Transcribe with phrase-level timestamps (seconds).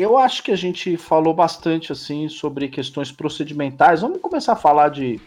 [0.00, 4.00] Eu acho que a gente falou bastante assim sobre questões procedimentais.
[4.00, 5.20] Vamos começar a falar de,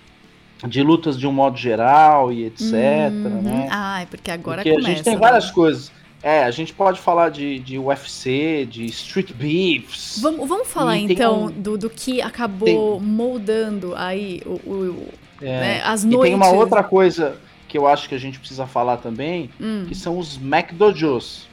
[0.67, 2.71] de lutas de um modo geral e etc.
[2.71, 3.41] Uhum.
[3.43, 3.67] Né?
[3.69, 4.89] Ah, é porque agora porque começa.
[4.89, 5.53] A gente tem várias né?
[5.53, 5.91] coisas.
[6.23, 10.19] É, a gente pode falar de, de UFC, de street beefs.
[10.19, 11.51] Vamos, vamos falar então um...
[11.51, 13.07] do, do que acabou tem...
[13.07, 15.07] moldando aí o, o
[15.39, 15.45] é.
[15.45, 16.19] né, as noites.
[16.19, 17.37] E tem uma outra coisa
[17.67, 19.85] que eu acho que a gente precisa falar também, hum.
[19.87, 21.47] que são os McDojos.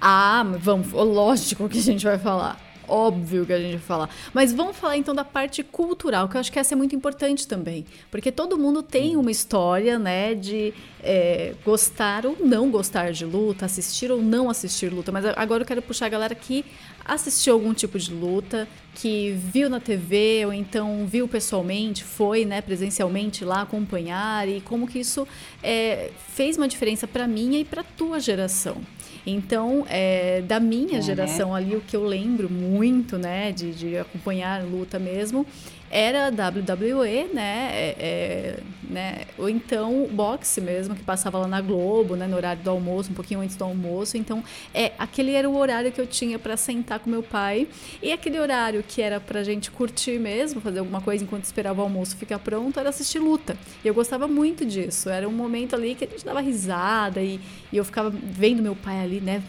[0.00, 2.69] Ah, vamos, lógico que a gente vai falar.
[2.90, 4.10] Óbvio que a gente vai falar.
[4.34, 7.46] Mas vamos falar então da parte cultural, que eu acho que essa é muito importante
[7.46, 7.86] também.
[8.10, 13.64] Porque todo mundo tem uma história, né, de é, gostar ou não gostar de luta,
[13.66, 15.12] assistir ou não assistir luta.
[15.12, 16.64] Mas agora eu quero puxar a galera que
[17.04, 22.60] assistiu algum tipo de luta, que viu na TV ou então viu pessoalmente, foi né,
[22.60, 25.26] presencialmente lá acompanhar e como que isso
[25.62, 28.76] é, fez uma diferença para minha e para tua geração.
[29.26, 31.02] Então, é, da minha uhum.
[31.02, 35.46] geração ali, o que eu lembro muito, né, de, de acompanhar luta mesmo,
[35.90, 42.14] era WWE, né, é, é, né, ou então boxe mesmo, que passava lá na Globo,
[42.14, 44.16] né, no horário do almoço, um pouquinho antes do almoço.
[44.16, 44.42] Então,
[44.72, 47.66] é, aquele era o horário que eu tinha para sentar com meu pai
[48.00, 51.84] e aquele horário que era pra gente curtir mesmo, fazer alguma coisa enquanto esperava o
[51.84, 53.56] almoço ficar pronto, era assistir luta.
[53.84, 55.10] E eu gostava muito disso.
[55.10, 57.40] Era um momento ali que a gente dava risada e,
[57.72, 59.42] e eu ficava vendo meu pai ali, né,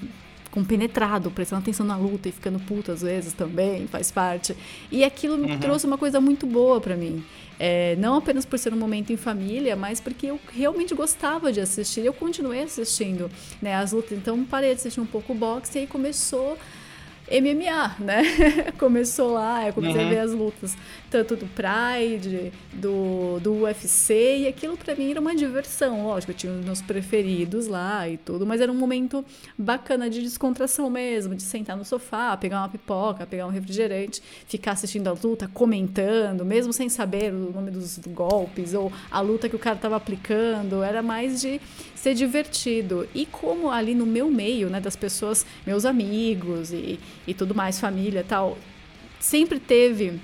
[0.51, 4.56] compenetrado, prestando atenção na luta e ficando puto às vezes também, faz parte.
[4.91, 5.59] E aquilo me uhum.
[5.59, 7.23] trouxe uma coisa muito boa para mim.
[7.57, 11.62] É, não apenas por ser um momento em família, mas porque eu realmente gostava de
[11.62, 12.06] assistir.
[12.06, 13.29] Eu continuei assistindo
[13.62, 16.57] né, as lutas, então parei de assistir um pouco o boxe e aí começou
[17.31, 18.24] MMA, né?
[18.78, 20.08] Começou lá, eu comecei uhum.
[20.08, 20.78] a ver as lutas,
[21.09, 26.03] tanto do Pride, do, do UFC, e aquilo para mim era uma diversão.
[26.03, 29.24] Lógico, eu tinha os meus preferidos lá e tudo, mas era um momento
[29.58, 34.72] bacana de descontração mesmo, de sentar no sofá, pegar uma pipoca, pegar um refrigerante, ficar
[34.72, 39.56] assistindo a luta, comentando, mesmo sem saber o nome dos golpes ou a luta que
[39.56, 41.62] o cara tava aplicando, era mais de
[41.96, 43.08] ser divertido.
[43.13, 47.79] E como ali no meu meio, né, das pessoas, meus amigos e, e tudo mais,
[47.79, 48.57] família tal,
[49.19, 50.19] sempre teve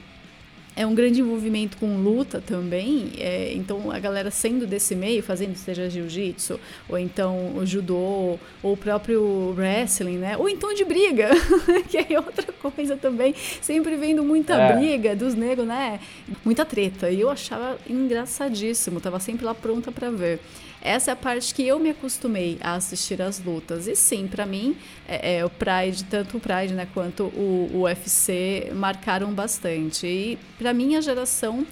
[0.77, 3.13] é um grande envolvimento com luta também.
[3.17, 8.73] É, então, a galera sendo desse meio, fazendo seja jiu-jitsu, ou então o judô, ou
[8.73, 10.38] o próprio wrestling, né?
[10.38, 11.31] Ou então de briga,
[11.89, 13.33] que é outra coisa também.
[13.59, 14.73] Sempre vendo muita é.
[14.75, 16.00] briga dos negros, né?
[16.45, 17.09] Muita treta.
[17.09, 20.39] E eu achava engraçadíssimo, tava sempre lá pronta para ver.
[20.81, 23.88] Essa é a parte que eu me acostumei a assistir as lutas.
[23.88, 24.75] E sim, para mim,
[25.07, 30.06] é, é, o Pride, tanto o Pride né, quanto o, o UFC marcaram bastante.
[30.06, 31.65] E para minha geração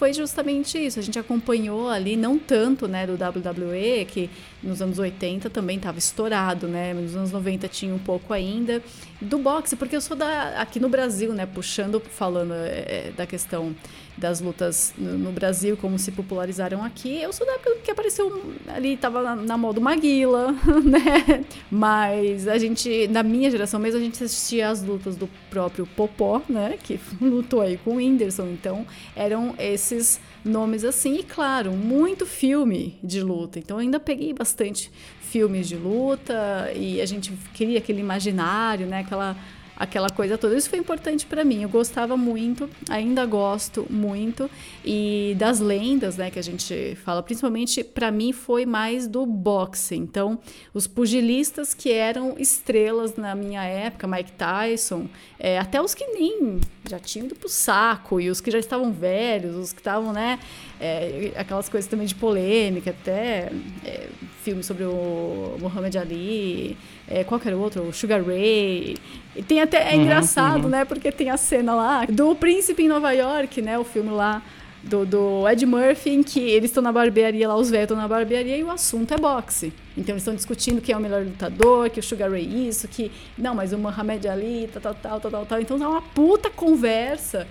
[0.00, 0.98] foi justamente isso.
[0.98, 4.30] A gente acompanhou ali, não tanto né, do WWE, que
[4.62, 6.94] nos anos 80 também estava estourado, né?
[6.94, 8.82] Nos anos 90 tinha um pouco ainda.
[9.20, 11.44] Do boxe, porque eu sou da, aqui no Brasil, né?
[11.44, 13.76] Puxando, falando é, da questão
[14.20, 17.20] das lutas no, no, Brasil, como se popularizaram aqui.
[17.20, 20.52] Eu sou da época que apareceu ali, tava na, na moda Maguila,
[20.84, 21.44] né?
[21.70, 26.42] Mas a gente, na minha geração mesmo, a gente assistia as lutas do próprio Popó,
[26.48, 26.78] né?
[26.82, 28.48] Que lutou aí com o Whindersson.
[28.48, 28.86] Então,
[29.16, 31.16] eram esses nomes assim.
[31.16, 33.58] E claro, muito filme de luta.
[33.58, 39.00] Então, ainda peguei bastante filmes de luta e a gente queria aquele imaginário, né?
[39.00, 39.36] Aquela
[39.80, 40.54] aquela coisa toda.
[40.54, 41.62] Isso foi importante para mim.
[41.62, 44.50] Eu gostava muito, ainda gosto muito.
[44.84, 49.96] E das lendas, né, que a gente fala, principalmente para mim foi mais do boxe.
[49.96, 50.38] Então,
[50.74, 55.06] os pugilistas que eram estrelas na minha época, Mike Tyson,
[55.38, 58.92] é, até os que nem já tinham ido pro saco, e os que já estavam
[58.92, 60.38] velhos, os que estavam, né,
[60.80, 63.50] é, aquelas coisas também de polêmica, até
[63.84, 64.08] é,
[64.42, 67.82] filmes sobre o Muhammad Ali, é, qual que era o outro?
[67.82, 68.96] O Sugar Ray.
[69.36, 70.70] E tem até, é uhum, engraçado, uhum.
[70.70, 74.42] né, porque tem a cena lá do Príncipe em Nova York, né, o filme lá
[74.82, 78.08] do, do Ed Murphy, em que eles estão na barbearia lá, os velhos estão na
[78.08, 79.72] barbearia e o assunto é boxe.
[79.96, 83.10] Então eles estão discutindo quem é o melhor lutador, que o Sugar Ray isso, que.
[83.36, 85.60] Não, mas o Muhammad Ali, tal, tal, tal, tal, tal.
[85.60, 87.46] Então tá uma puta conversa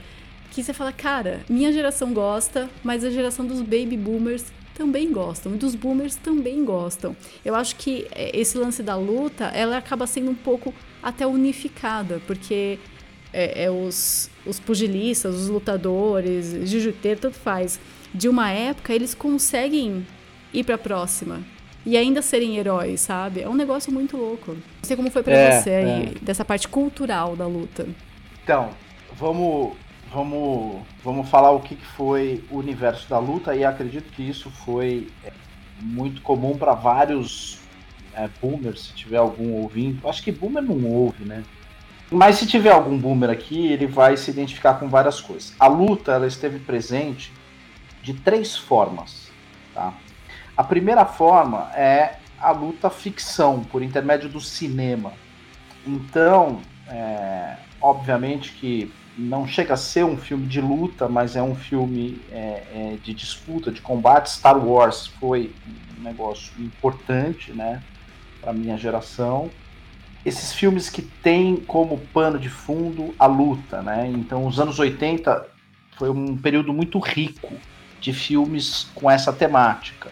[0.60, 5.54] que você fala, cara, minha geração gosta, mas a geração dos baby boomers também gostam,
[5.54, 7.16] e dos boomers também gostam.
[7.44, 10.74] Eu acho que é, esse lance da luta, ela acaba sendo um pouco
[11.04, 12.80] até unificada, porque
[13.34, 17.80] é, é os, os pugilistas, os lutadores, jiu-jiteiro, tanto faz,
[18.14, 20.08] de uma época, eles conseguem
[20.54, 21.44] ir para a próxima
[21.86, 23.42] e ainda serem heróis, sabe?
[23.42, 24.54] É um negócio muito louco.
[24.54, 26.20] Não sei como foi para é, você aí, é.
[26.22, 27.88] dessa parte cultural da luta.
[28.44, 28.70] Então,
[29.18, 29.74] vamos
[30.12, 35.08] vamos vamos falar o que foi o universo da luta e acredito que isso foi
[35.24, 35.32] é,
[35.82, 37.60] muito comum para vários
[38.14, 40.08] é, boomers, se tiver algum ouvindo.
[40.08, 41.44] Acho que boomer não ouve, né?
[42.12, 45.54] Mas se tiver algum boomer aqui, ele vai se identificar com várias coisas.
[45.60, 47.32] A luta ela esteve presente
[48.02, 49.30] de três formas.
[49.76, 49.94] Tá?
[50.58, 55.14] A primeira forma é a luta ficção, por intermédio do cinema.
[55.86, 61.54] Então, é, obviamente que não chega a ser um filme de luta, mas é um
[61.54, 64.30] filme é, é, de disputa, de combate.
[64.30, 65.54] Star Wars foi
[66.00, 67.84] um negócio importante, né,
[68.40, 69.50] para minha geração.
[70.26, 74.06] Esses filmes que têm como pano de fundo a luta, né?
[74.14, 75.48] Então, os anos 80
[75.98, 77.54] foi um período muito rico
[78.02, 80.12] de filmes com essa temática.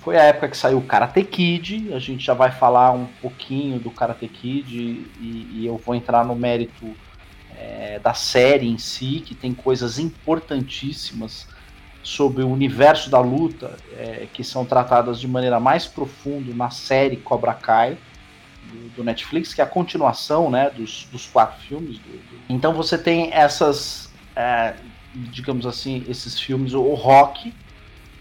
[0.00, 3.78] Foi a época que saiu o Karate Kid, a gente já vai falar um pouquinho
[3.78, 6.94] do Karate Kid e, e eu vou entrar no mérito
[7.66, 11.48] é, da série em si, que tem coisas importantíssimas
[12.02, 17.16] sobre o universo da luta, é, que são tratadas de maneira mais profunda na série
[17.16, 17.98] Cobra Kai,
[18.70, 21.98] do, do Netflix, que é a continuação né, dos, dos quatro filmes.
[21.98, 22.40] Do, do...
[22.48, 24.74] Então você tem essas, é,
[25.14, 27.52] digamos assim, esses filmes, o Rock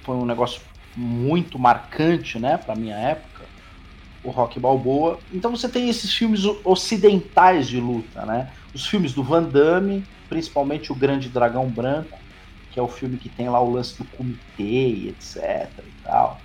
[0.01, 0.61] foi um negócio
[0.95, 3.43] muito marcante né, para minha época,
[4.23, 5.19] o Rock Balboa.
[5.31, 8.49] Então você tem esses filmes ocidentais de luta, né?
[8.75, 12.19] Os filmes do Van Damme, principalmente o Grande Dragão Branco,
[12.71, 16.41] que é o filme que tem lá o lance do comitê, etc e tal.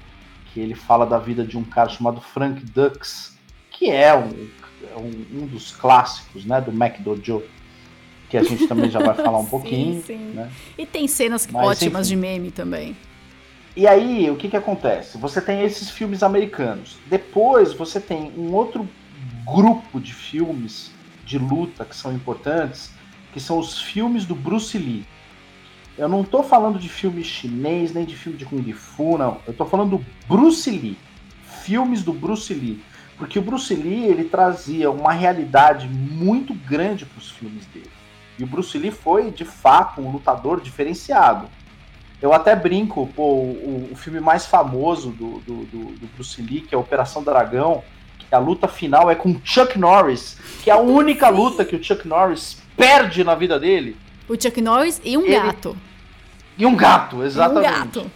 [0.46, 3.36] Que ele fala da vida de um cara chamado Frank Dux,
[3.72, 4.48] que é um,
[4.96, 7.42] um, um dos clássicos, né, do McDojo,
[8.28, 10.00] que a gente também já vai falar um pouquinho.
[10.00, 10.32] sim, sim.
[10.32, 10.48] Né?
[10.78, 12.14] E tem cenas Mas, ótimas enfim.
[12.14, 12.96] de meme também.
[13.76, 15.18] E aí, o que que acontece?
[15.18, 16.96] Você tem esses filmes americanos.
[17.06, 18.88] Depois, você tem um outro
[19.44, 20.92] grupo de filmes
[21.30, 22.90] de luta que são importantes,
[23.32, 25.06] que são os filmes do Bruce Lee.
[25.96, 29.40] Eu não estou falando de filme chinês, nem de filme de Kung Fu, não.
[29.46, 30.98] Eu estou falando do Bruce Lee.
[31.62, 32.82] Filmes do Bruce Lee.
[33.16, 37.90] Porque o Bruce Lee, ele trazia uma realidade muito grande para os filmes dele.
[38.36, 41.46] E o Bruce Lee foi, de fato, um lutador diferenciado.
[42.20, 46.62] Eu até brinco, pô, o, o filme mais famoso do, do, do, do Bruce Lee,
[46.62, 47.84] que é Operação Dragão,
[48.34, 52.06] a luta final é com Chuck Norris, que é a única luta que o Chuck
[52.06, 53.96] Norris perde na vida dele.
[54.28, 55.34] O Chuck Norris e um Ele...
[55.34, 55.76] gato.
[56.56, 57.68] E um gato, exatamente.
[57.68, 58.10] Um gato.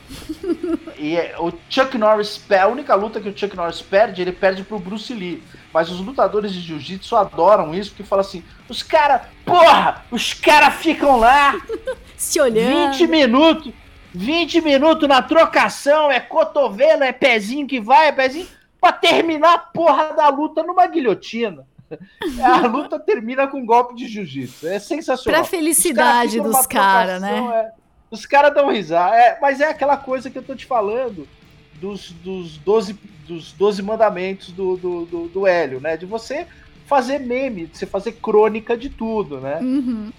[0.99, 4.62] e é, o Chuck Norris, a única luta que o Chuck Norris perde, ele perde
[4.62, 5.42] pro Bruce Lee.
[5.73, 10.75] Mas os lutadores de jiu-jitsu adoram isso, porque falam assim: os caras, porra, os caras
[10.75, 11.59] ficam lá
[12.16, 12.92] se olhando.
[12.92, 13.73] 20 minutos,
[14.12, 18.47] 20 minutos na trocação, é cotovelo, é pezinho que vai, é pezinho
[18.85, 21.67] para terminar a porra da luta numa guilhotina.
[22.43, 24.67] A luta termina com um golpe de jiu-jitsu.
[24.67, 25.41] É sensacional.
[25.41, 27.38] Pra felicidade dos caras, né?
[27.38, 27.73] É,
[28.11, 29.17] os caras dão risada.
[29.17, 31.26] É, mas é aquela coisa que eu tô te falando
[31.75, 35.97] dos, dos, 12, dos 12 mandamentos do, do, do, do Hélio, né?
[35.97, 36.47] De você
[36.87, 39.61] fazer meme, de você fazer crônica de tudo, né?
[39.61, 40.12] Uhum.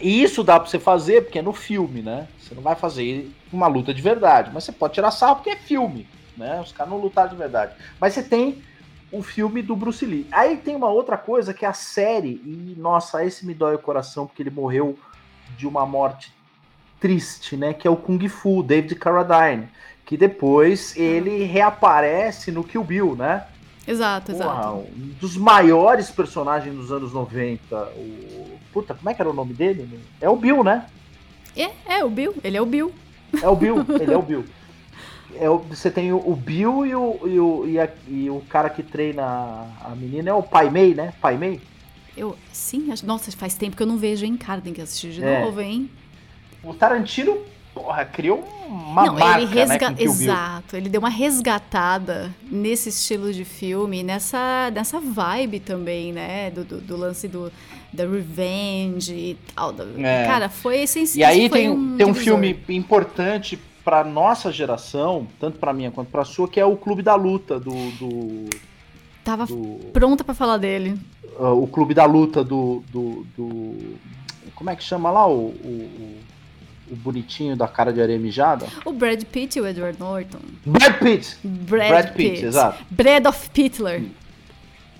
[0.00, 2.28] E isso dá pra você fazer porque é no filme, né?
[2.38, 5.56] Você não vai fazer uma luta de verdade, mas você pode tirar sarro porque é
[5.56, 6.60] filme né?
[6.60, 7.74] Os caras não lutaram de verdade.
[8.00, 8.62] Mas você tem
[9.10, 10.26] o filme do Bruce Lee.
[10.32, 13.78] Aí tem uma outra coisa que é a série, e nossa, esse me dói o
[13.78, 14.98] coração porque ele morreu
[15.56, 16.32] de uma morte
[16.98, 17.74] triste, né?
[17.74, 19.68] Que é o Kung Fu, David Carradine,
[20.06, 23.46] que depois ele reaparece no Kill Bill, né?
[23.86, 24.76] Exato, Porra, exato.
[24.96, 27.76] Um dos maiores personagens dos anos 90.
[27.96, 28.58] O...
[28.72, 30.00] Puta, como é que era o nome dele?
[30.20, 30.86] É o Bill, né?
[31.56, 32.34] É, é o Bill.
[32.42, 32.92] Ele é o Bill.
[33.42, 34.44] É o Bill, ele é o Bill.
[35.36, 38.82] é, você tem o, Bill e o, e o, e, a, e o cara que
[38.82, 39.22] treina
[39.82, 41.12] a menina é o Pai Mei, né?
[41.20, 41.60] Pai Mei?
[42.16, 45.24] Eu, sim, nossa, faz tempo que eu não vejo, hein, cara, tem que assistir de
[45.24, 45.44] é.
[45.44, 45.90] novo, hein?
[46.62, 47.38] O Tarantino,
[47.74, 49.90] porra, criou uma não, marca, ele né, resga...
[49.90, 56.50] né, Exato, ele deu uma resgatada nesse estilo de filme, nessa, nessa vibe também, né,
[56.50, 57.50] do, do, do lance do
[57.92, 59.74] da revenge e tal.
[59.98, 60.24] É.
[60.26, 61.30] Cara, foi essencial.
[61.30, 66.10] E aí tem um, tem um filme importante para nossa geração, tanto para minha quanto
[66.10, 67.70] para sua, que é o Clube da Luta do.
[67.92, 68.50] do
[69.24, 70.98] Tava do, pronta para falar dele.
[71.38, 73.96] Uh, o Clube da Luta do, do, do,
[74.54, 76.18] Como é que chama lá o, o,
[76.90, 78.66] o, bonitinho da cara de areia mijada?
[78.84, 80.40] O Brad Pitt e o Edward Norton.
[80.66, 81.38] Brad Pitt!
[81.44, 82.84] Brad, Brad Pitt, Pitt, exato.
[82.90, 84.02] Brad of Pittler.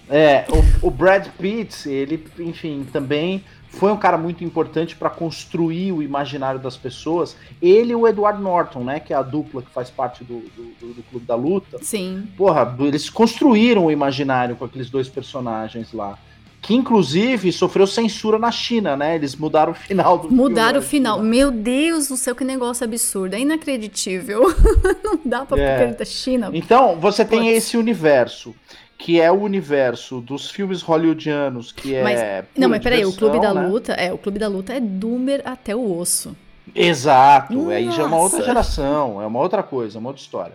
[0.09, 0.45] É,
[0.83, 6.03] o, o Brad Pitt, ele, enfim, também foi um cara muito importante para construir o
[6.03, 7.35] imaginário das pessoas.
[7.61, 9.01] Ele e o Edward Norton, né?
[9.01, 11.79] Que é a dupla que faz parte do, do, do Clube da Luta.
[11.81, 12.29] Sim.
[12.37, 16.19] Porra, eles construíram o imaginário com aqueles dois personagens lá.
[16.61, 19.17] Que inclusive sofreu censura na China, né?
[19.17, 21.21] Eles mudaram o final do Mudaram o final.
[21.21, 23.35] Meu Deus do céu, que negócio absurdo.
[23.35, 24.43] É inacreditável.
[25.03, 25.75] Não dá pra é.
[25.75, 26.51] acreditar China.
[26.53, 28.55] Então, você tem esse universo.
[29.03, 32.05] Que é o universo dos filmes hollywoodianos, que é.
[32.05, 33.67] Mas, não, mas peraí, o Clube da né?
[33.67, 36.37] Luta, é, o Clube da Luta é Doomer até o osso.
[36.73, 37.73] Exato, Nossa.
[37.73, 40.55] aí já é uma outra geração, é uma outra coisa, uma outra história.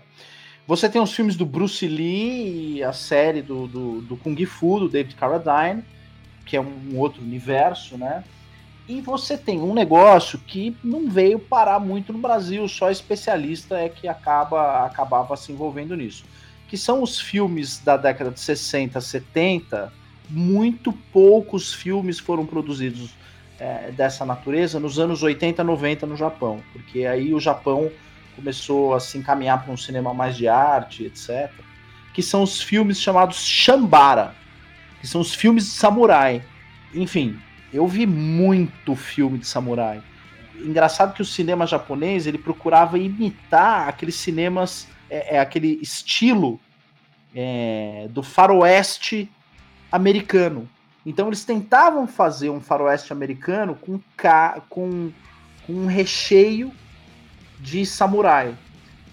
[0.66, 4.80] Você tem os filmes do Bruce Lee e a série do, do, do Kung Fu,
[4.80, 5.84] do David Carradine,
[6.46, 8.24] que é um outro universo, né?
[8.88, 13.90] E você tem um negócio que não veio parar muito no Brasil, só especialista é
[13.90, 16.24] que acaba acabava se envolvendo nisso.
[16.68, 19.92] Que são os filmes da década de 60, 70.
[20.30, 23.16] Muito poucos filmes foram produzidos
[23.60, 27.90] é, dessa natureza nos anos 80, 90 no Japão, porque aí o Japão
[28.36, 31.52] começou a se encaminhar para um cinema mais de arte, etc.
[32.14, 34.36] Que são os filmes chamados Shambara,
[35.02, 36.44] que são os filmes de samurai.
[36.94, 37.40] Enfim,
[37.74, 40.02] eu vi muito filme de samurai.
[40.60, 46.60] Engraçado que o cinema japonês ele procurava imitar aqueles cinemas, é, é aquele estilo
[47.36, 49.30] é, do faroeste
[49.92, 50.70] americano.
[51.06, 54.00] Então eles tentavam fazer um faroeste americano com,
[54.70, 55.12] com,
[55.66, 56.72] com um recheio
[57.60, 58.56] de samurai,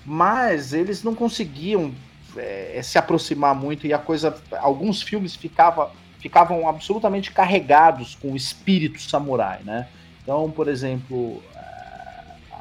[0.04, 1.94] mas eles não conseguiam
[2.36, 8.36] é, se aproximar muito e a coisa, alguns filmes ficava ficavam absolutamente carregados com o
[8.36, 9.86] espírito samurai, né?
[10.22, 11.42] Então, por exemplo,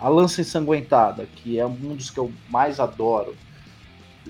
[0.03, 3.37] a Lança Ensanguentada, que é um dos que eu mais adoro,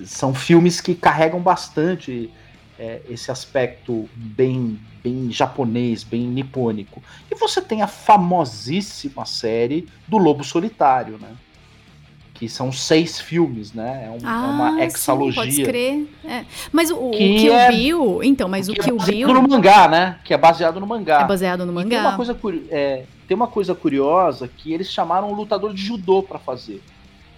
[0.05, 2.31] são filmes que carregam bastante
[2.77, 7.01] é, esse aspecto bem, bem japonês, bem nipônico.
[7.29, 11.35] E você tem a famosíssima série do Lobo Solitário, né?
[12.33, 14.05] Que são seis filmes, né?
[14.07, 15.43] É, um, ah, é uma hexalogia.
[15.43, 16.07] Sim, pode crer.
[16.25, 16.45] É.
[16.71, 19.87] Mas o, que o Kill é, Bill, então, mas o Kill é Bill no mangá,
[19.87, 20.19] né?
[20.23, 21.21] Que é baseado no mangá.
[21.21, 21.89] É baseado no mangá.
[21.89, 22.37] tem uma coisa
[22.69, 26.81] é, tem uma coisa curiosa que eles chamaram um lutador de judô para fazer,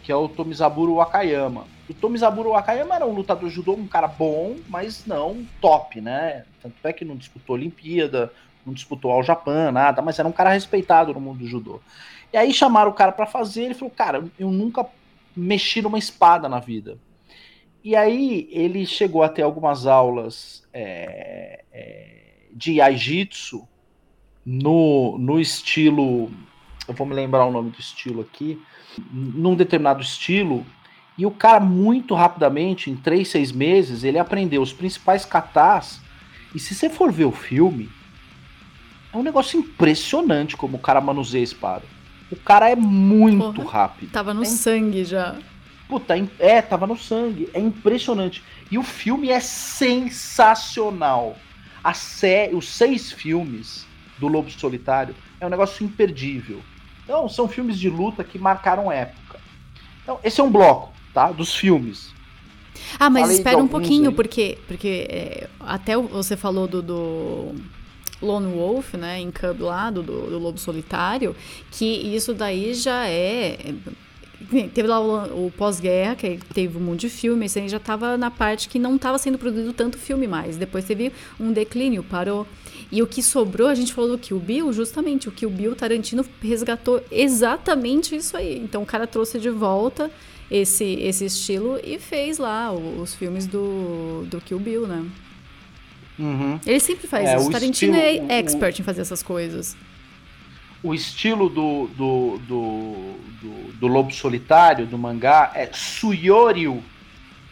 [0.01, 1.65] que é o Tomizaburo Wakayama.
[1.89, 6.45] O Tomizaburo Wakayama era um lutador de judô, um cara bom, mas não top, né?
[6.63, 8.31] Tanto é que não disputou Olimpíada,
[8.65, 11.79] não disputou ao Japão, nada, mas era um cara respeitado no mundo do judô.
[12.35, 14.85] E aí chamaram o cara para fazer, ele falou, cara, eu nunca
[15.33, 16.97] mexi numa espada na vida.
[17.81, 23.65] E aí ele chegou a ter algumas aulas é, é, de Jiu-Jitsu
[24.45, 26.29] no, no estilo,
[26.85, 28.61] eu vou me lembrar o nome do estilo aqui,
[29.09, 30.65] num determinado estilo,
[31.17, 36.01] e o cara muito rapidamente, em três, seis meses, ele aprendeu os principais katas,
[36.53, 37.89] e se você for ver o filme,
[39.13, 41.94] é um negócio impressionante como o cara manuseia a espada.
[42.31, 44.11] O cara é muito Porra, rápido.
[44.11, 45.35] Tava no é sangue já.
[45.87, 47.49] Puta, é, tava no sangue.
[47.53, 48.43] É impressionante.
[48.71, 51.37] E o filme é sensacional.
[51.83, 53.85] A sé os seis filmes
[54.17, 56.61] do Lobo Solitário é um negócio imperdível.
[57.03, 59.39] Então, são filmes de luta que marcaram época.
[60.01, 61.31] Então, esse é um bloco, tá?
[61.31, 62.13] Dos filmes.
[62.99, 64.15] Ah, mas Falei espera um pouquinho, aí.
[64.15, 67.55] porque, porque é, até você falou do, do
[68.21, 71.35] Lone Wolf, né, em Cub lá, do, do Lobo Solitário,
[71.71, 73.73] que isso daí já é
[74.73, 78.17] teve lá o, o pós-guerra, que teve um monte de filme, esse aí já estava
[78.17, 80.57] na parte que não estava sendo produzido tanto filme mais.
[80.57, 82.45] Depois teve um declínio, parou.
[82.91, 86.25] E o que sobrou, a gente falou do Kill Bill, justamente, o Kill Bill Tarantino
[86.41, 88.59] resgatou exatamente isso aí.
[88.59, 90.11] Então o cara trouxe de volta
[90.49, 95.05] esse, esse estilo e fez lá os filmes do, do Kill Bill, né?
[96.17, 96.59] Uhum.
[96.65, 97.47] Ele sempre faz é, isso.
[97.47, 99.75] O Tarantino estilo, é expert o, em fazer essas coisas.
[100.81, 106.83] O estilo do, do, do, do, do Lobo Solitário, do mangá, é Suyoryu.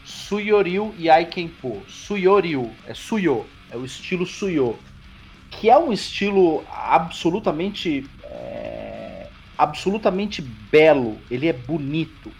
[0.05, 1.82] Suyoryu e Aikenpo.
[1.88, 2.72] Suyoryu.
[2.88, 3.46] É Suyo.
[3.72, 4.77] É o estilo Suyo.
[5.50, 8.05] Que é um estilo absolutamente.
[8.24, 9.27] É,
[9.58, 11.17] absolutamente belo.
[11.29, 12.32] Ele é bonito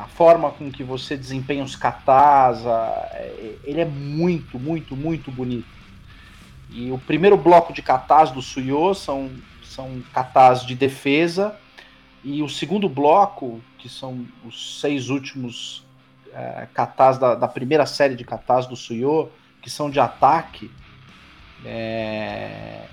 [0.00, 2.62] a forma com que você desempenha os katas,
[3.64, 5.68] ele é muito, muito, muito bonito.
[6.70, 9.30] E o primeiro bloco de katas do Suyo são,
[9.62, 11.54] são katas de defesa,
[12.24, 15.84] e o segundo bloco, que são os seis últimos
[16.32, 19.30] é, katas da, da, primeira série de katas do Suyo,
[19.60, 20.70] que são de ataque,
[21.64, 22.86] é,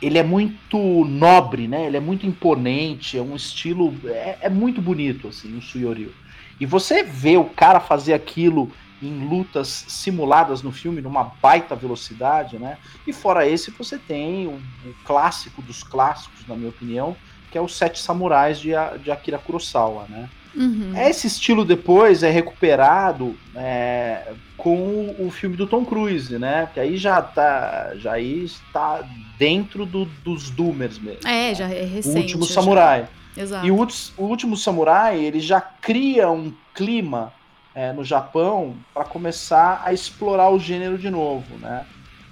[0.00, 1.86] ele é muito nobre, né?
[1.86, 3.94] Ele é muito imponente, é um estilo.
[4.06, 6.12] É, é muito bonito, assim, o Suyoryu.
[6.60, 8.70] E você vê o cara fazer aquilo
[9.02, 12.78] em lutas simuladas no filme, numa baita velocidade, né?
[13.06, 17.16] E fora esse, você tem o, o clássico dos clássicos, na minha opinião,
[17.50, 18.70] que é os Sete Samurais de,
[19.02, 20.28] de Akira Kurosawa, né?
[20.56, 20.92] Uhum.
[20.96, 26.68] Esse estilo depois é recuperado é, com o filme do Tom Cruise, né?
[26.72, 29.02] Que aí já tá, já aí está
[29.38, 31.28] dentro do, dos Doomers mesmo.
[31.28, 32.16] É, já é recente.
[32.16, 33.08] O Último Samurai.
[33.36, 33.42] Já.
[33.42, 33.66] Exato.
[33.66, 37.32] E o, o Último Samurai, ele já cria um clima
[37.74, 41.84] é, no Japão para começar a explorar o gênero de novo, né?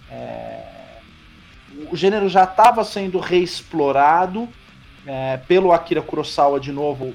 [0.09, 0.73] É,
[1.91, 4.49] o gênero já estava sendo reexplorado
[5.07, 7.15] é, pelo Akira Kurosawa de novo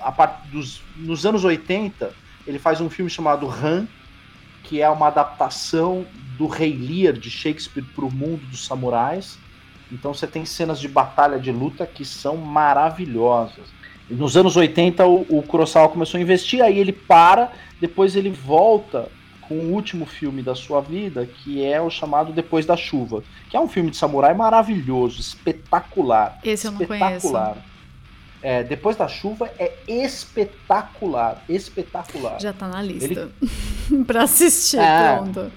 [0.00, 2.12] a parte dos nos anos 80
[2.46, 3.86] ele faz um filme chamado Han
[4.62, 6.06] que é uma adaptação
[6.38, 9.38] do Rei Lear de Shakespeare para o mundo dos samurais
[9.90, 13.72] então você tem cenas de batalha de luta que são maravilhosas
[14.10, 19.08] nos anos 80 o, o Kurosawa começou a investir aí ele para depois ele volta
[19.48, 23.56] com o último filme da sua vida, que é o chamado Depois da Chuva, que
[23.56, 26.38] é um filme de samurai maravilhoso, espetacular.
[26.42, 27.52] Esse eu não espetacular.
[27.52, 27.73] conheço.
[28.44, 32.38] É, Depois da Chuva é espetacular, espetacular.
[32.38, 33.30] Já tá na lista
[33.90, 34.04] Ele...
[34.04, 35.50] para assistir, é, pronto.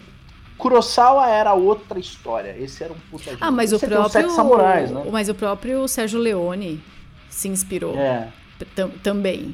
[0.58, 2.56] Kurosawa era outra história.
[2.58, 5.04] Esse era um puta Ah, mas o próprio samurais, né?
[5.12, 6.82] Mas o próprio Sérgio Leone
[7.30, 7.94] se inspirou.
[7.98, 8.30] É.
[9.04, 9.54] Também.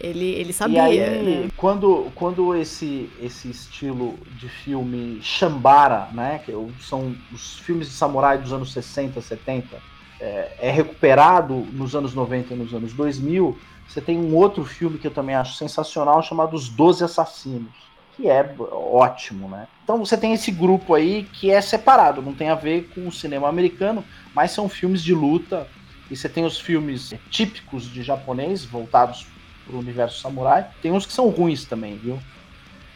[0.00, 0.88] Ele, ele sabia.
[0.88, 1.50] E aí, né?
[1.58, 8.38] quando, quando esse, esse estilo de filme Shambara, né, que são os filmes de samurai
[8.38, 9.76] dos anos 60, 70,
[10.20, 14.98] é, é recuperado nos anos 90 e nos anos 2000, você tem um outro filme
[14.98, 17.72] que eu também acho sensacional chamado Os Doze Assassinos,
[18.16, 19.66] que é ótimo, né?
[19.82, 23.12] Então você tem esse grupo aí que é separado, não tem a ver com o
[23.12, 24.04] cinema americano,
[24.34, 25.66] mas são filmes de luta.
[26.10, 29.26] E você tem os filmes típicos de japonês, voltados
[29.66, 30.66] pro universo samurai.
[30.82, 32.18] Tem uns que são ruins também, viu?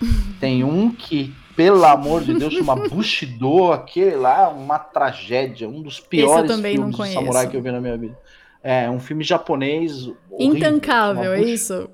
[0.41, 6.01] Tem um que, pelo amor de Deus, chama Bushido, aquele lá, uma tragédia, um dos
[6.01, 8.19] piores filmes de samurai que eu vi na minha vida.
[8.63, 10.07] É, um filme japonês.
[10.31, 11.89] Horrível, Intancável, é isso?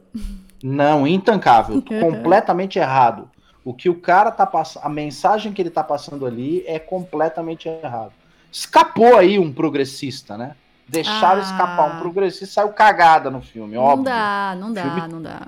[0.62, 3.28] Não, intancável, completamente errado.
[3.64, 7.68] O que o cara tá passando, a mensagem que ele tá passando ali é completamente
[7.68, 8.12] errado.
[8.50, 10.56] Escapou aí um progressista, né?
[10.88, 11.44] Deixaram ah.
[11.44, 13.96] escapar um progressista e saiu cagada no filme, não óbvio.
[13.96, 15.46] Não dá, não dá, filme não dá.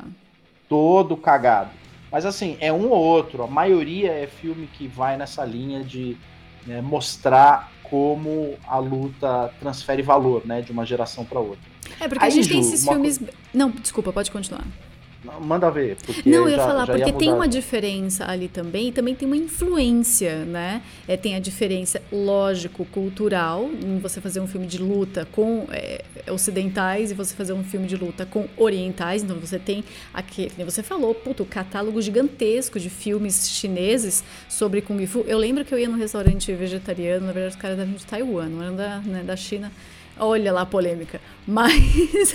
[0.68, 1.70] Todo cagado.
[2.12, 3.42] Mas assim, é um ou outro.
[3.42, 6.16] A maioria é filme que vai nessa linha de
[6.66, 11.72] né, mostrar como a luta transfere valor, né, de uma geração para outra.
[11.98, 13.20] É, porque Aí, a gente tem esses filmes.
[13.52, 14.64] Não, desculpa, pode continuar.
[15.40, 15.96] Manda ver.
[16.26, 19.14] Não, eu ia já, falar, já porque ia tem uma diferença ali também, e também
[19.14, 20.82] tem uma influência, né?
[21.06, 26.02] É, tem a diferença, lógico, cultural, em você fazer um filme de luta com é,
[26.28, 29.22] ocidentais e você fazer um filme de luta com orientais.
[29.22, 35.06] Então você tem aqui, como você falou, puto, catálogo gigantesco de filmes chineses sobre Kung
[35.06, 35.24] Fu.
[35.28, 38.48] Eu lembro que eu ia num restaurante vegetariano, na verdade, os caras eram de Taiwan,
[38.48, 39.70] não eram da, né, da China.
[40.18, 41.20] Olha lá a polêmica.
[41.46, 42.34] Mas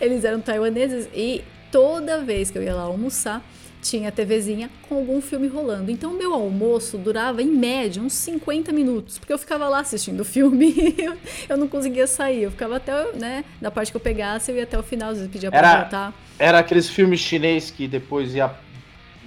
[0.00, 1.42] eles eram taiwaneses e
[1.74, 3.44] toda vez que eu ia lá almoçar,
[3.82, 5.90] tinha TVzinha com algum filme rolando.
[5.90, 10.24] Então, meu almoço durava em média uns 50 minutos, porque eu ficava lá assistindo o
[10.24, 10.72] filme,
[11.48, 12.44] eu não conseguia sair.
[12.44, 15.16] Eu ficava até, né, da parte que eu pegasse, eu ia até o final, às
[15.16, 16.14] vezes pedia pra era, voltar.
[16.38, 18.54] Era aqueles filmes chinês que depois ia,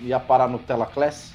[0.01, 1.33] ia parar no Tela Class?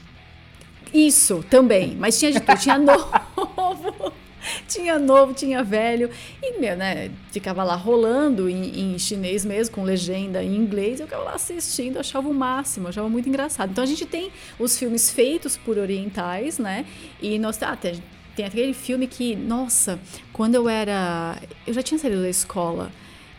[0.95, 1.95] Isso, também.
[1.95, 4.15] Mas tinha de tudo, tinha novo.
[4.69, 6.11] tinha novo, tinha velho.
[6.43, 11.01] E, meu, né, ficava lá rolando em, em, chinês mesmo, com legenda em inglês.
[11.01, 13.71] Eu ficava lá assistindo, achava o máximo, achava muito engraçado.
[13.71, 16.85] Então a gente tem os filmes feitos por orientais, né?
[17.21, 18.03] E nós ah, tem,
[18.37, 19.99] tem aquele filme que, nossa,
[20.33, 21.39] quando eu era.
[21.67, 22.91] Eu já tinha saído da escola,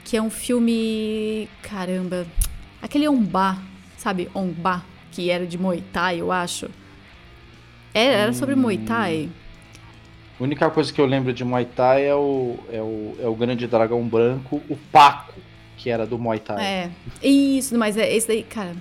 [0.03, 1.49] que é um filme.
[1.61, 2.25] Caramba.
[2.81, 3.59] Aquele Ombá,
[3.97, 4.29] sabe?
[4.33, 6.69] Ombá, que era de Muay Thai, eu acho.
[7.93, 9.29] Era, era sobre Muay Thai.
[10.43, 13.33] A única coisa que eu lembro de Muay Thai é o, é o, é o
[13.33, 15.35] grande dragão branco, o Paco,
[15.77, 16.61] que era do Muay Thai.
[16.61, 16.89] É,
[17.25, 18.75] isso, mas é esse daí, cara.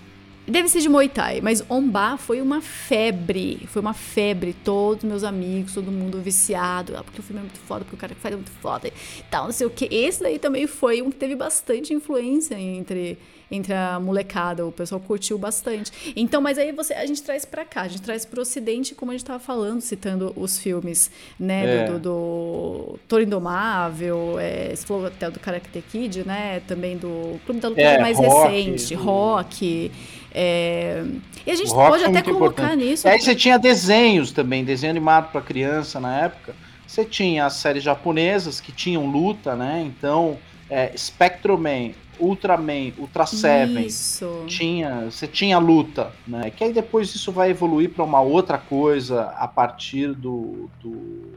[0.52, 3.66] Deve ser de Muay Thai, mas Ombá foi uma febre.
[3.68, 4.54] Foi uma febre.
[4.62, 6.94] Todos meus amigos, todo mundo viciado.
[6.94, 8.88] Ah, porque o filme é muito foda, porque o cara que faz é muito foda
[8.88, 8.92] e
[9.30, 9.86] tal, não sei o que.
[9.90, 13.16] Esse daí também foi um que teve bastante influência entre
[13.52, 15.92] entre a molecada, o pessoal curtiu bastante.
[16.16, 18.94] Então, mas aí você, a gente traz para cá, a gente traz para o Ocidente,
[18.94, 21.84] como a gente estava falando, citando os filmes, né, é.
[21.84, 27.38] do, do, do Toro Indomável, é, você falou até do Karate Kid, né, também do
[27.44, 29.02] Clube da Luta é, mais rock, recente, do...
[29.02, 29.92] Rock.
[30.34, 31.04] É...
[31.46, 32.76] E a gente pode até colocar importante.
[32.76, 33.06] nisso.
[33.06, 36.54] E aí você tinha desenhos também, desenho animado para criança na época.
[36.86, 39.82] Você tinha as séries japonesas que tinham luta, né?
[39.86, 44.44] Então, é, Spectrum-Man, Ultraman, Ultra Seven, isso.
[44.46, 46.50] tinha, você tinha luta, né?
[46.50, 51.32] Que aí depois isso vai evoluir para uma outra coisa a partir do, do,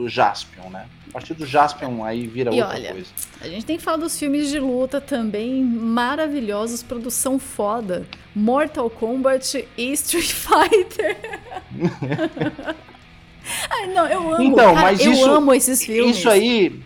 [0.00, 0.86] do Jaspion, né?
[1.08, 3.08] A partir do Jaspion aí vira e outra olha, coisa.
[3.40, 8.06] A gente tem que falar dos filmes de luta também maravilhosos, produção foda.
[8.34, 11.16] Mortal Kombat e Street Fighter.
[13.70, 14.42] Ai, não, eu amo.
[14.42, 16.18] Então, cara, mas eu isso, amo esses filmes.
[16.18, 16.80] Isso aí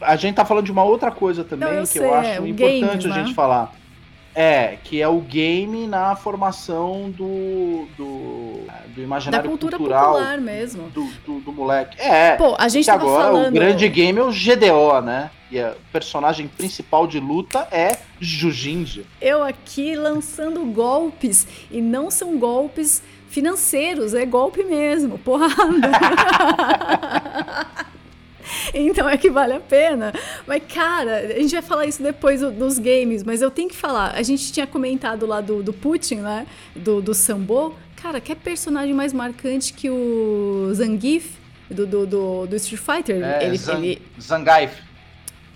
[0.00, 2.28] a gente tá falando de uma outra coisa também Não, eu que sei, eu acho
[2.28, 3.34] é, importante games, a gente né?
[3.34, 3.72] falar.
[4.34, 10.38] É, que é o game na formação do, do, do imaginário da cultura cultural popular
[10.38, 10.88] mesmo.
[10.88, 12.00] Do, do, do, moleque.
[12.00, 13.48] É, Pô, a gente tava agora falando...
[13.48, 15.30] o grande game é o GDO, né?
[15.50, 19.04] E o personagem principal de luta é Jujinji.
[19.20, 25.90] Eu aqui lançando golpes, e não são golpes financeiros, é golpe mesmo, porrada.
[28.74, 30.12] então é que vale a pena.
[30.46, 34.12] Mas, cara, a gente vai falar isso depois dos games, mas eu tenho que falar.
[34.14, 36.46] A gente tinha comentado lá do, do Putin, né?
[36.74, 37.74] Do, do Sambo.
[37.96, 41.36] Cara, que é personagem mais marcante que o Zangief
[41.70, 43.22] do, do, do, do Street Fighter?
[43.22, 44.02] É, ele, Zang, ele...
[44.20, 44.72] Zangief.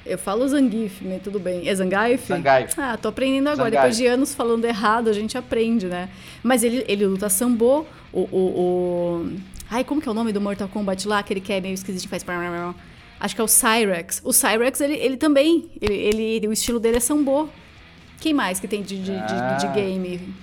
[0.04, 1.68] Eu falo Zangief, mas tudo bem.
[1.68, 2.28] É Zangief?
[2.28, 2.78] Zangief.
[2.78, 3.70] Ah, tô aprendendo agora.
[3.70, 3.82] Zangief.
[3.82, 6.09] Depois de anos falando errado, a gente aprende, né?
[6.42, 9.32] Mas ele, ele luta sambo, o, o, o...
[9.70, 11.18] Ai, como que é o nome do Mortal Kombat lá?
[11.18, 12.24] Aquele que é meio esquisito, faz...
[13.18, 14.20] Acho que é o Cyrex.
[14.24, 17.48] O Cyrex, ele, ele também, ele, ele, o estilo dele é sambo.
[18.20, 19.57] Quem mais que tem de, de, ah.
[19.59, 20.35] de, de game?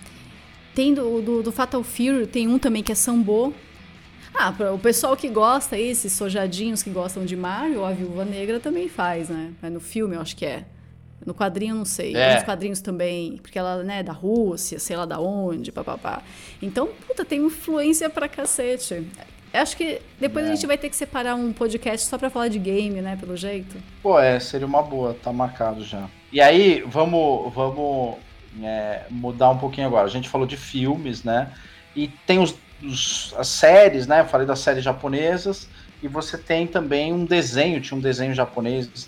[0.73, 3.53] Tem do, do, do, Fatal Fury, tem um também que é sambo.
[4.33, 8.89] Ah, o pessoal que gosta, esses sojadinhos que gostam de Mario, a Viúva Negra também
[8.89, 9.53] faz, né?
[9.61, 10.65] Mas no filme eu acho que é.
[11.25, 12.15] No quadrinho não sei.
[12.15, 12.35] É.
[12.35, 16.21] Nos quadrinhos também, porque ela né, é da Rússia, sei lá da onde, papapá.
[16.61, 19.07] Então, puta, tem influência pra cacete.
[19.53, 20.49] Acho que depois é.
[20.49, 23.15] a gente vai ter que separar um podcast só pra falar de game, né?
[23.15, 23.75] Pelo jeito.
[24.01, 26.09] Pô, é, seria uma boa, tá marcado já.
[26.31, 28.17] E aí, vamos, vamos
[28.61, 30.05] é, mudar um pouquinho agora.
[30.05, 31.51] A gente falou de filmes, né?
[31.95, 34.21] E tem os, os, as séries, né?
[34.21, 35.69] Eu falei das séries japonesas.
[36.01, 39.07] E você tem também um desenho, tinha um desenho japonês.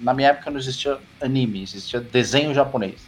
[0.00, 3.00] Na minha época não existia anime, existia desenho japonês.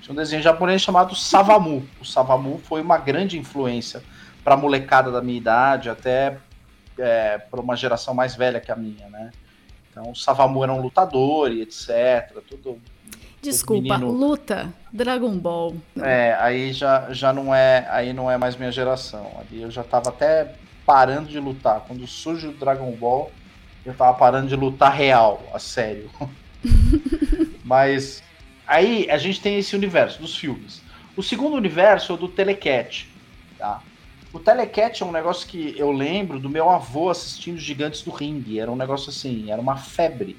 [0.00, 1.88] Tinha um desenho japonês chamado Savamu.
[2.00, 4.02] O Savamu foi uma grande influência
[4.44, 6.36] para molecada da minha idade, até
[6.98, 9.30] é, para uma geração mais velha que a minha, né?
[9.90, 12.42] Então, o Savamu era um lutador e etc.
[12.48, 12.78] Tudo.
[13.40, 14.10] Desculpa, menino...
[14.10, 15.76] luta, Dragon Ball.
[16.02, 19.30] É, aí já, já não é, aí não é mais minha geração.
[19.38, 20.54] Ali eu já tava até
[20.84, 21.80] parando de lutar.
[21.86, 23.30] Quando surge o Dragon Ball,
[23.84, 26.10] eu tava parando de lutar real, a sério.
[27.64, 28.22] Mas
[28.66, 30.82] aí a gente tem esse universo dos filmes.
[31.16, 33.08] O segundo universo é o do Telecat,
[33.58, 33.80] tá?
[34.32, 38.58] O Telecat é um negócio que eu lembro do meu avô assistindo Gigantes do Ringue.
[38.58, 40.36] Era um negócio assim, era uma febre.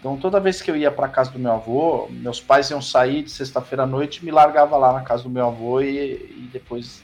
[0.00, 3.22] Então toda vez que eu ia para casa do meu avô, meus pais iam sair
[3.22, 7.02] de sexta-feira à noite, me largava lá na casa do meu avô e, e depois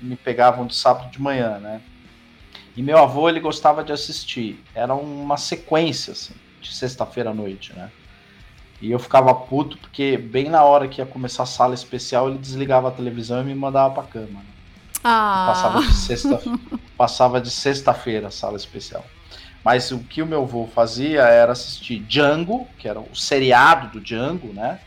[0.00, 1.80] me pegavam de sábado de manhã, né?
[2.76, 4.62] E meu avô ele gostava de assistir.
[4.74, 7.90] Era uma sequência assim, de sexta-feira à noite, né?
[8.80, 12.38] E eu ficava puto porque bem na hora que ia começar a sala especial ele
[12.38, 14.40] desligava a televisão e me mandava para cama.
[14.40, 14.46] Né?
[15.02, 15.46] Ah.
[15.48, 16.42] Passava de sexta,
[16.96, 19.04] passava de sexta-feira a sala especial.
[19.64, 24.00] Mas o que o meu avô fazia era assistir Django, que era o seriado do
[24.00, 24.78] Django, né?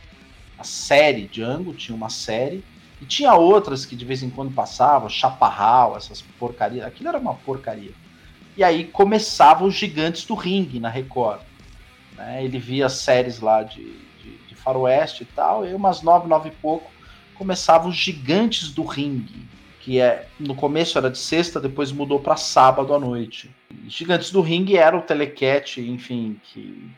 [0.58, 2.64] A série Django, tinha uma série.
[3.02, 6.86] E tinha outras que de vez em quando passavam, Chaparral, essas porcarias.
[6.86, 7.92] Aquilo era uma porcaria.
[8.58, 11.42] E aí começavam os gigantes do ringue na Record.
[12.16, 12.44] Né?
[12.44, 13.84] Ele via séries lá de,
[14.22, 16.92] de, de faroeste e tal, e umas nove, nove e pouco
[17.36, 19.48] começavam os gigantes do ringue
[19.90, 23.50] que é no começo era de sexta, depois mudou para sábado à noite.
[23.88, 26.92] Gigantes do Ringue era o telequete, enfim, que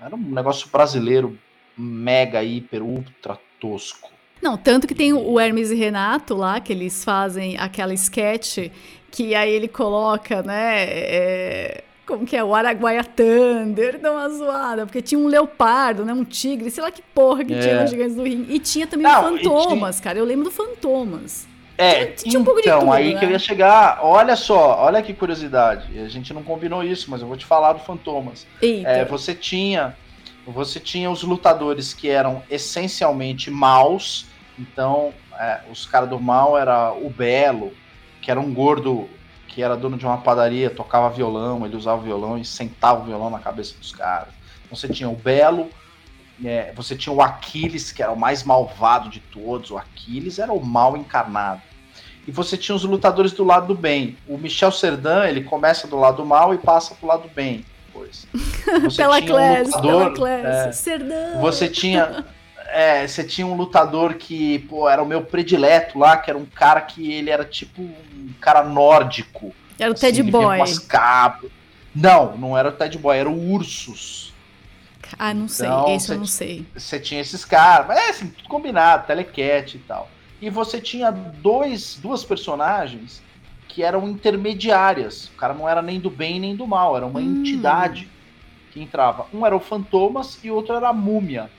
[0.00, 1.38] era um negócio brasileiro
[1.76, 4.10] mega, hiper, ultra tosco.
[4.42, 8.70] Não, tanto que tem o Hermes e Renato lá, que eles fazem aquela sketch
[9.10, 10.84] que aí ele coloca, né?
[10.84, 12.42] É, como que é?
[12.42, 16.12] O Araguaia Thunder, dá uma zoada, porque tinha um leopardo, né?
[16.12, 17.60] Um tigre, sei lá que porra que é.
[17.60, 18.52] tinha nos Gigantes do Ringue.
[18.52, 20.04] E tinha também Não, o Fantomas, tinha...
[20.04, 20.18] cara.
[20.18, 21.46] Eu lembro do Fantomas.
[21.78, 23.18] É, tinha um pouco de então, tudo, aí né?
[23.18, 24.00] que eu ia chegar.
[24.02, 25.98] Olha só, olha que curiosidade.
[25.98, 28.46] A gente não combinou isso, mas eu vou te falar do Fantomas.
[28.60, 29.96] É, você tinha,
[30.46, 34.26] você tinha os lutadores que eram essencialmente maus.
[34.62, 37.72] Então, é, os caras do mal era o Belo,
[38.20, 39.08] que era um gordo
[39.48, 43.28] que era dono de uma padaria, tocava violão, ele usava violão e sentava o violão
[43.28, 44.28] na cabeça dos caras.
[44.64, 45.68] Então, você tinha o Belo,
[46.42, 49.70] é, você tinha o Aquiles, que era o mais malvado de todos.
[49.70, 51.60] O Aquiles era o mal encarnado.
[52.26, 54.16] E você tinha os lutadores do lado do bem.
[54.28, 57.64] O Michel Serdan, ele começa do lado do mal e passa pro lado do bem.
[57.86, 58.26] Depois.
[58.84, 60.68] Você pela classe, um lutador, pela classe.
[60.68, 61.40] É, Serdan.
[61.40, 62.24] Você tinha
[62.72, 66.46] é, você tinha um lutador que, pô, era o meu predileto lá, que era um
[66.46, 69.54] cara que ele era tipo um cara nórdico.
[69.78, 70.58] Era o assim, Ted Boy.
[71.94, 74.32] Não, não era o Ted Boy, era o Ursus.
[75.18, 76.66] Ah, não sei, então, esse eu não sei.
[76.74, 80.08] Você tinha esses caras, mas é assim, tudo combinado, telecat e tal.
[80.40, 83.22] E você tinha dois, duas personagens
[83.68, 85.26] que eram intermediárias.
[85.26, 87.40] O cara não era nem do bem nem do mal, era uma hum.
[87.40, 88.08] entidade
[88.70, 89.26] que entrava.
[89.32, 91.50] Um era o Fantomas e o outro era a Múmia.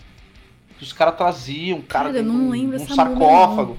[0.78, 3.78] Que os caras traziam, um cara, Cara, não um, um sarcófago.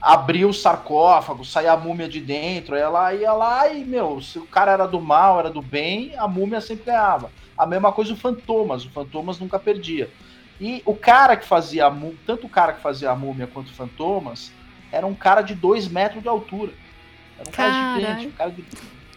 [0.00, 4.46] Abriu o sarcófago, saía a múmia de dentro, ela ia lá e, meu, se o
[4.46, 7.30] cara era do mal, era do bem, a múmia sempre ganhava.
[7.56, 10.10] A mesma coisa o Fantomas, o Fantomas nunca perdia.
[10.60, 13.68] E o cara que fazia a múmia, tanto o cara que fazia a múmia quanto
[13.68, 14.52] o Fantomas,
[14.92, 16.72] era um cara de dois metros de altura.
[17.38, 18.64] Era um cara gigante, um cara de...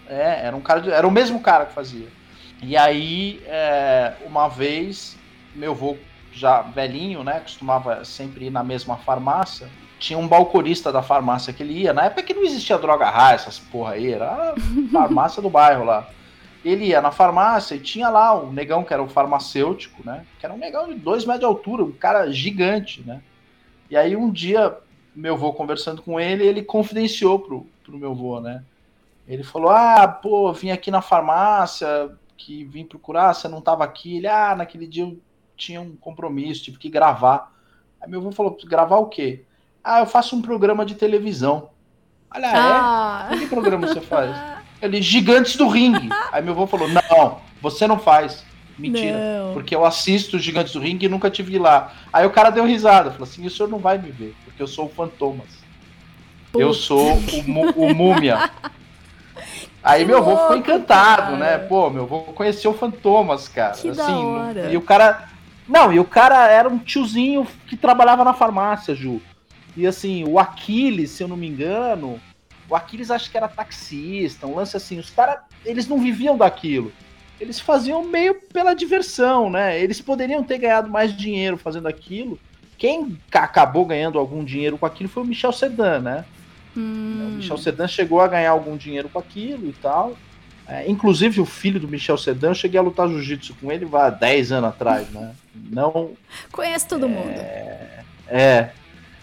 [0.07, 0.91] É, era um cara de...
[0.91, 2.07] Era o mesmo cara que fazia.
[2.61, 5.17] E aí, é, uma vez,
[5.55, 5.97] meu avô
[6.31, 11.61] já velhinho, né, costumava sempre ir na mesma farmácia, tinha um balconista da farmácia que
[11.61, 14.55] ele ia, na época que não existia droga raia, essas porra aí, era a
[14.91, 16.09] farmácia do bairro lá.
[16.63, 20.45] Ele ia na farmácia e tinha lá um negão que era um farmacêutico, né, que
[20.45, 23.21] era um negão de dois metros de altura, um cara gigante, né.
[23.89, 24.77] E aí um dia,
[25.15, 28.63] meu avô conversando com ele, ele confidenciou pro, pro meu avô, né,
[29.29, 34.17] ele falou, ah, pô, vim aqui na farmácia, que vim procurar, você não tava aqui.
[34.17, 35.19] Ele, ah, naquele dia eu
[35.59, 37.51] tinha um compromisso, tive que gravar.
[38.01, 39.43] Aí meu avô falou, gravar o quê?
[39.83, 41.69] Ah, eu faço um programa de televisão.
[42.33, 43.29] Olha, Ah.
[43.31, 43.37] é?
[43.37, 44.35] Que programa você faz?
[44.81, 46.09] Ele, Gigantes do Ringue.
[46.31, 48.45] Aí meu avô falou, não, você não faz.
[48.77, 49.17] Mentira.
[49.17, 49.53] Não.
[49.53, 51.93] Porque eu assisto os Gigantes do Ringue e nunca te vi lá.
[52.13, 54.67] Aí o cara deu risada, falou assim, o senhor não vai me ver, porque eu
[54.67, 55.59] sou o Fantomas.
[56.53, 58.49] Eu sou o, o Múmia.
[59.83, 61.37] Aí Que meu avô ficou encantado, cara.
[61.37, 61.57] né?
[61.57, 63.73] Pô, meu avô conheceu o Fantomas, cara.
[63.73, 64.35] Que assim.
[64.71, 65.28] E o cara.
[65.69, 69.21] Não, e o cara era um tiozinho que trabalhava na farmácia, Ju.
[69.77, 72.19] E assim, o Aquiles, se eu não me engano,
[72.67, 74.97] o Aquiles acho que era taxista, um lance assim.
[74.97, 76.91] Os caras, eles não viviam daquilo.
[77.39, 79.79] Eles faziam meio pela diversão, né?
[79.79, 82.37] Eles poderiam ter ganhado mais dinheiro fazendo aquilo.
[82.77, 86.25] Quem ca- acabou ganhando algum dinheiro com aquilo foi o Michel Sedan, né?
[86.75, 87.33] O Hum.
[87.37, 90.15] Michel Sedan chegou a ganhar algum dinheiro com aquilo e tal.
[90.67, 94.09] É, inclusive, o filho do Michel Sedan, eu cheguei a lutar jiu-jitsu com ele há
[94.09, 95.31] 10 anos atrás, né?
[95.69, 96.11] Não.
[96.51, 97.33] Conhece todo mundo.
[98.27, 98.71] É.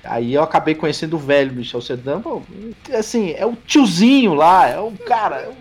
[0.05, 2.23] Aí eu acabei conhecendo o velho Michel Sedan.
[2.97, 5.57] Assim, é o tiozinho lá, é o cara é o-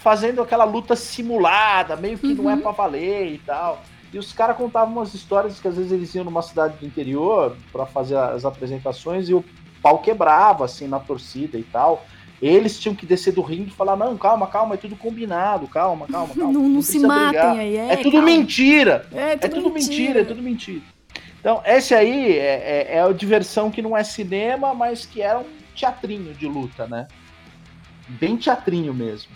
[0.00, 2.60] fazendo aquela luta simulada, meio que não é Uhum.
[2.60, 3.82] pra valer e tal.
[4.12, 7.56] E os caras contavam umas histórias que às vezes eles iam numa cidade do interior
[7.72, 9.44] pra fazer as apresentações e o
[9.82, 12.04] pau quebrava, assim, na torcida e tal.
[12.40, 16.06] Eles tinham que descer do ringue e falar: não, calma, calma, é tudo combinado, calma,
[16.06, 16.52] calma, calma.
[16.52, 17.56] Não, não se precisa matem brigar.
[17.58, 17.76] aí.
[17.76, 18.26] É, É tudo calma.
[18.26, 19.06] mentira.
[19.12, 20.80] É É tudo mentira, é tudo mentira.
[21.40, 25.38] Então, esse aí é, é, é a diversão que não é cinema, mas que era
[25.38, 27.06] um teatrinho de luta, né?
[28.08, 29.30] Bem teatrinho mesmo.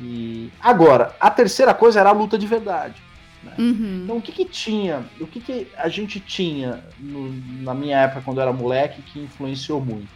[0.00, 2.94] E agora, a terceira coisa era a luta de verdade.
[3.58, 4.00] Uhum.
[4.04, 7.30] Então, o que que tinha, o que que a gente tinha no-
[7.62, 10.08] na minha época quando eu era moleque que influenciou muito?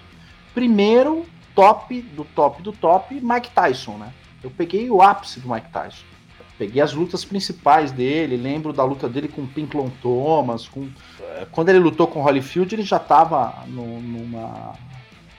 [0.55, 1.27] Primeiro,
[1.59, 4.12] top do top do top, Mike Tyson, né?
[4.44, 6.05] Eu peguei o ápice do Mike Tyson.
[6.57, 10.88] Peguei as lutas principais dele, lembro da luta dele com Pinklon Thomas, com
[11.21, 14.75] eh, quando ele lutou com Holyfield, ele já estava numa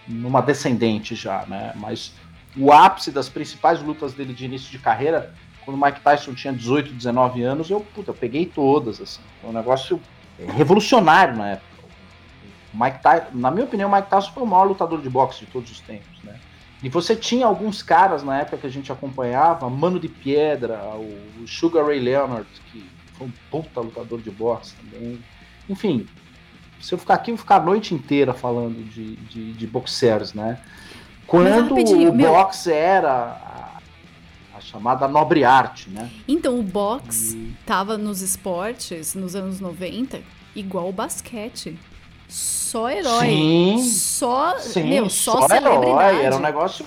[0.05, 1.71] numa descendente já, né?
[1.77, 2.13] Mas
[2.58, 6.51] o ápice das principais lutas dele de início de carreira quando o Mike Tyson tinha
[6.51, 9.21] 18, 19 anos, eu, puta, eu peguei todas, assim.
[9.39, 10.01] Foi um negócio
[10.38, 11.68] revolucionário na época.
[12.73, 15.51] Mike Tyson, na minha opinião, o Mike Tyson foi o maior lutador de boxe de
[15.51, 16.39] todos os tempos, né?
[16.82, 21.45] E você tinha alguns caras na época que a gente acompanhava, Mano de Piedra, o
[21.47, 25.19] Sugar Ray Leonard, que foi um puta lutador de boxe também.
[25.67, 26.08] Enfim,
[26.79, 30.34] se eu ficar aqui, eu vou ficar a noite inteira falando de, de, de boxers,
[30.34, 30.58] né?
[31.27, 36.10] Quando o meu- boxe era a, a chamada nobre arte, né?
[36.27, 40.21] Então, o box E- tava nos esportes nos anos 90
[40.55, 41.77] igual o basquete.
[42.29, 43.27] Só herói.
[43.27, 46.85] Sim, Só, sim, meu, só, só herói, era um negócio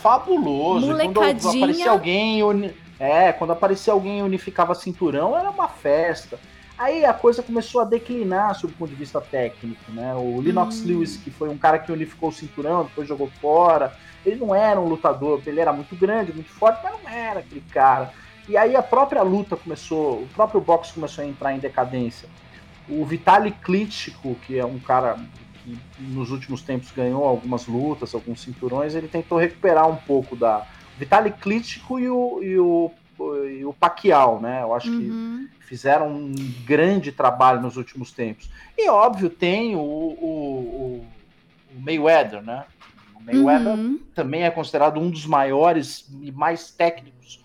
[0.00, 0.84] fabuloso.
[0.84, 1.50] E Quando Molecadinha.
[1.64, 6.38] aparecia alguém, e uni- é, quando aparecia alguém unificava cinturão, era uma festa.
[6.78, 10.14] Aí a coisa começou a declinar sob o ponto de vista técnico, né?
[10.14, 10.88] O Lennox Hum.
[10.88, 13.92] Lewis, que foi um cara que unificou o cinturão, depois jogou fora.
[14.24, 17.60] Ele não era um lutador, ele era muito grande, muito forte, mas não era aquele
[17.72, 18.12] cara.
[18.48, 22.28] E aí a própria luta começou, o próprio boxe começou a entrar em decadência.
[22.88, 25.16] O Vitaly Klitschko, que é um cara
[25.64, 30.66] que nos últimos tempos ganhou algumas lutas, alguns cinturões, ele tentou recuperar um pouco da.
[31.00, 32.90] O Klitschko e o, e o,
[33.48, 34.62] e o Pacquiao, né?
[34.62, 35.48] Eu acho que Uhum.
[35.60, 38.48] fizeram um grande trabalho nos últimos tempos.
[38.76, 41.06] E óbvio, tem o, o, o-
[41.76, 42.64] o Mayweather, né?
[43.14, 43.98] O Mayweather Uhum.
[44.14, 47.41] também é considerado um dos maiores e mais técnicos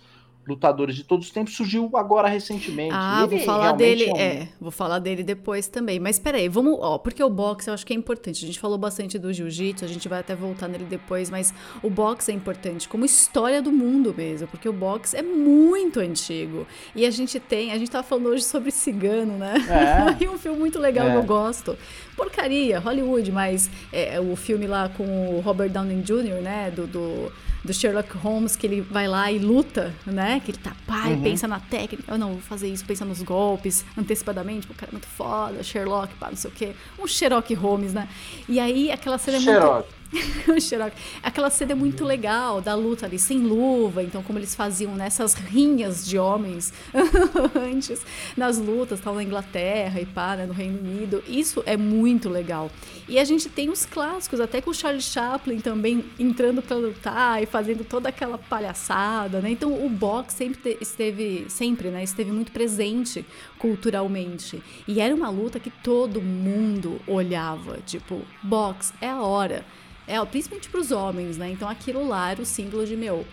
[0.47, 2.93] lutadores de todos os tempos, surgiu agora recentemente.
[2.93, 4.17] Ah, vou falar dele, é, um...
[4.17, 5.99] é, vou falar dele depois também.
[5.99, 8.43] Mas peraí, vamos, ó, porque o boxe eu acho que é importante.
[8.43, 11.89] A gente falou bastante do jiu-jitsu, a gente vai até voltar nele depois, mas o
[11.89, 16.65] boxe é importante como história do mundo mesmo, porque o boxe é muito antigo.
[16.95, 19.55] E a gente tem, a gente tava falando hoje sobre cigano, né?
[19.69, 20.17] É.
[20.23, 21.11] e um filme muito legal é.
[21.11, 21.77] que eu gosto.
[22.15, 27.31] Porcaria, Hollywood, mas é, o filme lá com o Robert Downey Jr., né, do, do
[27.63, 30.41] do Sherlock Holmes, que ele vai lá e luta, né?
[30.43, 31.21] Que ele tá pai, uhum.
[31.21, 32.11] pensa na técnica.
[32.11, 34.69] Eu não, vou fazer isso, pensa nos golpes antecipadamente.
[34.69, 36.75] O cara é muito foda, Sherlock, pá, não sei o quê.
[36.99, 38.07] Um Sherlock Holmes, né?
[38.47, 39.96] E aí aquela cena é muito.
[41.21, 45.33] Aquela cena é muito legal da luta ali sem luva, então como eles faziam nessas
[45.33, 46.73] rinhas de homens
[47.55, 48.01] antes
[48.35, 51.23] nas lutas, tal na Inglaterra e pá, né, no Reino Unido.
[51.27, 52.71] Isso é muito legal.
[53.07, 57.41] E a gente tem os clássicos, até com o Charlie Chaplin também entrando para lutar
[57.41, 59.51] e fazendo toda aquela palhaçada, né?
[59.51, 63.25] Então o boxe sempre esteve sempre, né, esteve muito presente
[63.57, 64.61] culturalmente.
[64.87, 69.65] E era uma luta que todo mundo olhava, tipo, boxe é a hora.
[70.07, 71.49] É, principalmente para os homens, né?
[71.51, 73.25] Então aquilo lá era o símbolo de meu.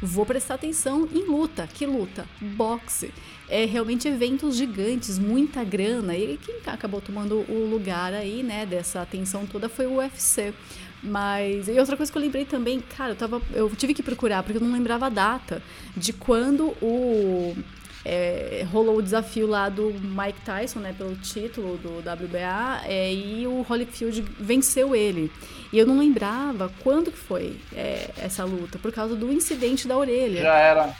[0.00, 1.68] Vou prestar atenção em luta.
[1.72, 2.26] Que luta?
[2.40, 3.12] Boxe.
[3.48, 6.16] É realmente eventos gigantes, muita grana.
[6.16, 10.54] E quem acabou tomando o lugar aí, né, dessa atenção toda foi o UFC.
[11.02, 11.66] Mas.
[11.66, 14.58] E outra coisa que eu lembrei também, cara, eu, tava, eu tive que procurar, porque
[14.58, 15.60] eu não lembrava a data
[15.96, 17.56] de quando o
[18.04, 23.46] é, rolou o desafio lá do Mike Tyson, né, pelo título do WBA, é, e
[23.46, 25.30] o Holyfield venceu ele.
[25.72, 29.96] E eu não lembrava quando que foi é, essa luta, por causa do incidente da
[29.96, 30.42] orelha.
[30.42, 30.96] Já era.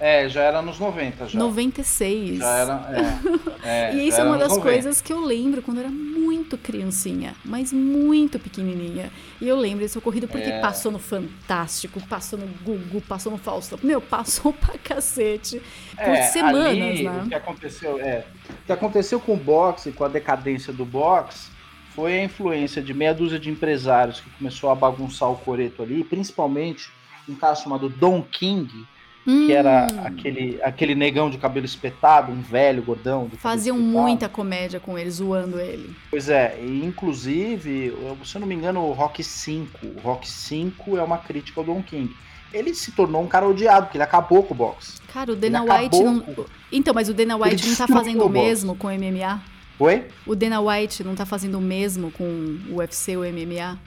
[0.00, 1.38] É, já era nos 90 já.
[1.38, 2.38] 96.
[2.38, 3.20] Já era,
[3.64, 3.90] é.
[3.90, 4.62] é e isso é uma das 90.
[4.62, 9.10] coisas que eu lembro quando eu era muito criancinha, mas muito pequenininha.
[9.40, 10.60] E eu lembro desse ocorrido porque é.
[10.60, 13.78] passou no Fantástico, passou no Google, passou no Faustão.
[13.82, 15.60] Meu, passou pra cacete
[15.96, 17.22] por é, semanas, ali, né?
[17.24, 21.50] O que aconteceu, é, o que aconteceu com o boxe, com a decadência do boxe,
[21.94, 26.04] foi a influência de meia dúzia de empresários que começou a bagunçar o coreto ali,
[26.04, 26.88] principalmente
[27.28, 28.86] um cara chamado Don King,
[29.28, 29.46] hum.
[29.46, 30.06] que era hum.
[30.06, 33.30] aquele, aquele negão de cabelo espetado, um velho gordão.
[33.36, 35.94] Faziam muita comédia com ele, zoando ele.
[36.10, 40.96] Pois é, e inclusive, se eu não me engano, o Rock 5, o Rock 5
[40.96, 42.14] é uma crítica ao Don King.
[42.52, 44.94] Ele se tornou um cara odiado, porque ele acabou com o boxe.
[45.12, 46.20] Cara, o Dana White não.
[46.20, 46.46] Com...
[46.72, 49.38] Então, mas o Dana White não tá fazendo o mesmo com o MMA?
[49.78, 50.06] Oi?
[50.26, 52.24] O Dana White não tá fazendo o mesmo com
[52.70, 53.78] o UFC ou o MMA?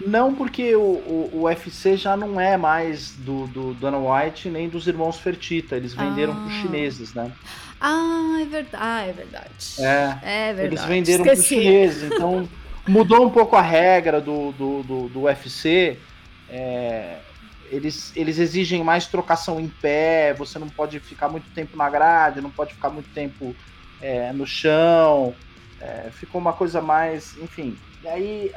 [0.00, 4.68] Não, porque o, o, o, UFC já não é mais do, do Dana White nem
[4.68, 5.76] dos irmãos Fertita.
[5.76, 6.36] Eles venderam ah.
[6.36, 7.30] para os chineses, né?
[7.80, 8.76] Ah, é verdade.
[8.80, 9.48] Ah, é verdade.
[9.78, 10.66] É, é verdade.
[10.66, 12.02] Eles venderam para os chineses.
[12.02, 12.48] Então,
[12.88, 15.98] mudou um pouco a regra do, do, do, do UFC.
[16.48, 17.18] É,
[17.70, 20.34] eles, eles exigem mais trocação em pé.
[20.34, 23.54] Você não pode ficar muito tempo na grade, não pode ficar muito tempo
[24.00, 25.34] é, no chão.
[25.80, 27.36] É, ficou uma coisa mais.
[27.38, 27.76] Enfim.
[28.02, 28.52] E aí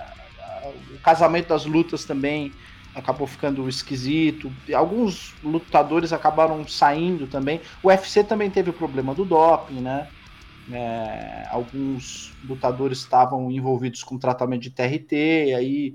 [0.96, 2.52] o casamento das lutas também
[2.96, 4.52] acabou ficando esquisito.
[4.74, 7.62] Alguns lutadores acabaram saindo também.
[7.84, 10.08] O UFC também teve o problema do doping, né?
[10.72, 15.94] É, alguns lutadores estavam envolvidos com tratamento de TRT, e aí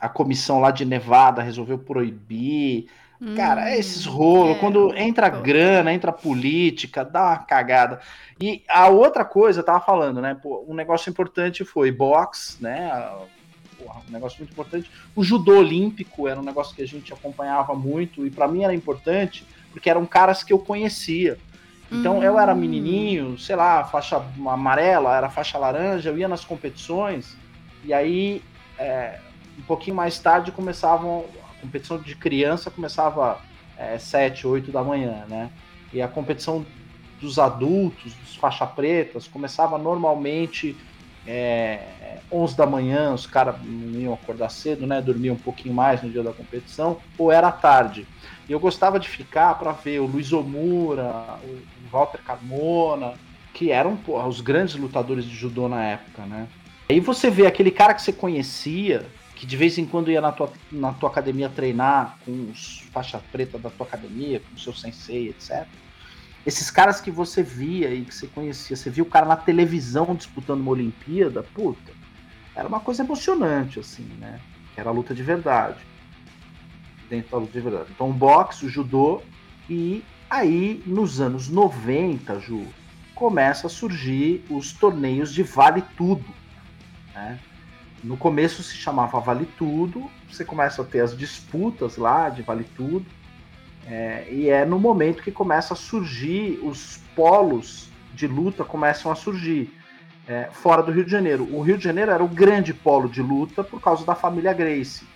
[0.00, 2.88] a comissão lá de Nevada resolveu proibir.
[3.20, 8.00] Hum, Cara, é esses rolos, é, quando entra grana, entra política, dá uma cagada.
[8.40, 10.34] E a outra coisa, eu tava falando, né?
[10.34, 12.90] Pô, um negócio importante foi boxe, né?
[14.08, 14.90] Um negócio muito importante.
[15.14, 18.74] O judô olímpico era um negócio que a gente acompanhava muito e para mim era
[18.74, 21.38] importante porque eram caras que eu conhecia.
[21.90, 22.22] Então hum.
[22.22, 22.58] eu era hum.
[22.58, 27.36] menininho, sei lá, faixa amarela, era faixa laranja, eu ia nas competições
[27.84, 28.42] e aí
[28.78, 29.18] é,
[29.58, 33.40] um pouquinho mais tarde começavam a competição de criança começava
[33.76, 35.50] é, 7, 8 da manhã, né?
[35.92, 36.64] E a competição
[37.20, 40.76] dos adultos, dos faixa pretas, começava normalmente
[41.26, 45.00] é, 11 da manhã, os caras não iam acordar cedo, né?
[45.00, 48.06] Dormiam um pouquinho mais no dia da competição, ou era tarde.
[48.48, 53.14] E eu gostava de ficar para ver o Luiz Omura, o Walter Carmona,
[53.54, 56.48] que eram porra, os grandes lutadores de judô na época, né?
[56.90, 59.06] Aí você vê aquele cara que você conhecia,
[59.36, 63.20] que de vez em quando ia na tua, na tua academia treinar com os faixa
[63.30, 65.66] preta da tua academia, com o seu sensei, etc
[66.44, 70.14] esses caras que você via e que você conhecia, você via o cara na televisão
[70.14, 71.92] disputando uma Olimpíada, puta,
[72.54, 74.40] era uma coisa emocionante, assim, né?
[74.76, 75.78] Era a luta de verdade.
[77.08, 77.88] Dentro da luta de verdade.
[77.94, 79.22] Então, o boxe, o judô,
[79.68, 82.66] e aí, nos anos 90, Ju,
[83.14, 86.24] começa a surgir os torneios de vale tudo,
[87.14, 87.38] né?
[88.02, 92.64] No começo se chamava Vale Tudo, você começa a ter as disputas lá de Vale
[92.64, 93.06] Tudo,
[93.86, 99.14] É, e é no momento que começa a surgir os polos de luta começam a
[99.14, 99.72] surgir
[100.28, 101.48] é, fora do Rio de Janeiro.
[101.50, 105.06] O Rio de Janeiro era o grande polo de luta por causa da família Gracie.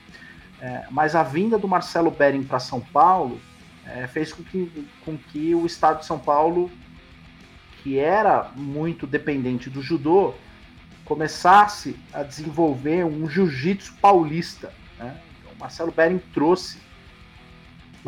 [0.60, 3.40] É, mas a vinda do Marcelo Bering para São Paulo
[3.84, 6.70] é, fez com que, com que o estado de São Paulo,
[7.82, 10.34] que era muito dependente do judô,
[11.04, 14.72] começasse a desenvolver um jiu-jitsu paulista.
[14.98, 15.20] Né?
[15.38, 16.78] Então, o Marcelo Bering trouxe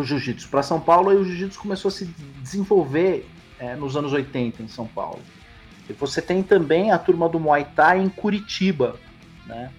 [0.03, 2.05] o jiu-jitsu para São Paulo e o jiu-jitsu começou a se
[2.40, 3.28] desenvolver
[3.59, 5.20] é, nos anos 80 em São Paulo.
[5.88, 8.96] E você tem também a turma do Muay Thai em Curitiba,
[9.46, 9.70] né?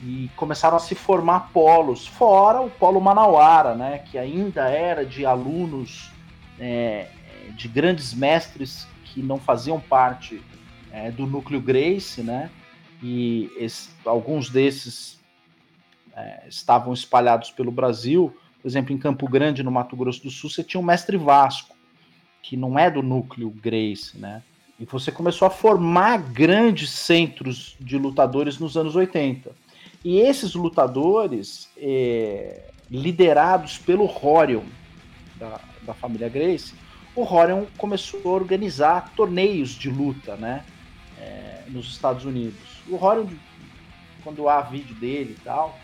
[0.00, 3.98] E começaram a se formar polos, fora o polo Manauara, né?
[3.98, 6.10] Que ainda era de alunos
[6.58, 7.08] é,
[7.56, 10.40] de grandes mestres que não faziam parte
[10.92, 12.50] é, do núcleo Grace, né?
[13.02, 15.18] E esse, alguns desses
[16.14, 18.36] é, estavam espalhados pelo Brasil.
[18.60, 21.76] Por exemplo, em Campo Grande, no Mato Grosso do Sul, você tinha o mestre Vasco,
[22.42, 24.42] que não é do núcleo Grace, né?
[24.78, 29.50] E você começou a formar grandes centros de lutadores nos anos 80.
[30.04, 34.62] E esses lutadores, é, liderados pelo Horion,
[35.36, 36.74] da, da família Grace,
[37.14, 40.64] o Horion começou a organizar torneios de luta, né?
[41.20, 42.82] É, nos Estados Unidos.
[42.88, 43.26] O Horion,
[44.22, 45.76] quando há vídeo dele e tal,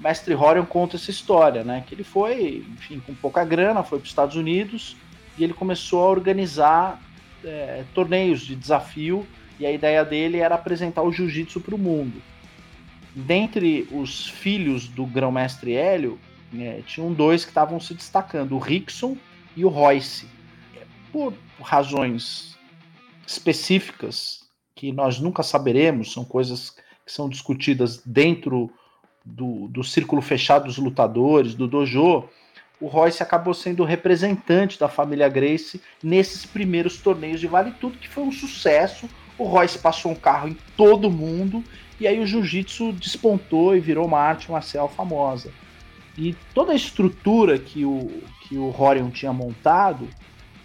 [0.00, 1.84] mestre Horion conta essa história, né?
[1.86, 4.96] Que ele foi, enfim, com pouca grana, foi para os Estados Unidos
[5.36, 7.00] e ele começou a organizar
[7.44, 9.26] é, torneios de desafio
[9.58, 12.22] e a ideia dele era apresentar o jiu-jitsu para o mundo.
[13.14, 16.18] Dentre os filhos do grão-mestre Hélio,
[16.58, 19.16] é, tinham dois que estavam se destacando, o Rickson
[19.56, 20.26] e o Royce.
[21.12, 22.56] Por razões
[23.26, 28.70] específicas que nós nunca saberemos, são coisas que são discutidas dentro
[29.24, 32.28] do, do círculo fechado dos lutadores, do dojo,
[32.80, 37.98] o Royce acabou sendo o representante da família Grace nesses primeiros torneios de Vale Tudo,
[37.98, 39.08] que foi um sucesso.
[39.36, 41.62] O Royce passou um carro em todo mundo
[42.00, 45.52] e aí o jiu-jitsu despontou e virou uma arte marcial famosa.
[46.16, 50.08] E toda a estrutura que o, que o Horion tinha montado,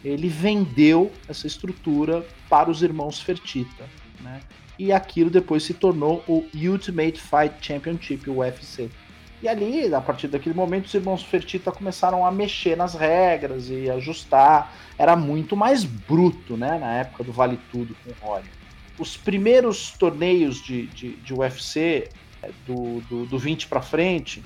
[0.03, 3.85] ele vendeu essa estrutura para os irmãos Fertita.
[4.21, 4.39] Né?
[4.77, 8.89] E aquilo depois se tornou o Ultimate Fight Championship, o UFC.
[9.41, 13.89] E ali, a partir daquele momento, os irmãos Fertita começaram a mexer nas regras e
[13.89, 14.73] ajustar.
[14.97, 16.79] Era muito mais bruto, né?
[16.79, 18.49] Na época do Vale Tudo com o Rory.
[18.97, 22.09] Os primeiros torneios de, de, de UFC,
[22.41, 24.43] é, do, do, do 20 para frente,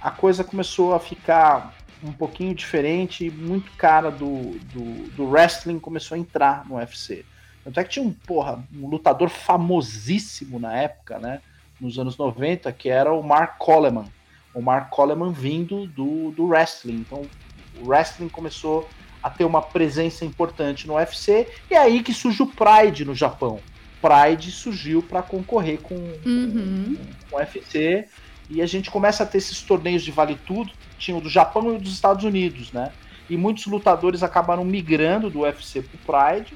[0.00, 5.78] a coisa começou a ficar um pouquinho diferente e muito cara do, do, do, wrestling
[5.78, 7.24] começou a entrar no UFC.
[7.64, 11.40] Tanto é que tinha um, porra, um lutador famosíssimo na época, né?
[11.80, 14.06] nos anos 90, que era o Mark Coleman.
[14.54, 16.96] O Mark Coleman vindo do, do wrestling.
[16.96, 17.26] Então,
[17.80, 18.88] o wrestling começou
[19.22, 23.14] a ter uma presença importante no UFC, e é aí que surge o Pride no
[23.14, 23.58] Japão.
[24.00, 26.96] Pride surgiu para concorrer com, uhum.
[26.96, 28.06] com, com o UFC,
[28.50, 31.72] e a gente começa a ter esses torneios de vale tudo, tinha o do Japão
[31.72, 32.92] e o dos Estados Unidos, né?
[33.28, 36.52] E muitos lutadores acabaram migrando do UFC pro Pride,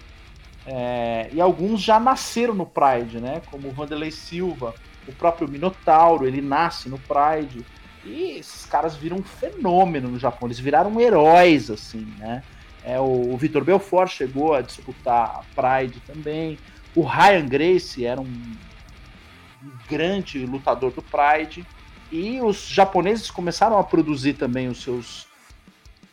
[0.67, 3.41] é, e alguns já nasceram no Pride, né?
[3.51, 4.75] Como o Vanderlei Silva,
[5.07, 7.65] o próprio Minotauro, ele nasce no Pride.
[8.05, 12.43] E esses caras viram um fenômeno no Japão, eles viraram heróis, assim, né?
[12.85, 16.59] É, o, o Vitor Belfort chegou a disputar a Pride também.
[16.95, 21.67] O Ryan Gracie era um, um grande lutador do Pride.
[22.11, 25.27] E os japoneses começaram a produzir também os seus,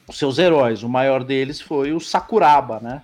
[0.07, 0.83] os seus heróis.
[0.83, 3.01] O maior deles foi o Sakuraba, né?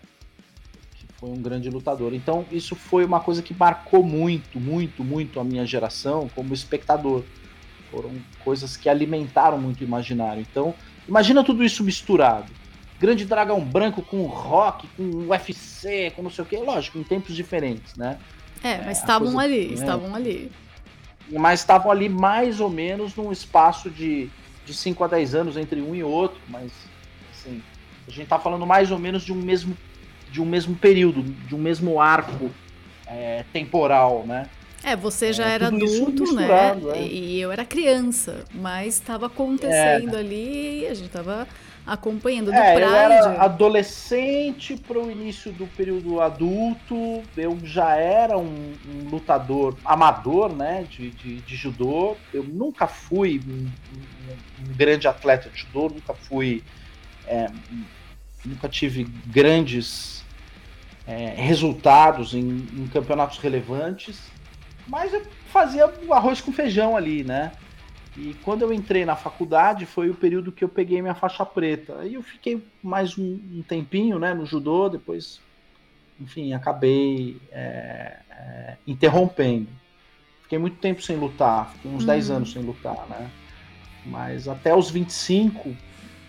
[1.22, 2.16] Foi um grande lutador.
[2.16, 7.24] Então, isso foi uma coisa que marcou muito, muito, muito a minha geração como espectador.
[7.92, 8.10] Foram
[8.44, 10.42] coisas que alimentaram muito o imaginário.
[10.42, 10.74] Então,
[11.08, 12.52] imagina tudo isso misturado.
[13.00, 16.58] Grande Dragão Branco com rock, com UFC, com não sei o quê.
[16.58, 18.18] Lógico, em tempos diferentes, né?
[18.64, 19.74] É, mas é, estavam coisa, ali, né?
[19.74, 20.52] estavam ali.
[21.30, 24.28] Mas estavam ali mais ou menos num espaço de,
[24.66, 26.40] de 5 a 10 anos entre um e outro.
[26.48, 26.72] Mas,
[27.32, 27.62] assim,
[28.08, 29.78] a gente tá falando mais ou menos de um mesmo
[30.32, 32.50] de um mesmo período, de um mesmo arco
[33.06, 34.48] é, temporal, né?
[34.84, 36.48] É, você já é, era adulto, né?
[36.96, 37.02] É.
[37.02, 40.20] E eu era criança, mas estava acontecendo é.
[40.20, 41.48] ali e a gente estava
[41.86, 42.90] acompanhando do é, Pride.
[42.90, 49.78] Eu era adolescente para o início do período adulto, eu já era um, um lutador
[49.86, 52.18] amador, né, de, de, de, judô.
[52.34, 56.64] Eu nunca fui um, um, um, grande atleta de judô, nunca fui,
[57.28, 57.48] é,
[58.46, 60.21] nunca tive grandes
[61.08, 64.22] é, resultados em, em, campeonatos relevantes,
[64.88, 67.52] mas eu fazia o arroz com feijão ali, né?
[68.18, 71.98] E quando eu entrei na faculdade foi o período que eu peguei minha faixa preta.
[72.00, 75.40] Aí eu fiquei mais um, um tempinho né, no judô, depois,
[76.20, 79.70] enfim, acabei é, é, interrompendo.
[80.44, 82.08] Fiquei muito tempo sem lutar, fiquei uns uhum.
[82.08, 83.30] 10 anos sem lutar, né?
[84.06, 85.74] Mas até os 25,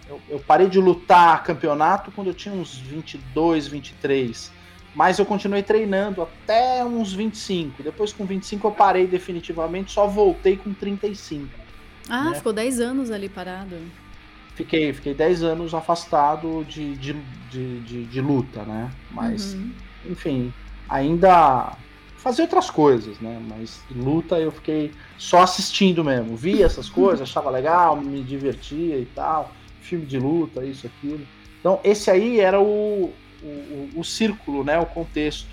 [0.09, 4.62] eu, eu parei de lutar campeonato quando eu tinha uns 22, 23
[4.95, 7.83] mas eu continuei treinando até uns 25.
[7.83, 11.49] Depois, com 25, eu parei definitivamente, só voltei com 35.
[12.09, 12.35] Ah, né?
[12.35, 13.77] ficou 10 anos ali parado.
[14.55, 17.17] Fiquei, fiquei 10 anos afastado de, de,
[17.51, 18.91] de, de, de luta, né?
[19.11, 19.73] Mas, uhum.
[20.11, 20.53] enfim,
[20.89, 21.75] ainda
[22.17, 23.41] fazia outras coisas, né?
[23.49, 26.37] Mas luta eu fiquei só assistindo mesmo.
[26.37, 29.53] Via essas coisas, achava legal, me divertia e tal.
[29.81, 31.27] Filme de luta, isso, aquilo.
[31.59, 33.13] Então, esse aí era o,
[33.43, 35.49] o, o, círculo, né, o contexto.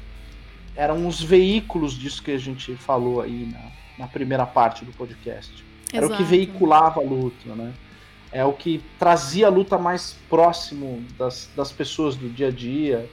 [0.76, 5.64] Eram os veículos disso que a gente falou aí na, na primeira parte do podcast.
[5.92, 6.14] Era Exato.
[6.14, 7.74] o que veiculava a luta, né?
[8.32, 13.10] É o que trazia a luta mais próximo das, das pessoas do dia a dia,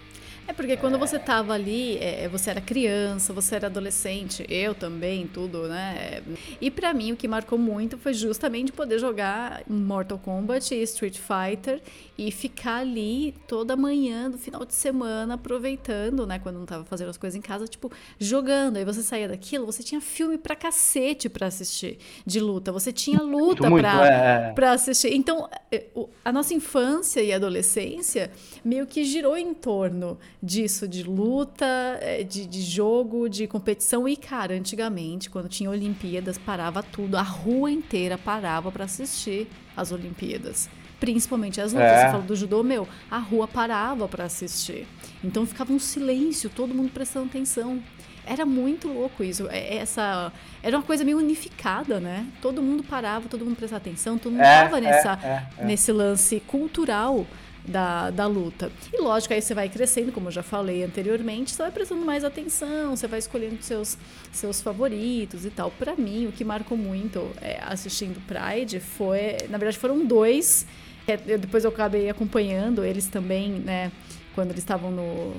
[0.48, 5.26] é porque quando você estava ali, é, você era criança, você era adolescente, eu também,
[5.26, 6.22] tudo, né?
[6.60, 11.18] E para mim o que marcou muito foi justamente poder jogar Mortal Kombat e Street
[11.18, 11.80] Fighter
[12.18, 16.38] e ficar ali toda manhã, no final de semana, aproveitando, né?
[16.38, 18.76] Quando não tava fazendo as coisas em casa, tipo, jogando.
[18.76, 22.72] Aí você saía daquilo, você tinha filme pra cacete pra assistir de luta.
[22.72, 24.52] Você tinha luta muito, pra, é.
[24.52, 25.12] pra assistir.
[25.12, 25.86] Então, é,
[26.24, 28.30] a nossa infância e adolescência
[28.66, 31.64] meio que girou em torno disso, de luta,
[32.00, 34.08] é, de, de jogo, de competição.
[34.08, 37.16] E, cara, antigamente, quando tinha Olimpíadas, parava tudo.
[37.16, 39.46] A rua inteira parava para assistir
[39.76, 40.68] as Olimpíadas.
[40.98, 41.88] Principalmente as lutas.
[41.88, 42.06] É.
[42.06, 44.84] Você falou do judô, meu, a rua parava para assistir.
[45.22, 47.80] Então ficava um silêncio, todo mundo prestando atenção.
[48.26, 49.48] Era muito louco isso.
[49.48, 52.26] É, é essa era uma coisa meio unificada, né?
[52.42, 56.40] Todo mundo parava, todo mundo prestava atenção, todo mundo estava é, é, é, nesse lance
[56.40, 57.24] cultural
[57.66, 58.70] da, da luta.
[58.92, 62.24] E lógico, aí você vai crescendo, como eu já falei anteriormente, você vai prestando mais
[62.24, 63.98] atenção, você vai escolhendo seus,
[64.32, 65.70] seus favoritos e tal.
[65.70, 70.66] Para mim, o que marcou muito é, assistindo Pride foi, na verdade, foram dois.
[71.06, 73.92] É, eu, depois eu acabei acompanhando eles também, né?
[74.34, 75.34] Quando eles estavam no,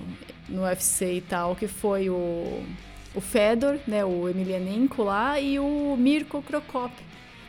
[0.50, 2.64] no UFC e tal, que foi o,
[3.14, 4.04] o Fedor, né?
[4.04, 7.07] O Emelianenko lá, e o Mirko Krokop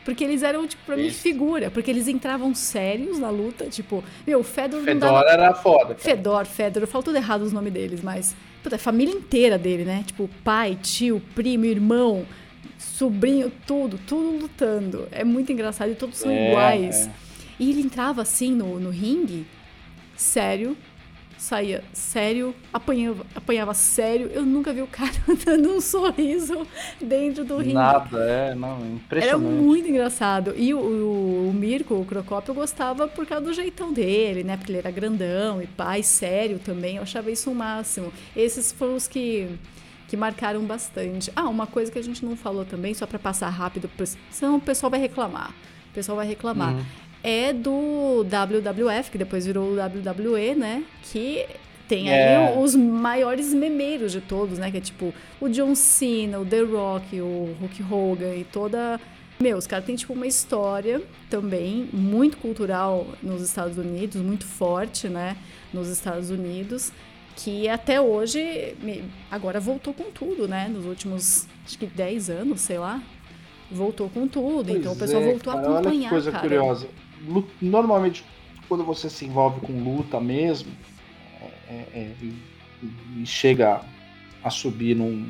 [0.09, 1.05] porque eles eram, tipo, pra Isso.
[1.05, 1.69] mim, figura.
[1.69, 3.65] Porque eles entravam sérios na luta.
[3.65, 4.81] Tipo, meu, o Fedor.
[4.81, 5.29] Fedor dava...
[5.29, 5.93] era foda.
[5.93, 5.99] Cara.
[5.99, 6.81] Fedor, Fedor.
[6.81, 8.35] Eu falo tudo errado os nomes deles, mas.
[8.63, 10.03] Puta, a família inteira dele, né?
[10.03, 12.25] Tipo, pai, tio, primo, irmão,
[12.75, 15.07] sobrinho, tudo, tudo lutando.
[15.11, 17.05] É muito engraçado e todos são é, iguais.
[17.05, 17.11] É.
[17.59, 19.45] E ele entrava assim no, no ringue,
[20.17, 20.75] sério,
[21.39, 24.29] saía sério, apanhava, apanhava sério.
[24.33, 25.11] Eu nunca vi o cara
[25.45, 26.67] dando um sorriso
[27.01, 27.73] dentro do ringue.
[27.73, 29.27] Nada, é, não, impressionante.
[29.27, 30.53] Era muito engraçado.
[30.55, 34.57] E o, o, o Mirko, o Crocópio, eu gostava por causa do jeitão dele, né?
[34.57, 36.97] Porque ele era grandão e pai, sério também.
[36.97, 38.11] Eu achava isso o máximo.
[38.35, 39.47] Esses foram os que
[40.09, 41.31] que marcaram bastante.
[41.35, 43.87] Ah, uma coisa que a gente não falou também, só para passar rápido,
[44.31, 45.51] senão o pessoal vai reclamar.
[45.91, 46.73] O pessoal vai reclamar.
[46.73, 50.83] Uhum é do WWF, que depois virou o WWE, né?
[51.03, 51.45] Que
[51.87, 52.37] tem é.
[52.37, 54.71] aí os maiores memeiros de todos, né?
[54.71, 58.99] Que é tipo o John Cena, o The Rock, o Hulk Hogan e toda.
[59.39, 65.07] Meu, os caras têm tipo uma história também muito cultural nos Estados Unidos, muito forte,
[65.07, 65.35] né?
[65.73, 66.91] Nos Estados Unidos,
[67.35, 68.75] que até hoje,
[69.31, 70.67] agora voltou com tudo, né?
[70.67, 73.01] Nos últimos, acho que 10 anos, sei lá.
[73.71, 75.95] Voltou com tudo, pois então o pessoal é, voltou cara, a acompanhar.
[75.95, 76.41] Olha que coisa cara.
[76.41, 76.87] curiosa
[77.61, 78.23] normalmente
[78.67, 80.71] quando você se envolve com luta mesmo
[81.41, 83.81] é, é, é, e, e, chega
[84.43, 85.27] a subir num,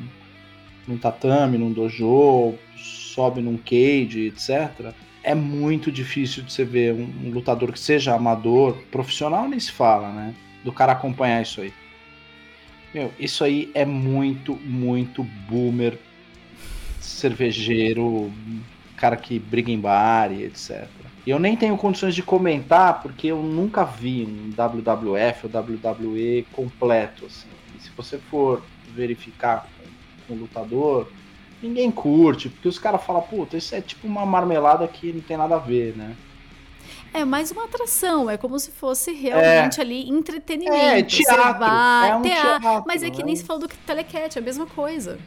[0.86, 4.92] num tatame, num dojo, sobe num cage, etc.
[5.22, 9.72] É muito difícil de você ver um, um lutador que seja amador, profissional nem se
[9.72, 10.34] fala, né?
[10.64, 11.72] Do cara acompanhar isso aí.
[12.92, 15.98] Meu, isso aí é muito, muito boomer,
[17.00, 18.32] cervejeiro,
[18.96, 20.88] cara que briga em bar e etc.
[21.26, 27.26] Eu nem tenho condições de comentar porque eu nunca vi um WWF ou WWE completo.
[27.26, 27.48] Assim.
[27.76, 28.62] E se você for
[28.94, 29.68] verificar
[30.26, 31.08] com, o lutador,
[31.62, 35.36] ninguém curte, porque os caras falam, puta, isso é tipo uma marmelada que não tem
[35.36, 36.16] nada a ver, né?
[37.12, 40.76] É mais uma atração, é como se fosse realmente é, ali entretenimento.
[40.76, 41.64] É, teatro.
[41.64, 45.18] é um teatro, mas é que nem se falou do telecat, é a mesma coisa.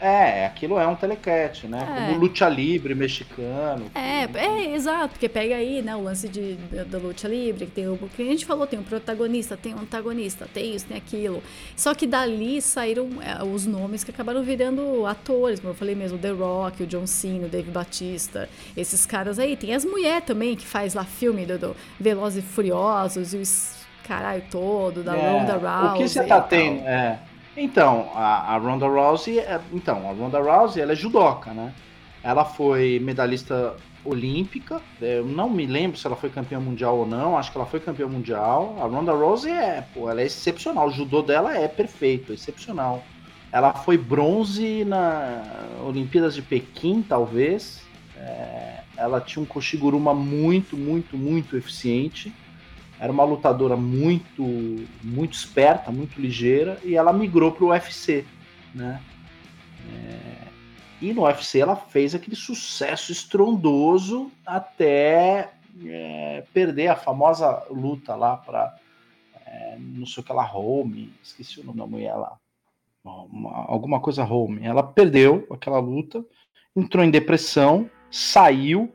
[0.00, 1.78] É, aquilo é um telecat, né?
[1.80, 2.06] É.
[2.12, 3.90] Como luta livre mexicano.
[3.94, 7.88] É, é, exato, porque pega aí, né, o lance de, da luta livre, que tem
[7.88, 11.42] o que a gente falou, tem um protagonista, tem um antagonista, tem isso, tem aquilo.
[11.74, 16.18] Só que dali saíram é, os nomes que acabaram virando atores, como eu falei mesmo,
[16.18, 19.56] The Rock, o John Cena, o Dave Batista, esses caras aí.
[19.56, 23.86] Tem as mulheres também que faz lá filme do, do Velozes e Furiosos e os
[24.06, 25.94] caralho todo, da é, Ronda Rousey.
[25.94, 27.18] O que você tá tendo, é
[27.56, 31.72] então, a, a Ronda Rousey, é, então, a Ronda Rousey, ela é judoca, né?
[32.22, 34.80] Ela foi medalhista olímpica.
[35.00, 37.38] Eu não me lembro se ela foi campeã mundial ou não.
[37.38, 38.76] Acho que ela foi campeã mundial.
[38.80, 40.88] A Ronda Rousey é, pô, ela é excepcional.
[40.88, 43.02] O judô dela é perfeito, excepcional.
[43.52, 45.42] Ela foi bronze na
[45.86, 47.82] Olimpíadas de Pequim, talvez.
[48.16, 52.34] É, ela tinha um Koshiguruma muito, muito, muito eficiente
[52.98, 54.42] era uma lutadora muito
[55.02, 58.24] muito esperta, muito ligeira e ela migrou para o UFC,
[58.74, 59.02] né?
[59.92, 60.46] É...
[61.00, 65.52] E no UFC ela fez aquele sucesso estrondoso até
[65.84, 68.74] é, perder a famosa luta lá para
[69.46, 72.38] é, não sei o que ela home, esqueci o nome da mulher lá,
[73.04, 74.64] uma, alguma coisa home.
[74.64, 76.24] Ela perdeu aquela luta,
[76.74, 78.92] entrou em depressão, saiu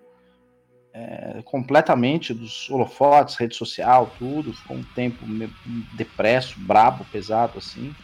[0.94, 4.54] é, completamente dos holofotes, rede social, tudo.
[4.54, 5.26] Ficou um tempo
[5.94, 7.96] depresso, brabo, pesado assim.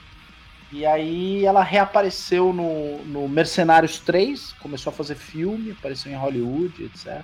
[0.71, 6.83] E aí ela reapareceu no, no Mercenários 3, começou a fazer filme, apareceu em Hollywood,
[6.83, 7.23] etc.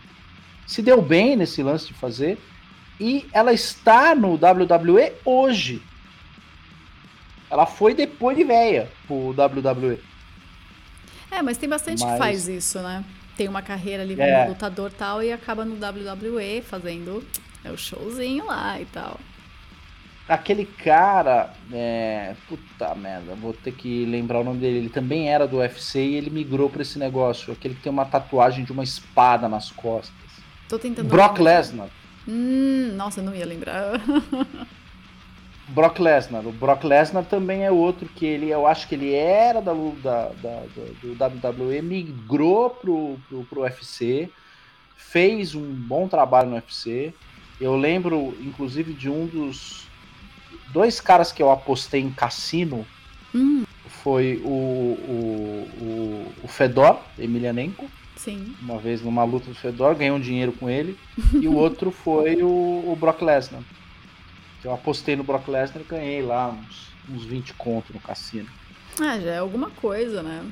[0.66, 2.38] Se deu bem nesse lance de fazer.
[3.00, 5.82] E ela está no WWE hoje.
[7.50, 10.00] Ela foi depois de véia pro WWE.
[11.30, 12.12] É, mas tem bastante mas...
[12.12, 13.04] que faz isso, né?
[13.38, 14.48] Tem uma carreira ali como é.
[14.48, 17.24] lutador tal e acaba no WWE fazendo
[17.64, 19.20] é, o showzinho lá e tal.
[20.28, 22.34] Aquele cara, é...
[22.48, 24.78] puta merda, vou ter que lembrar o nome dele.
[24.78, 27.52] Ele também era do UFC e ele migrou para esse negócio.
[27.52, 30.14] Aquele que tem uma tatuagem de uma espada nas costas.
[30.70, 31.10] Tô tentando.
[31.10, 31.90] Brock Lesnar.
[32.26, 34.00] Hum, nossa, eu não ia lembrar.
[35.70, 36.46] Brock Lesnar.
[36.46, 40.32] O Brock Lesnar também é outro que ele, eu acho que ele era da, da,
[40.42, 40.64] da
[41.02, 44.30] do WWE, migrou pro, pro, pro UFC,
[44.98, 47.14] fez um bom trabalho no UFC.
[47.62, 49.88] Eu lembro, inclusive, de um dos
[50.72, 52.86] dois caras que eu apostei em cassino.
[53.34, 53.64] Hum.
[53.88, 57.90] Foi o, o, o, o Fedor, Emelianenko.
[58.18, 58.56] Sim.
[58.62, 60.98] Uma vez numa luta do Fedor, ganhei um dinheiro com ele.
[61.34, 63.62] e o outro foi o, o Brock Lesnar.
[64.64, 68.48] Eu apostei no Brock Lesnar e ganhei lá uns, uns 20 conto no cassino.
[69.00, 70.44] Ah, já é alguma coisa, né?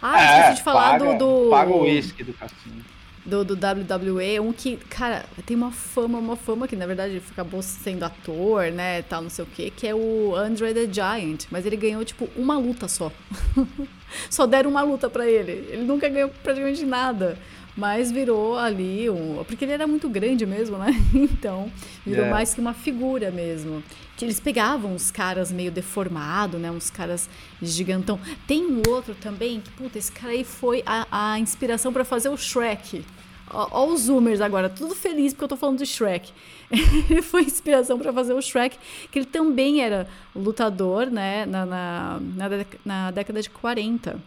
[0.00, 1.50] Ah, é, esqueci de falar paga, do, do.
[1.50, 2.84] Paga o uísque do cassino.
[3.24, 7.62] Do, do WWE, um que, cara, tem uma fama, uma fama que na verdade acabou
[7.62, 11.64] sendo ator, né, tal, não sei o que, que é o Andre the Giant, mas
[11.64, 13.10] ele ganhou, tipo, uma luta só.
[14.28, 15.52] só deram uma luta para ele.
[15.52, 17.38] Ele nunca ganhou praticamente nada.
[17.76, 19.42] Mas virou ali um.
[19.44, 20.92] Porque ele era muito grande mesmo, né?
[21.14, 21.70] Então,
[22.04, 22.34] virou yeah.
[22.34, 23.82] mais que uma figura mesmo.
[24.16, 26.70] Que eles pegavam uns caras meio deformados, né?
[26.70, 27.28] Uns caras
[27.60, 28.18] gigantão.
[28.46, 32.28] Tem um outro também, que, puta, esse cara aí foi a, a inspiração para fazer
[32.28, 33.04] o Shrek.
[33.50, 36.32] Ó, os zoomers agora, tudo feliz porque eu tô falando de Shrek.
[37.10, 38.78] ele foi inspiração para fazer o Shrek,
[39.10, 42.48] que ele também era lutador, né, na, na, na,
[42.84, 44.18] na década de 40.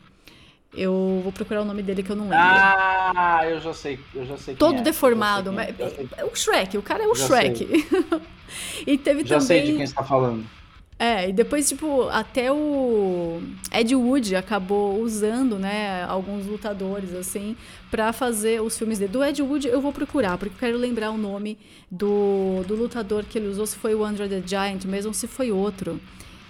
[0.76, 2.38] Eu vou procurar o nome dele que eu não lembro.
[2.40, 4.56] Ah, eu já sei, eu já sei.
[4.56, 4.82] Todo é.
[4.82, 5.74] deformado, mas
[6.18, 7.66] é o Shrek, o cara é o já Shrek.
[8.86, 9.40] e teve já também.
[9.40, 10.46] Já sei de quem está falando.
[11.00, 13.40] É, e depois, tipo, até o
[13.72, 17.56] Ed Wood acabou usando, né, alguns lutadores, assim,
[17.92, 19.12] para fazer os filmes dele.
[19.12, 21.58] Do Ed Wood eu vou procurar, porque eu quero lembrar o nome
[21.90, 25.52] do, do lutador que ele usou, se foi o Andrew the Giant mesmo, se foi
[25.52, 26.02] outro,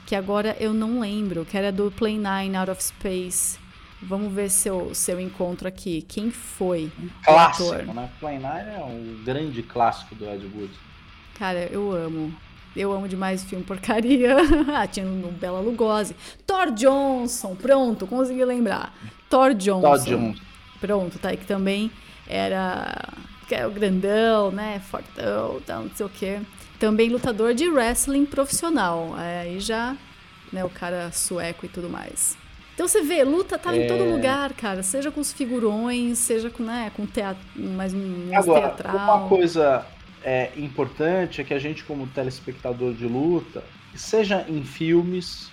[0.05, 3.59] que agora eu não lembro, que era do Play 9 Out of Space.
[4.01, 6.03] Vamos ver se eu, se eu encontro aqui.
[6.03, 6.91] Quem foi?
[6.99, 8.09] Um clássico, né?
[8.19, 10.71] Play 9 é um grande clássico do Ed Wood.
[11.37, 12.33] Cara, eu amo.
[12.75, 14.35] Eu amo demais o filme porcaria.
[14.75, 16.15] ah, tinha no Bela Lugosi.
[16.45, 18.93] Thor Johnson, pronto, consegui lembrar.
[19.29, 19.81] Thor Johnson.
[19.81, 20.41] Thor Johnson.
[20.79, 21.91] Pronto, tá aí que também
[22.27, 23.13] era
[23.47, 24.79] que é o grandão, né?
[24.79, 26.41] Fortão, tal, não sei o quê.
[26.79, 29.13] Também lutador de wrestling profissional.
[29.15, 29.95] Aí já,
[30.51, 32.37] né, o cara sueco e tudo mais.
[32.77, 33.85] Então você vê, luta tá é...
[33.85, 34.07] em todo é.
[34.07, 34.83] lugar, cara.
[34.83, 38.95] Seja com os figurões, seja com, né, com teatro, mais um Agora, teatral.
[38.95, 39.83] Uma coisa
[40.23, 43.63] é, importante é que a gente, como telespectador de luta,
[43.95, 45.49] seja em filmes,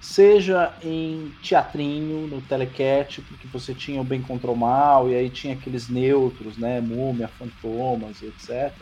[0.00, 5.28] seja em teatrinho, no telecat, porque você tinha o bem contra o mal, e aí
[5.28, 6.80] tinha aqueles neutros, né?
[6.80, 8.72] Múmia, fantomas, etc.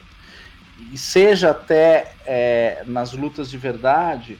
[0.92, 4.36] E seja até é, nas lutas de verdade,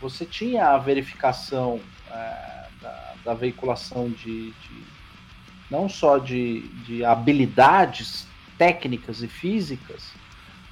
[0.00, 1.78] você tinha a verificação
[2.12, 4.84] é, da, da veiculação de, de
[5.70, 8.26] não só de, de habilidades
[8.58, 10.12] técnicas e físicas,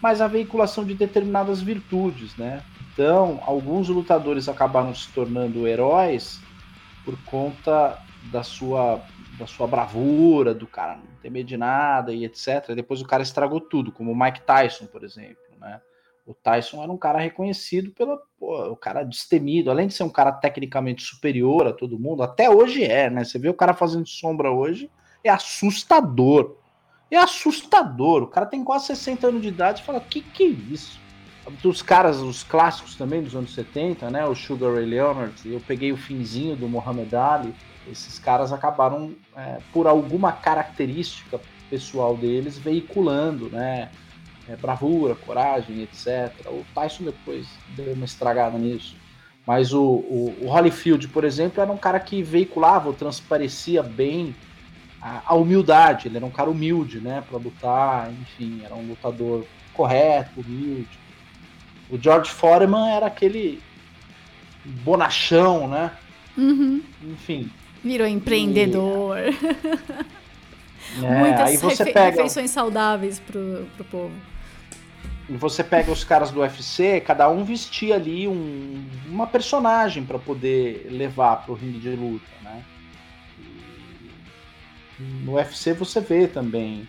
[0.01, 2.63] mas a veiculação de determinadas virtudes, né?
[2.93, 6.41] Então, alguns lutadores acabaram se tornando heróis
[7.05, 9.01] por conta da sua
[9.39, 12.75] da sua bravura, do cara não ter medo de nada e etc.
[12.75, 15.48] Depois o cara estragou tudo, como o Mike Tyson, por exemplo?
[16.29, 20.31] O Tyson era um cara reconhecido pelo o cara destemido, além de ser um cara
[20.31, 23.25] tecnicamente superior a todo mundo, até hoje é, né?
[23.25, 24.91] Você vê o cara fazendo sombra hoje,
[25.25, 26.57] é assustador.
[27.11, 28.25] É assustador.
[28.25, 31.01] O cara tem quase 60 anos de idade e fala: que que é isso?
[31.65, 34.27] Os caras, os clássicos também dos anos 70, né?
[34.27, 37.55] O Sugar Ray Leonard, eu peguei o finzinho do Muhammad Ali.
[37.91, 43.91] Esses caras acabaram, é, por alguma característica pessoal deles, veiculando, né?
[44.49, 46.33] É, bravura, coragem, etc.
[46.47, 47.47] O Tyson depois
[47.77, 48.97] deu uma estragada nisso.
[49.47, 54.35] Mas o, o, o Holyfield, por exemplo, era um cara que veiculava, transparecia bem
[55.01, 56.09] a, a, humildade.
[56.09, 60.99] Ele era um cara humilde, né, para lutar, enfim, era um lutador correto, humilde.
[61.91, 63.63] O George Foreman era aquele
[64.65, 65.93] bonachão, né?
[66.37, 66.83] Uhum.
[67.03, 67.51] Enfim.
[67.83, 69.19] Virou empreendedor.
[69.19, 70.09] E...
[71.03, 72.17] É, Muitas aí você refe pega...
[72.17, 74.15] refeições saudáveis pro, pro povo.
[75.29, 80.89] Você pega os caras do UFC, cada um vestia ali um, uma personagem para poder
[80.91, 82.65] levar pro ringue de luta, né?
[84.99, 86.89] no UFC você vê também.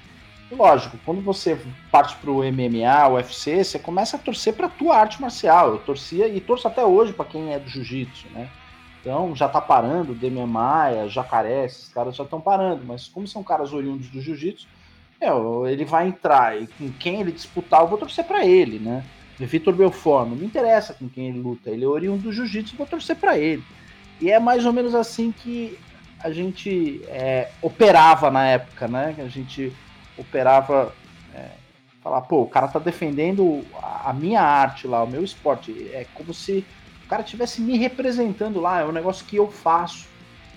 [0.52, 1.60] Lógico, quando você
[1.92, 5.74] parte pro MMA, UFC, você começa a torcer pra tua arte marcial.
[5.74, 8.50] Eu torcia e torço até hoje para quem é do jiu-jitsu, né?
[9.00, 13.44] Então já tá parando, Demian Maia, Jacaré, esses caras já estão parando, mas como são
[13.44, 14.68] caras oriundos do jiu-jitsu,
[15.68, 19.04] ele vai entrar e com quem ele disputar, eu vou torcer para ele, né?
[19.38, 22.86] Vitor Belfort, não me interessa com quem ele luta, ele é oriundo do jiu-jitsu, vou
[22.86, 23.64] torcer para ele.
[24.20, 25.78] E é mais ou menos assim que
[26.22, 29.16] a gente é, operava na época, né?
[29.18, 29.72] A gente
[30.18, 30.94] operava,
[31.34, 31.52] é,
[32.02, 35.72] falar, pô, o cara tá defendendo a, minha arte lá, o meu esporte.
[35.94, 36.66] É como se
[37.06, 40.08] o cara estivesse me representando lá, é um negócio que eu faço.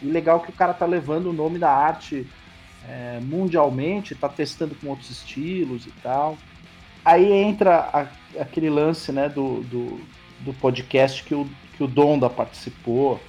[0.03, 2.27] E legal que o cara tá levando o nome da arte
[2.89, 6.37] é, mundialmente, tá testando com outros estilos e tal.
[7.05, 8.07] Aí entra a,
[8.41, 10.01] aquele lance, né, do, do,
[10.41, 13.20] do podcast que o, que o Donda participou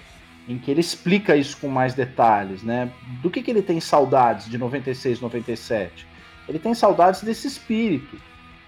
[0.47, 2.91] em que ele explica isso com mais detalhes, né?
[3.21, 6.05] Do que, que ele tem saudades de 96, 97?
[6.49, 8.17] Ele tem saudades desse espírito.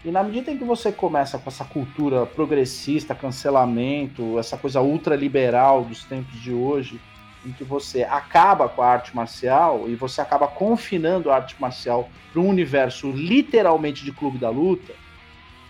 [0.03, 5.83] E na medida em que você começa com essa cultura progressista, cancelamento, essa coisa ultraliberal
[5.83, 7.01] dos tempos de hoje,
[7.45, 12.09] em que você acaba com a arte marcial e você acaba confinando a arte marcial
[12.31, 14.93] para um universo literalmente de clube da luta,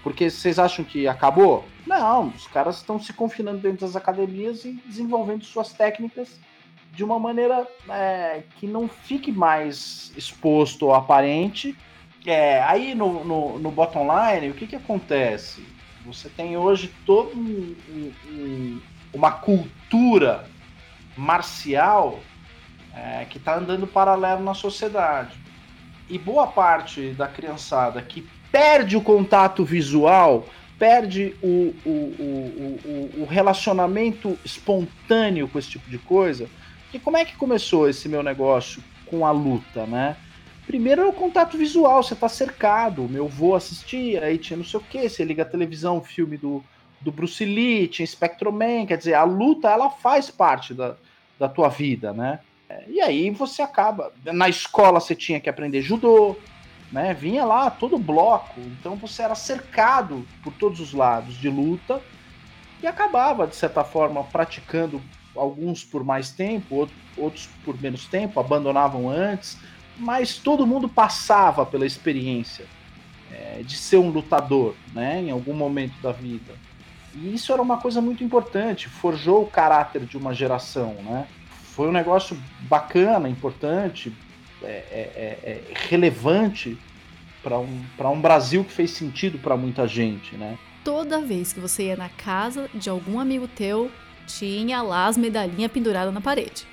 [0.03, 1.65] porque vocês acham que acabou?
[1.85, 6.39] Não, os caras estão se confinando dentro das academias e desenvolvendo suas técnicas
[6.91, 11.75] de uma maneira é, que não fique mais exposto ou aparente.
[12.25, 15.63] É, aí no, no, no bottom line, o que, que acontece?
[16.05, 17.75] Você tem hoje toda um,
[18.29, 18.81] um,
[19.13, 20.47] uma cultura
[21.17, 22.19] marcial
[22.93, 25.37] é, que está andando paralelo na sociedade.
[26.09, 30.47] E boa parte da criançada que perde o contato visual,
[30.77, 36.47] perde o, o, o, o, relacionamento espontâneo com esse tipo de coisa.
[36.93, 40.15] E como é que começou esse meu negócio com a luta, né?
[40.65, 43.07] Primeiro é o contato visual, você tá cercado.
[43.09, 46.63] Meu avô assistia, aí tinha não sei o que, você liga a televisão, filme do,
[47.01, 50.95] do Bruce Lee, tinha Spectrum Man, quer dizer, a luta ela faz parte da,
[51.39, 52.39] da tua vida, né?
[52.87, 54.11] E aí você acaba.
[54.25, 56.35] Na escola você tinha que aprender judô,
[56.91, 57.13] né?
[57.13, 62.01] Vinha lá todo bloco, então você era cercado por todos os lados de luta
[62.81, 65.01] e acabava, de certa forma, praticando
[65.35, 69.57] alguns por mais tempo, outros por menos tempo, abandonavam antes,
[69.97, 72.65] mas todo mundo passava pela experiência
[73.31, 75.21] é, de ser um lutador, né?
[75.21, 76.53] Em algum momento da vida.
[77.15, 81.27] E isso era uma coisa muito importante, forjou o caráter de uma geração, né?
[81.73, 84.13] Foi um negócio bacana, importante,
[84.61, 86.77] é, é, é, é relevante
[87.41, 90.57] para um, um Brasil que fez sentido para muita gente, né?
[90.83, 93.91] Toda vez que você ia na casa de algum amigo teu,
[94.27, 96.67] tinha lá as medalhinhas penduradas na parede.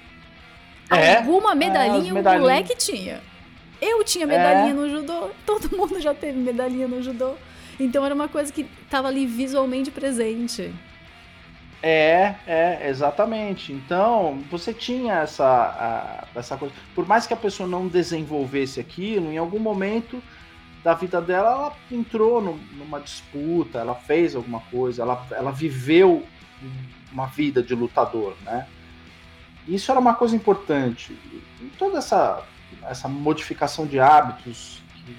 [0.91, 3.21] É, Alguma medalhinha o moleque tinha.
[3.81, 4.75] Eu tinha medalhinha é.
[4.75, 7.35] no judô, todo mundo já teve medalhinha no judô.
[7.79, 10.73] Então era uma coisa que estava ali visualmente presente.
[11.83, 13.73] É, é, exatamente.
[13.73, 16.73] Então, você tinha essa, a, essa coisa.
[16.95, 20.23] Por mais que a pessoa não desenvolvesse aquilo, em algum momento
[20.85, 26.25] da vida dela, ela entrou no, numa disputa, ela fez alguma coisa, ela, ela viveu
[27.13, 28.67] uma vida de lutador, né?
[29.67, 31.13] Isso era uma coisa importante.
[31.61, 32.45] E toda essa,
[32.85, 35.17] essa modificação de hábitos que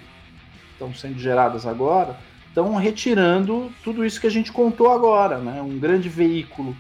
[0.74, 2.18] estão sendo geradas agora
[2.54, 5.60] estão retirando tudo isso que a gente contou agora, né?
[5.60, 6.78] Um grande veículo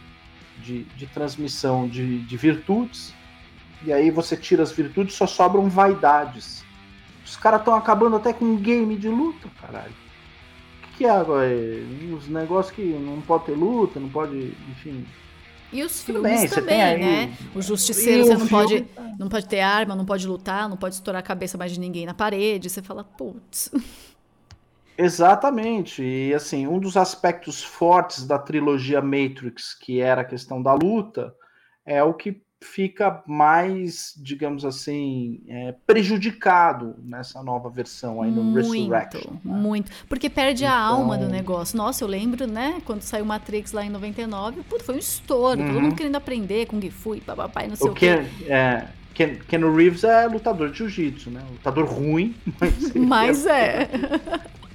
[0.61, 3.11] de, de transmissão de, de virtudes,
[3.83, 6.63] e aí você tira as virtudes, só sobram vaidades.
[7.25, 9.91] Os caras estão acabando até com um game de luta, caralho.
[9.91, 11.49] O que, que é agora?
[12.03, 15.03] Uns negócios que não pode ter luta, não pode, enfim.
[15.71, 16.99] E os filmes bem, também, aí...
[17.01, 17.37] né?
[17.55, 18.85] O Justiceiro, você não pode,
[19.17, 22.05] não pode ter arma, não pode lutar, não pode estourar a cabeça mais de ninguém
[22.05, 22.69] na parede.
[22.69, 23.71] Você fala, putz.
[24.97, 26.03] Exatamente.
[26.03, 31.33] E assim, um dos aspectos fortes da trilogia Matrix, que era a questão da luta,
[31.85, 38.71] é o que fica mais, digamos assim, é, prejudicado nessa nova versão aí no muito,
[38.71, 39.33] Resurrection.
[39.33, 39.39] Né?
[39.43, 40.75] Muito, porque perde então...
[40.75, 41.77] a alma do negócio.
[41.77, 45.67] Nossa, eu lembro, né, quando saiu Matrix lá em 99, puto, foi um estouro, uhum.
[45.67, 48.25] todo mundo querendo aprender com Gifu e papai, não sei o, o quê.
[48.47, 51.41] É, Ken, Ken Reeves é lutador de jiu-jitsu, né?
[51.51, 53.89] Lutador ruim, mas, mas é.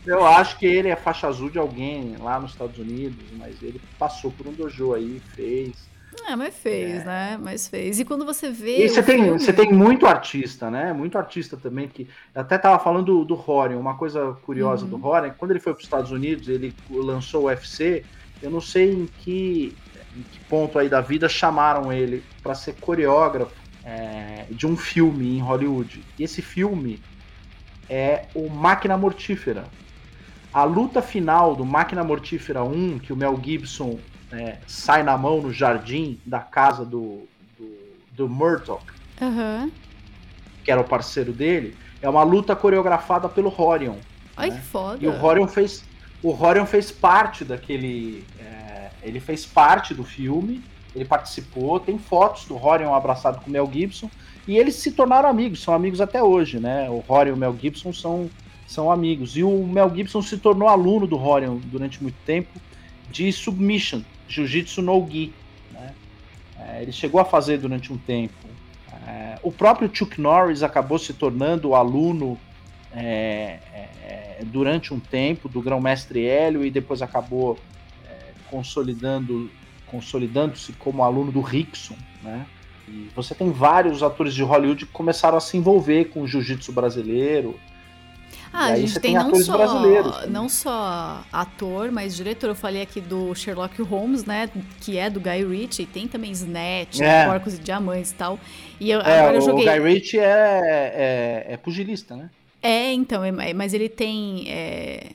[0.08, 3.78] Eu acho que ele é faixa azul de alguém lá nos Estados Unidos, mas ele
[3.98, 5.86] passou por um dojo aí, fez.
[6.26, 7.04] É, mas fez, é.
[7.04, 7.38] né?
[7.38, 8.00] Mas fez.
[8.00, 8.86] E quando você vê.
[8.86, 9.38] E você tem, filme...
[9.38, 10.94] você tem muito artista, né?
[10.94, 13.78] Muito artista também, que até tava falando do, do Horion.
[13.78, 14.98] Uma coisa curiosa uhum.
[14.98, 18.02] do Horion, quando ele foi para os Estados Unidos, ele lançou o UFC.
[18.42, 19.76] Eu não sei em que,
[20.16, 23.54] em que ponto aí da vida chamaram ele para ser coreógrafo
[23.84, 26.02] é, de um filme em Hollywood.
[26.18, 26.98] E esse filme
[27.90, 29.64] é o Máquina Mortífera.
[30.58, 33.96] A luta final do Máquina Mortífera 1, que o Mel Gibson
[34.32, 37.78] é, sai na mão no jardim da casa do, do,
[38.10, 38.82] do Murdoch,
[39.20, 39.70] uhum.
[40.64, 43.98] que era o parceiro dele, é uma luta coreografada pelo Horion.
[44.36, 44.56] Ai, né?
[44.56, 44.98] que foda.
[45.00, 45.84] E o Horion fez,
[46.24, 48.26] o Horion fez parte daquele.
[48.40, 50.60] É, ele fez parte do filme,
[50.92, 54.10] ele participou, tem fotos do Horion abraçado com o Mel Gibson,
[54.48, 56.90] e eles se tornaram amigos, são amigos até hoje, né?
[56.90, 58.28] O Horion e o Mel Gibson são
[58.68, 59.36] são amigos.
[59.36, 62.60] E o Mel Gibson se tornou aluno do Horion durante muito tempo
[63.10, 65.32] de Submission, Jiu-Jitsu no Gi.
[65.72, 65.94] Né?
[66.60, 68.34] É, ele chegou a fazer durante um tempo.
[69.06, 72.38] É, o próprio Chuck Norris acabou se tornando aluno
[72.92, 73.58] é,
[74.04, 77.58] é durante um tempo do grão-mestre Hélio e depois acabou
[78.06, 79.50] é, consolidando
[79.86, 82.46] consolidando-se como aluno do Rickson, né?
[82.86, 86.72] E você tem vários atores de Hollywood que começaram a se envolver com o jiu-jitsu
[86.72, 87.58] brasileiro,
[88.52, 90.28] ah, a gente tem, tem não só, brasileiros.
[90.28, 92.48] Não só ator, mas diretor.
[92.48, 94.48] Eu falei aqui do Sherlock Holmes, né?
[94.80, 95.86] Que é do Guy Ritchie.
[95.86, 97.26] Tem também Snatch, é.
[97.26, 98.38] Porcos e Diamantes e tal.
[98.80, 99.68] E eu, é, agora eu joguei.
[99.68, 102.30] O Guy Ritchie é, é, é pugilista, né?
[102.62, 104.44] É, então, é, mas ele tem.
[104.48, 105.12] É,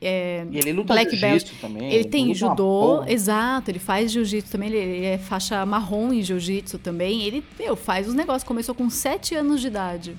[0.00, 1.86] é, ele luta Black jiu-jitsu também.
[1.86, 6.22] Ele, ele tem judô, exato, ele faz jiu-jitsu também, ele, ele, é faixa marrom em
[6.22, 7.22] jiu-jitsu também.
[7.22, 10.16] Ele, meu, faz os negócios, começou com 7 anos de idade.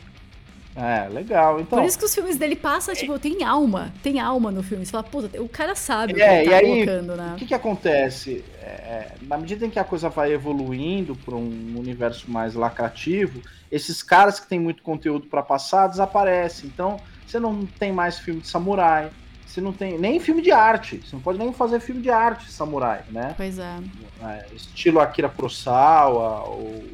[0.79, 1.59] É, legal.
[1.59, 3.91] Então, Por isso que os filmes dele passam, tipo, tem alma.
[4.01, 4.85] Tem alma no filme.
[4.85, 7.33] Você fala, puta, o cara sabe é, o que ele tá aí, colocando, né?
[7.33, 8.45] O que, que acontece?
[8.61, 14.01] É, na medida em que a coisa vai evoluindo para um universo mais lacrativo, esses
[14.01, 16.69] caras que têm muito conteúdo para passar desaparecem.
[16.73, 19.09] Então, você não tem mais filme de samurai.
[19.45, 21.01] Você não tem nem filme de arte.
[21.03, 23.33] Você não pode nem fazer filme de arte samurai, né?
[23.35, 23.79] Pois é.
[24.23, 26.85] é estilo Akira Kurosawa ou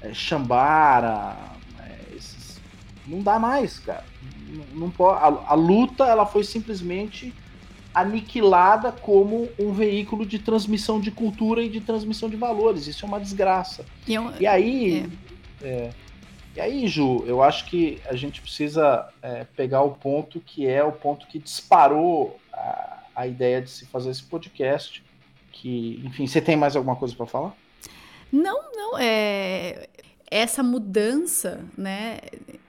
[0.00, 1.55] é, Shambara
[3.06, 4.04] não dá mais, cara.
[4.48, 7.32] Não, não pode, a, a, luta ela foi simplesmente
[7.94, 12.86] aniquilada como um veículo de transmissão de cultura e de transmissão de valores.
[12.86, 13.84] Isso é uma desgraça.
[14.06, 15.10] E, eu, e aí.
[15.62, 15.66] É.
[15.66, 15.90] É,
[16.54, 20.82] e aí, Ju, eu acho que a gente precisa é, pegar o ponto que é
[20.82, 25.04] o ponto que disparou a, a ideia de se fazer esse podcast.
[25.52, 27.54] Que, enfim, você tem mais alguma coisa para falar?
[28.32, 28.98] Não, não.
[28.98, 29.88] É,
[30.30, 32.18] essa mudança, né,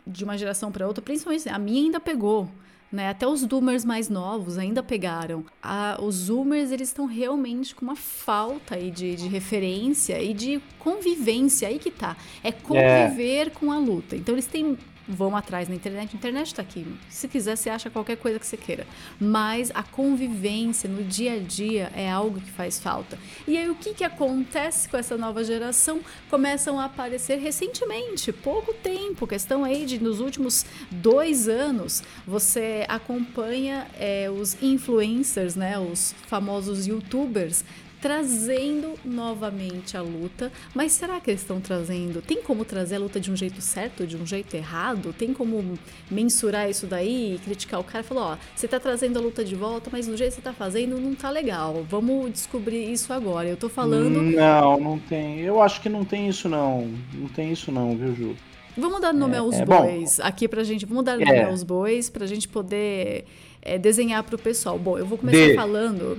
[0.06, 2.50] de uma geração para outra, principalmente a minha ainda pegou.
[2.90, 3.10] Né?
[3.10, 5.44] Até os zoomers mais novos ainda pegaram.
[5.62, 10.62] A, os zoomers eles estão realmente com uma falta aí de, de referência e de
[10.80, 11.68] convivência.
[11.68, 12.16] Aí que tá.
[12.42, 13.50] É conviver é.
[13.50, 14.16] com a luta.
[14.16, 14.78] Então eles têm
[15.08, 16.12] vão atrás na internet.
[16.14, 16.86] A internet está aqui.
[17.10, 18.86] Se quiser, você acha qualquer coisa que você queira.
[19.20, 23.18] Mas a convivência no dia a dia é algo que faz falta.
[23.48, 26.02] E aí, o que, que acontece com essa nova geração?
[26.30, 33.88] Começam a aparecer recentemente, pouco tempo, questão aí de nos últimos dois anos, você acompanha
[34.00, 37.64] é, os influencers, né, os famosos youtubers,
[38.08, 40.50] trazendo novamente a luta.
[40.74, 42.22] Mas será que eles estão trazendo?
[42.22, 45.12] Tem como trazer a luta de um jeito certo, de um jeito errado?
[45.12, 45.78] Tem como
[46.10, 48.06] mensurar isso daí e criticar o cara?
[48.06, 50.54] Falar, ó, você tá trazendo a luta de volta, mas do jeito que você tá
[50.54, 51.86] fazendo não tá legal.
[51.90, 53.50] Vamos descobrir isso agora.
[53.50, 54.22] Eu tô falando.
[54.22, 55.42] Não, não tem.
[55.42, 56.90] Eu acho que não tem isso, não.
[57.14, 58.36] Não tem isso, não, viu, Ju?
[58.78, 60.86] Vamos dar nome é, aos é, bois bom, aqui pra gente.
[60.86, 61.44] Vamos dar nome é.
[61.44, 63.26] aos bois pra gente poder
[63.62, 64.80] é, desenhar pro pessoal.
[64.80, 65.56] Bom, eu vou começar de...
[65.56, 66.18] falando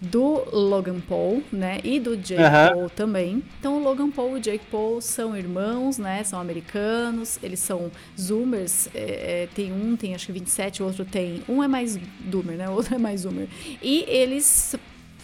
[0.00, 1.78] do Logan Paul, né?
[1.84, 2.42] E do Jake
[2.72, 3.42] Paul também.
[3.58, 6.24] Então, o Logan Paul e o Jake Paul são irmãos, né?
[6.24, 8.88] São americanos, eles são zoomers.
[8.94, 11.42] É, é, tem um, tem acho que 27, o outro tem.
[11.48, 12.68] Um é mais doomer, né?
[12.70, 13.48] O outro é mais zoomer.
[13.82, 14.76] E eles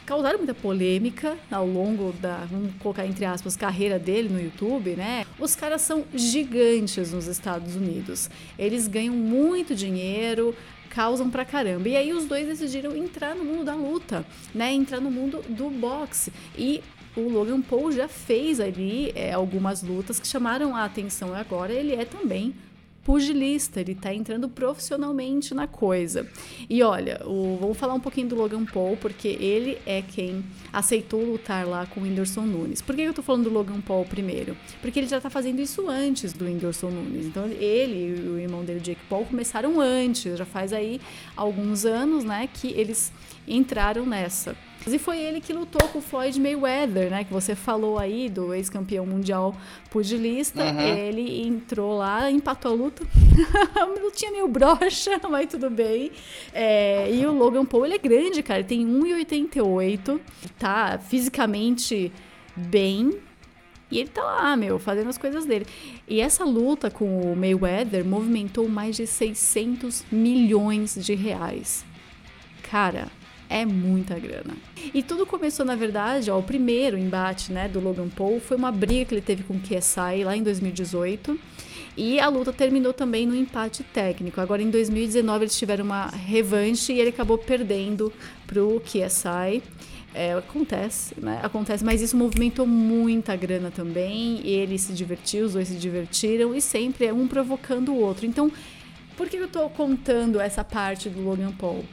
[0.06, 5.26] causaram muita polêmica ao longo da, vamos colocar entre aspas, carreira dele no YouTube, né?
[5.38, 8.30] Os caras são gigantes nos Estados Unidos.
[8.56, 10.54] Eles ganham muito dinheiro,
[10.96, 11.90] causam pra caramba.
[11.90, 14.24] E aí os dois decidiram entrar no mundo da luta,
[14.54, 14.72] né?
[14.72, 16.32] Entrar no mundo do boxe.
[16.56, 16.82] E
[17.14, 21.34] o Logan Paul já fez ali é, algumas lutas que chamaram a atenção.
[21.34, 22.54] Agora ele é também
[23.06, 26.26] pugilista, ele tá entrando profissionalmente na coisa.
[26.68, 31.24] E olha, o, vamos falar um pouquinho do Logan Paul, porque ele é quem aceitou
[31.24, 32.82] lutar lá com o Whindersson Nunes.
[32.82, 34.56] Por que eu tô falando do Logan Paul primeiro?
[34.82, 37.26] Porque ele já tá fazendo isso antes do Whindersson Nunes.
[37.26, 41.00] Então ele e o irmão dele, Jake Paul, começaram antes, já faz aí
[41.36, 43.12] alguns anos, né, que eles
[43.46, 44.56] entraram nessa.
[44.88, 47.24] E foi ele que lutou com o Floyd Mayweather, né?
[47.24, 49.54] Que você falou aí do ex-campeão mundial
[49.90, 50.62] pugilista.
[50.62, 50.80] Uhum.
[50.80, 53.04] Ele entrou lá, empatou a luta.
[53.74, 56.12] Uma lutinha meio broxa, mas tudo bem.
[56.52, 58.60] É, e o Logan Paul, ele é grande, cara.
[58.60, 60.20] Ele tem 1,88.
[60.58, 62.12] Tá fisicamente
[62.54, 63.18] bem.
[63.90, 65.66] E ele tá lá, meu, fazendo as coisas dele.
[66.06, 71.84] E essa luta com o Mayweather movimentou mais de 600 milhões de reais.
[72.68, 73.08] Cara,
[73.48, 74.54] é muita grana.
[74.92, 78.72] E tudo começou, na verdade, ó, o primeiro embate né, do Logan Paul foi uma
[78.72, 81.38] briga que ele teve com o KSI lá em 2018.
[81.96, 84.38] E a luta terminou também no empate técnico.
[84.40, 88.12] Agora, em 2019, eles tiveram uma revanche e ele acabou perdendo
[88.46, 89.62] pro KSI.
[90.12, 91.40] É, acontece, né?
[91.42, 94.46] Acontece, mas isso movimentou muita grana também.
[94.46, 98.26] Ele se divertiu, os dois se divertiram e sempre é um provocando o outro.
[98.26, 98.52] Então,
[99.16, 101.84] por que eu tô contando essa parte do Logan Paul?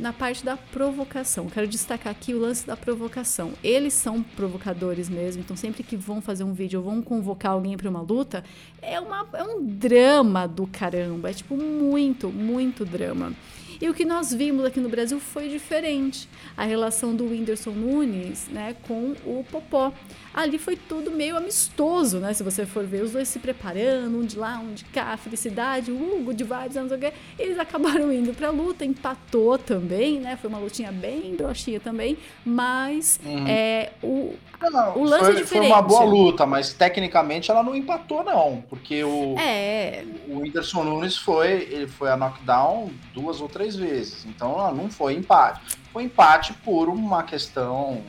[0.00, 1.48] Na parte da provocação.
[1.48, 3.52] Quero destacar aqui o lance da provocação.
[3.62, 7.76] Eles são provocadores mesmo, então sempre que vão fazer um vídeo ou vão convocar alguém
[7.76, 8.42] para uma luta,
[8.80, 11.30] é, uma, é um drama do caramba.
[11.30, 13.32] É tipo muito, muito drama.
[13.80, 16.28] E o que nós vimos aqui no Brasil foi diferente.
[16.54, 19.92] A relação do Whindersson Nunes né, com o Popó.
[20.32, 22.32] Ali foi tudo meio amistoso, né?
[22.32, 25.90] Se você for ver, os dois se preparando, um de lá, um de cá, felicidade,
[25.90, 27.12] uh, good vibes, não sei o quê.
[27.38, 30.36] Eles acabaram indo pra luta, empatou também, né?
[30.36, 33.46] Foi uma lutinha bem broxinha também, mas uhum.
[33.46, 34.34] é, o,
[34.68, 35.48] não, o lance foi, é diferente.
[35.48, 38.62] Foi uma boa luta, mas tecnicamente ela não empatou, não.
[38.68, 40.04] Porque o, é.
[40.28, 44.26] o Whindersson Nunes foi, ele foi a knockdown duas ou três vezes.
[44.26, 45.78] Então ela não foi empate.
[45.92, 48.02] Foi empate por uma questão,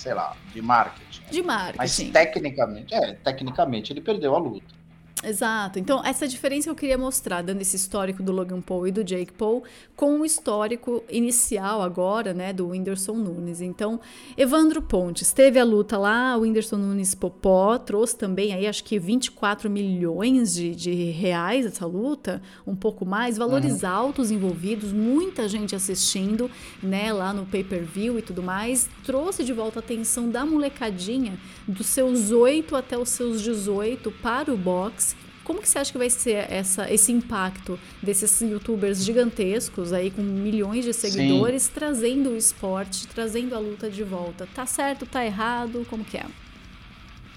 [0.00, 1.22] sei lá, de marketing.
[1.30, 1.76] De marketing.
[1.76, 4.79] Mas tecnicamente, é, tecnicamente ele perdeu a luta.
[5.22, 5.78] Exato.
[5.78, 9.32] Então, essa diferença eu queria mostrar, dando esse histórico do Logan Paul e do Jake
[9.32, 9.62] Paul,
[9.94, 13.60] com o histórico inicial agora, né, do Whindersson Nunes.
[13.60, 14.00] Então,
[14.36, 18.98] Evandro Pontes teve a luta lá, o Whindersson Nunes Popó trouxe também aí, acho que
[18.98, 23.88] 24 milhões de, de reais essa luta, um pouco mais, valores uhum.
[23.90, 26.50] altos envolvidos, muita gente assistindo,
[26.82, 28.88] né, lá no pay-per-view e tudo mais.
[29.04, 34.52] Trouxe de volta a atenção da molecadinha dos seus 8 até os seus 18 para
[34.52, 35.09] o boxe
[35.50, 40.22] como que você acha que vai ser essa, esse impacto desses youtubers gigantescos aí com
[40.22, 41.72] milhões de seguidores Sim.
[41.74, 44.46] trazendo o esporte, trazendo a luta de volta?
[44.54, 45.84] Tá certo, tá errado?
[45.90, 46.26] Como que é?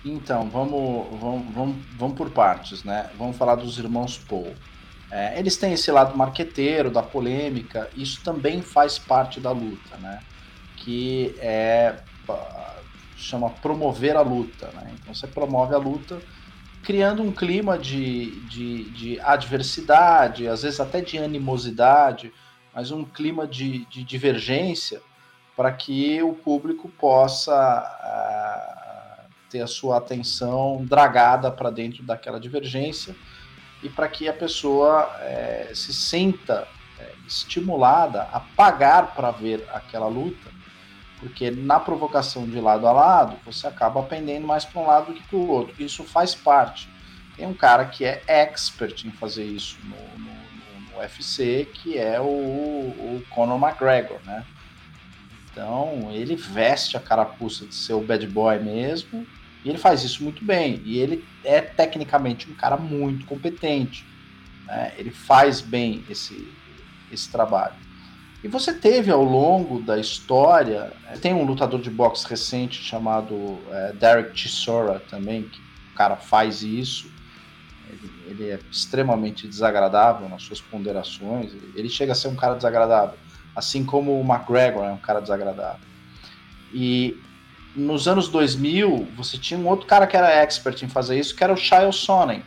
[0.05, 3.09] Então, vamos, vamos, vamos, vamos por partes, né?
[3.17, 4.53] Vamos falar dos irmãos Paul.
[5.09, 10.19] É, eles têm esse lado marqueteiro, da polêmica, isso também faz parte da luta, né?
[10.75, 11.95] Que é
[13.17, 14.91] chama promover a luta, né?
[14.99, 16.21] Então você promove a luta
[16.83, 22.31] criando um clima de, de, de adversidade, às vezes até de animosidade,
[22.73, 25.01] mas um clima de, de divergência
[25.55, 27.53] para que o público possa
[29.23, 33.15] uh, ter a sua atenção dragada para dentro daquela divergência
[33.81, 40.07] e para que a pessoa uh, se sinta uh, estimulada a pagar para ver aquela
[40.07, 40.52] luta
[41.23, 45.13] porque na provocação de lado a lado, você acaba pendendo mais para um lado do
[45.13, 45.73] que para o outro.
[45.81, 46.89] Isso faz parte.
[47.37, 52.19] Tem um cara que é expert em fazer isso no, no, no UFC, que é
[52.19, 54.45] o, o Conor McGregor, né?
[55.49, 59.25] Então ele veste a carapuça de ser o bad boy mesmo
[59.63, 60.81] e ele faz isso muito bem.
[60.83, 64.05] E ele é tecnicamente um cara muito competente.
[64.65, 64.93] Né?
[64.97, 66.51] Ele faz bem esse,
[67.09, 67.75] esse trabalho.
[68.43, 73.57] E você teve ao longo da história, né, tem um lutador de boxe recente chamado
[73.69, 77.09] é, Derek Chisora também, que o cara faz isso.
[77.89, 81.53] Ele, ele, é extremamente desagradável nas suas ponderações.
[81.73, 83.17] Ele chega a ser um cara desagradável,
[83.55, 85.87] assim como o McGregor é um cara desagradável.
[86.73, 87.17] E
[87.73, 91.43] nos anos 2000, você tinha um outro cara que era expert em fazer isso, que
[91.43, 92.43] era o Shyle Sonnen.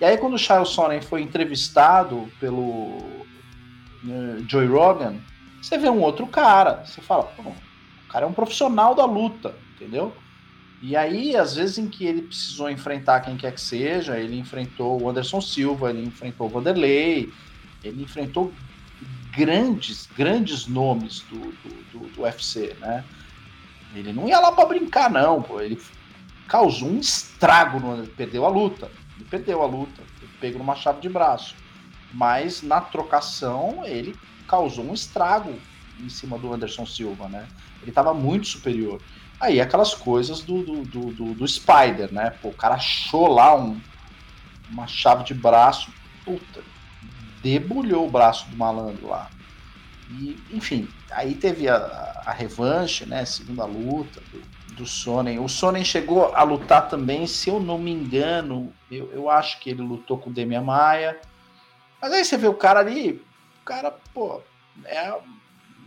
[0.00, 3.15] E aí, quando o Shyle Sonnen foi entrevistado pelo
[4.48, 5.16] Joey Rogan,
[5.60, 6.84] você vê um outro cara.
[6.84, 10.14] Você fala, o cara é um profissional da luta, entendeu?
[10.82, 15.02] E aí, às vezes, em que ele precisou enfrentar quem quer que seja, ele enfrentou
[15.02, 17.32] o Anderson Silva, ele enfrentou o Vanderlei,
[17.82, 18.52] ele enfrentou
[19.32, 23.04] grandes, grandes nomes do, do, do, do UFC, né?
[23.94, 25.42] Ele não ia lá para brincar, não.
[25.42, 25.60] Pô.
[25.60, 25.80] Ele
[26.46, 27.98] causou um estrago, no...
[27.98, 28.90] ele perdeu a luta.
[29.16, 31.54] Ele perdeu a luta, ele pegou numa chave de braço.
[32.16, 34.16] Mas na trocação, ele
[34.48, 35.54] causou um estrago
[36.00, 37.46] em cima do Anderson Silva, né?
[37.82, 39.02] Ele estava muito superior.
[39.38, 42.30] Aí aquelas coisas do, do, do, do, do Spider, né?
[42.40, 43.78] Pô, o cara achou lá um,
[44.70, 45.92] uma chave de braço,
[46.24, 46.62] puta,
[47.42, 49.30] debulhou o braço do malandro lá.
[50.10, 53.26] E, enfim, aí teve a, a revanche, né?
[53.26, 55.38] Segunda luta do, do Sonnen.
[55.38, 59.68] O Sonnen chegou a lutar também, se eu não me engano, eu, eu acho que
[59.68, 61.20] ele lutou com o Demian Maia.
[62.00, 63.22] Mas aí você vê o cara ali,
[63.62, 64.42] o cara, pô,
[64.84, 65.12] é,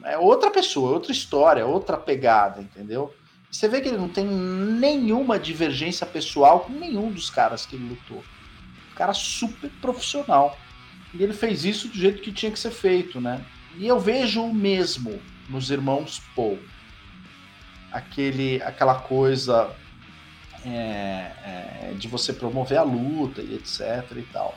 [0.04, 3.14] é outra pessoa, outra história, outra pegada, entendeu?
[3.52, 7.90] Você vê que ele não tem nenhuma divergência pessoal com nenhum dos caras que ele
[7.90, 8.24] lutou.
[8.92, 10.58] Um cara super profissional.
[11.14, 13.44] E ele fez isso do jeito que tinha que ser feito, né?
[13.76, 16.60] E eu vejo o mesmo nos irmãos Paul.
[17.92, 19.76] Aquele, aquela coisa
[20.64, 24.56] é, é, de você promover a luta e etc e tal.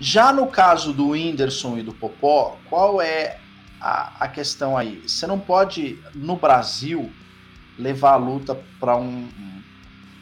[0.00, 3.38] Já no caso do Whindersson e do Popó, qual é
[3.80, 5.02] a, a questão aí?
[5.06, 7.12] Você não pode, no Brasil,
[7.78, 9.28] levar a luta para um,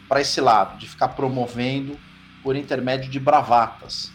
[0.08, 1.98] para esse lado, de ficar promovendo
[2.42, 4.12] por intermédio de bravatas.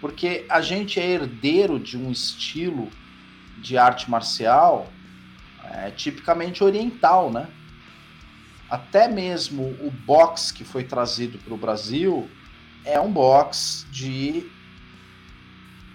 [0.00, 2.90] Porque a gente é herdeiro de um estilo
[3.58, 4.86] de arte marcial
[5.72, 7.48] é tipicamente oriental, né?
[8.68, 12.28] Até mesmo o box que foi trazido para o Brasil
[12.84, 14.50] é um box de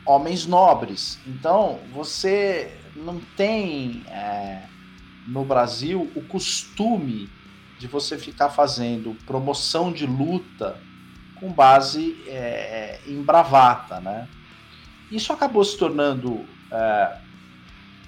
[0.05, 1.19] homens nobres.
[1.25, 4.63] Então, você não tem é,
[5.27, 7.29] no Brasil o costume
[7.79, 10.77] de você ficar fazendo promoção de luta
[11.39, 14.27] com base é, em bravata, né?
[15.11, 17.17] Isso acabou se tornando é,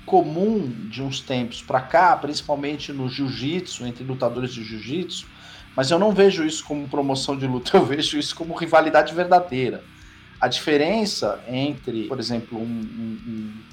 [0.05, 5.27] comum de uns tempos para cá, principalmente no jiu-jitsu, entre lutadores de jiu-jitsu,
[5.75, 9.83] mas eu não vejo isso como promoção de luta, eu vejo isso como rivalidade verdadeira.
[10.43, 13.63] A diferença entre, por exemplo, um, um,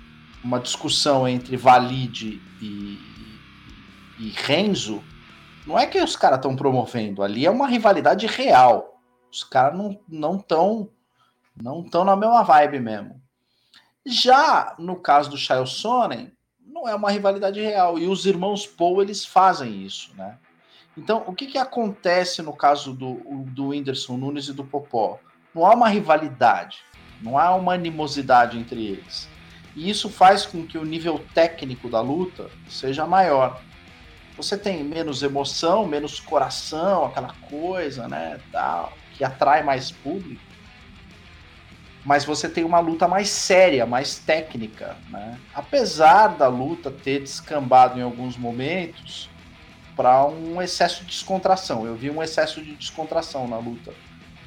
[0.44, 2.96] uma discussão entre Valide e,
[4.20, 5.02] e Renzo,
[5.66, 9.02] não é que os caras estão promovendo, ali é uma rivalidade real.
[9.32, 9.76] Os caras
[10.08, 10.88] não estão
[11.60, 13.20] não tão na mesma vibe mesmo.
[14.06, 16.30] Já no caso do Chael Sonnen,
[16.64, 17.98] não é uma rivalidade real.
[17.98, 20.38] E os irmãos Paul, eles fazem isso, né?
[20.96, 23.14] Então, o que, que acontece no caso do,
[23.46, 25.18] do Whindersson Nunes e do Popó?
[25.54, 26.78] Não há uma rivalidade,
[27.20, 29.28] não há uma animosidade entre eles.
[29.74, 33.60] E isso faz com que o nível técnico da luta seja maior.
[34.36, 40.50] Você tem menos emoção, menos coração, aquela coisa, né, tal, que atrai mais público
[42.04, 45.38] mas você tem uma luta mais séria, mais técnica, né?
[45.54, 49.28] Apesar da luta ter descambado em alguns momentos
[49.94, 51.86] para um excesso de descontração.
[51.86, 53.92] Eu vi um excesso de descontração na luta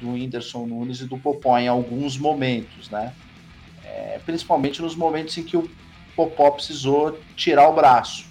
[0.00, 3.12] do Whindersson Nunes e do Popó em alguns momentos, né?
[3.84, 5.70] É, principalmente nos momentos em que o
[6.16, 8.26] Popó precisou tirar o braço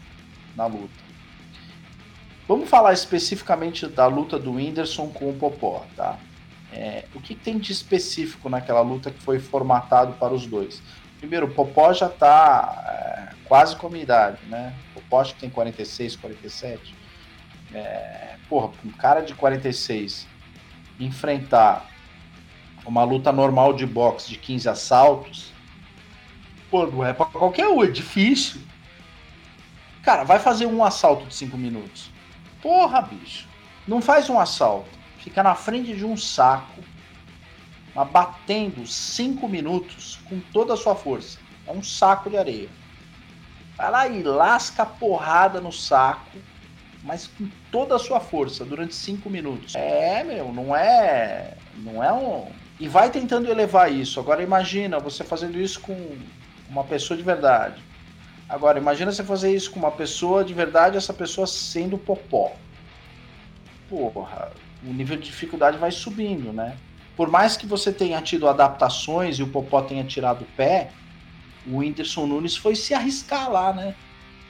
[0.55, 1.03] na luta.
[2.47, 6.19] Vamos falar especificamente da luta do Whindersson com o Popó, tá?
[6.71, 10.81] É, o que tem de específico naquela luta que foi formatado para os dois?
[11.19, 14.73] Primeiro, o Popó já está é, quase com a minha idade, né?
[14.91, 16.95] O Popó acho que tem 46, 47.
[17.73, 20.27] É, porra, um cara de 46
[20.99, 21.89] enfrentar
[22.85, 25.53] uma luta normal de boxe de 15 assaltos,
[26.69, 28.61] pô, não é para qualquer um, é difícil.
[30.01, 32.09] Cara, vai fazer um assalto de 5 minutos.
[32.61, 33.47] Porra, bicho.
[33.87, 36.81] Não faz um assalto fica na frente de um saco,
[38.11, 41.39] batendo cinco minutos com toda a sua força.
[41.65, 42.69] É um saco de areia.
[43.77, 46.37] vai lá e lasca a porrada no saco,
[47.03, 49.75] mas com toda a sua força, durante cinco minutos.
[49.75, 51.55] É, meu, não é.
[51.77, 52.47] Não é um.
[52.79, 54.19] E vai tentando elevar isso.
[54.19, 56.17] Agora imagina você fazendo isso com
[56.69, 57.81] uma pessoa de verdade.
[58.47, 62.51] Agora, imagina você fazer isso com uma pessoa de verdade, essa pessoa sendo popó.
[63.89, 64.51] Porra,
[64.83, 66.77] o nível de dificuldade vai subindo, né?
[67.15, 70.91] Por mais que você tenha tido adaptações e o popó tenha tirado o pé,
[71.65, 73.95] o Whindersson Nunes foi se arriscar lá, né?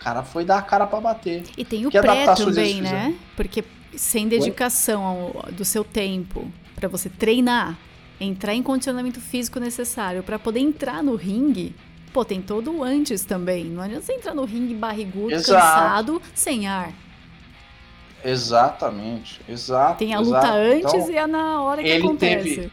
[0.04, 1.44] O cara foi dar a cara para bater.
[1.58, 3.16] E tem o que pré também, né?
[3.38, 3.64] Porque
[3.96, 7.78] sem dedicação ao, do seu tempo para você treinar,
[8.20, 11.74] entrar em condicionamento físico necessário para poder entrar no ringue,
[12.12, 13.64] pô, tem todo o antes também.
[13.64, 15.54] Não adianta você entrar no ringue barrigudo, Exato.
[15.54, 16.92] cansado, sem ar.
[18.26, 20.00] Exatamente, exato.
[20.00, 20.48] Tem a exato.
[20.48, 22.56] luta antes então, e a na hora que ele acontece.
[22.56, 22.72] Teve,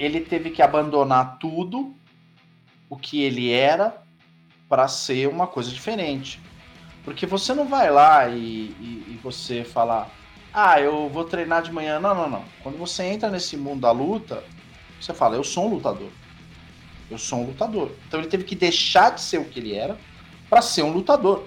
[0.00, 1.94] ele teve que abandonar tudo
[2.88, 4.05] o que ele era
[4.68, 6.40] para ser uma coisa diferente.
[7.04, 8.34] Porque você não vai lá e,
[8.80, 10.10] e, e, você falar,
[10.52, 12.00] ah, eu vou treinar de manhã.
[12.00, 12.44] Não, não, não.
[12.62, 14.42] Quando você entra nesse mundo da luta,
[15.00, 16.08] você fala, eu sou um lutador.
[17.08, 17.92] Eu sou um lutador.
[18.08, 19.96] Então ele teve que deixar de ser o que ele era
[20.50, 21.44] para ser um lutador.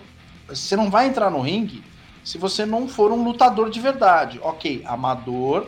[0.48, 1.84] Você não vai entrar no ringue
[2.24, 4.40] se você não for um lutador de verdade.
[4.42, 5.68] Ok, amador,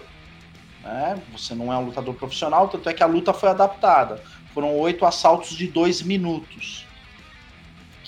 [0.83, 1.21] né?
[1.33, 4.23] Você não é um lutador profissional, tanto é que a luta foi adaptada.
[4.53, 6.85] Foram oito assaltos de dois minutos.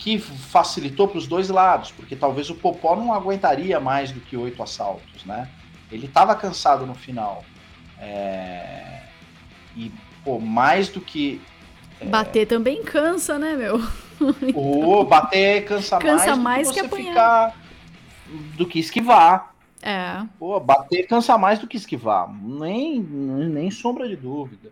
[0.03, 4.35] Que facilitou para os dois lados, porque talvez o Popó não aguentaria mais do que
[4.35, 5.49] oito assaltos, né?
[5.89, 7.45] Ele estava cansado no final.
[7.97, 9.03] É...
[9.77, 9.89] E,
[10.25, 11.41] pô, mais do que.
[12.01, 12.05] É...
[12.05, 13.79] Bater também cansa, né, meu?
[14.53, 17.53] Oh, bater cansa, cansa mais, do que, que ficar
[18.55, 19.53] do que esquivar.
[19.81, 20.23] É.
[20.39, 22.31] Pô, bater cansa mais do que esquivar.
[22.33, 24.71] Nem, nem sombra de dúvida.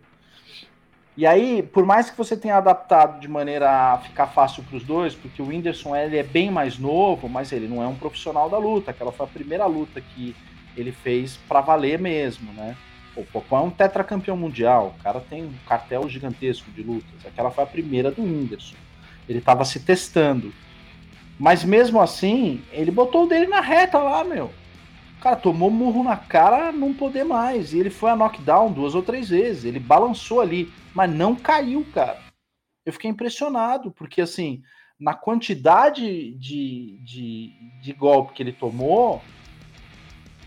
[1.14, 4.84] E aí, por mais que você tenha adaptado de maneira a ficar fácil para os
[4.84, 8.48] dois, porque o Whindersson ele é bem mais novo, mas ele não é um profissional
[8.48, 8.90] da luta.
[8.90, 10.34] Aquela foi a primeira luta que
[10.74, 12.74] ele fez para valer mesmo, né?
[13.14, 17.26] O Popó é um tetracampeão mundial, o cara tem um cartel gigantesco de lutas.
[17.26, 18.76] Aquela foi a primeira do Whindersson.
[19.28, 20.50] Ele estava se testando.
[21.38, 24.50] Mas mesmo assim, ele botou o dele na reta lá, meu.
[25.22, 27.72] Cara tomou murro na cara, não poder mais.
[27.72, 29.64] E ele foi a knockdown duas ou três vezes.
[29.64, 32.18] Ele balançou ali, mas não caiu, cara.
[32.84, 34.64] Eu fiquei impressionado, porque assim,
[34.98, 39.22] na quantidade de, de, de golpe que ele tomou,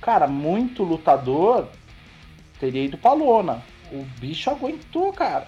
[0.02, 1.70] cara, muito lutador
[2.60, 3.64] teria ido pra lona.
[3.94, 5.48] O bicho aguentou, cara.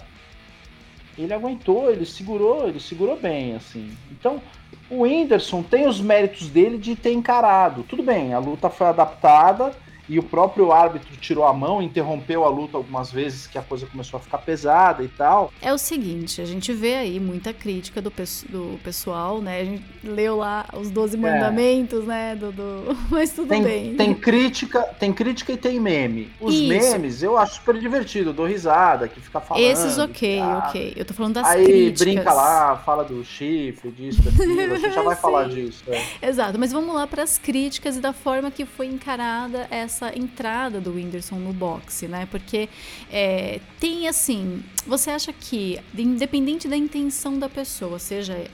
[1.18, 3.94] Ele aguentou, ele segurou, ele segurou bem, assim.
[4.10, 4.40] Então,
[4.90, 7.82] o Whindersson tem os méritos dele de ter encarado.
[7.82, 9.72] Tudo bem, a luta foi adaptada
[10.08, 13.86] e o próprio árbitro tirou a mão, interrompeu a luta algumas vezes que a coisa
[13.86, 15.52] começou a ficar pesada e tal.
[15.60, 18.10] É o seguinte, a gente vê aí muita crítica do,
[18.48, 19.60] do pessoal, né?
[19.60, 21.20] A gente leu lá os 12 é.
[21.20, 22.34] mandamentos, né?
[22.34, 22.96] Do, do...
[23.10, 23.94] Mas tudo tem, bem.
[23.94, 26.30] Tem crítica, tem crítica e tem meme.
[26.40, 26.68] Os Isso.
[26.68, 29.64] memes eu acho super divertido, eu dou risada, que fica falando.
[29.64, 30.94] Esses ok, ok.
[30.96, 32.06] Eu tô falando das aí, críticas.
[32.06, 35.84] Aí brinca lá, fala do chifre, disso, daquilo, a gente já vai falar disso.
[35.88, 36.28] É.
[36.28, 40.16] Exato, mas vamos lá para as críticas e da forma que foi encarada essa essa
[40.16, 42.28] entrada do Whindersson no boxe, né?
[42.30, 42.68] Porque
[43.10, 48.44] é, tem assim, você acha que, independente da intenção da pessoa, seja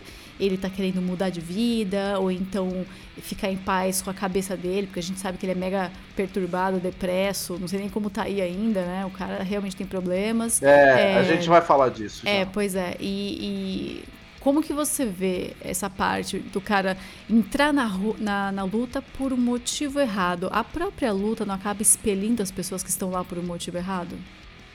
[0.40, 2.84] ele tá querendo mudar de vida, ou então
[3.18, 5.92] ficar em paz com a cabeça dele, porque a gente sabe que ele é mega
[6.16, 9.06] perturbado, depresso, não sei nem como tá aí ainda, né?
[9.06, 10.60] O cara realmente tem problemas.
[10.60, 12.26] É, é a gente vai falar disso.
[12.26, 12.46] É, já.
[12.46, 12.96] pois é.
[12.98, 14.04] E, e
[14.44, 16.98] como que você vê essa parte do cara
[17.30, 20.50] entrar na, na, na, luta por um motivo errado?
[20.52, 24.14] A própria luta não acaba expelindo as pessoas que estão lá por um motivo errado?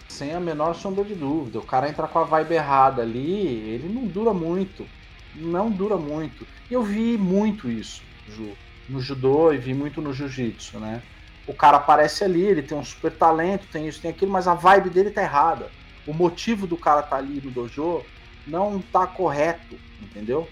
[0.08, 1.60] Sem a menor sombra de dúvida.
[1.60, 4.88] O cara entra com a vibe errada ali, ele não dura muito.
[5.36, 6.48] Não dura muito.
[6.72, 8.58] Eu vi muito isso, Ju,
[8.90, 11.04] no judô e vi muito no jiu-jitsu, né?
[11.46, 14.56] O cara aparece ali, ele tem um super talento, tem isso, tem aquilo, mas a
[14.56, 15.70] vibe dele tá errada.
[16.08, 18.04] O motivo do cara tá ali no dojo
[18.50, 20.48] não está correto, entendeu?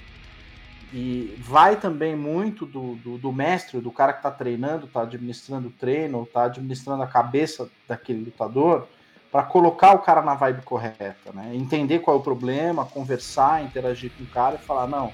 [0.93, 5.67] E vai também muito do, do, do mestre, do cara que está treinando, está administrando
[5.67, 8.87] o treino, está administrando a cabeça daquele lutador,
[9.29, 11.51] para colocar o cara na vibe correta, né?
[11.53, 15.11] Entender qual é o problema, conversar, interagir com o cara e falar: não,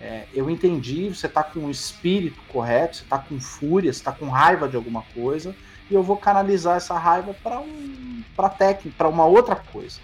[0.00, 4.10] é, eu entendi, você está com o espírito correto, você está com fúria, você está
[4.10, 5.54] com raiva de alguma coisa,
[5.88, 10.00] e eu vou canalizar essa raiva para um, para técnica, para uma outra coisa,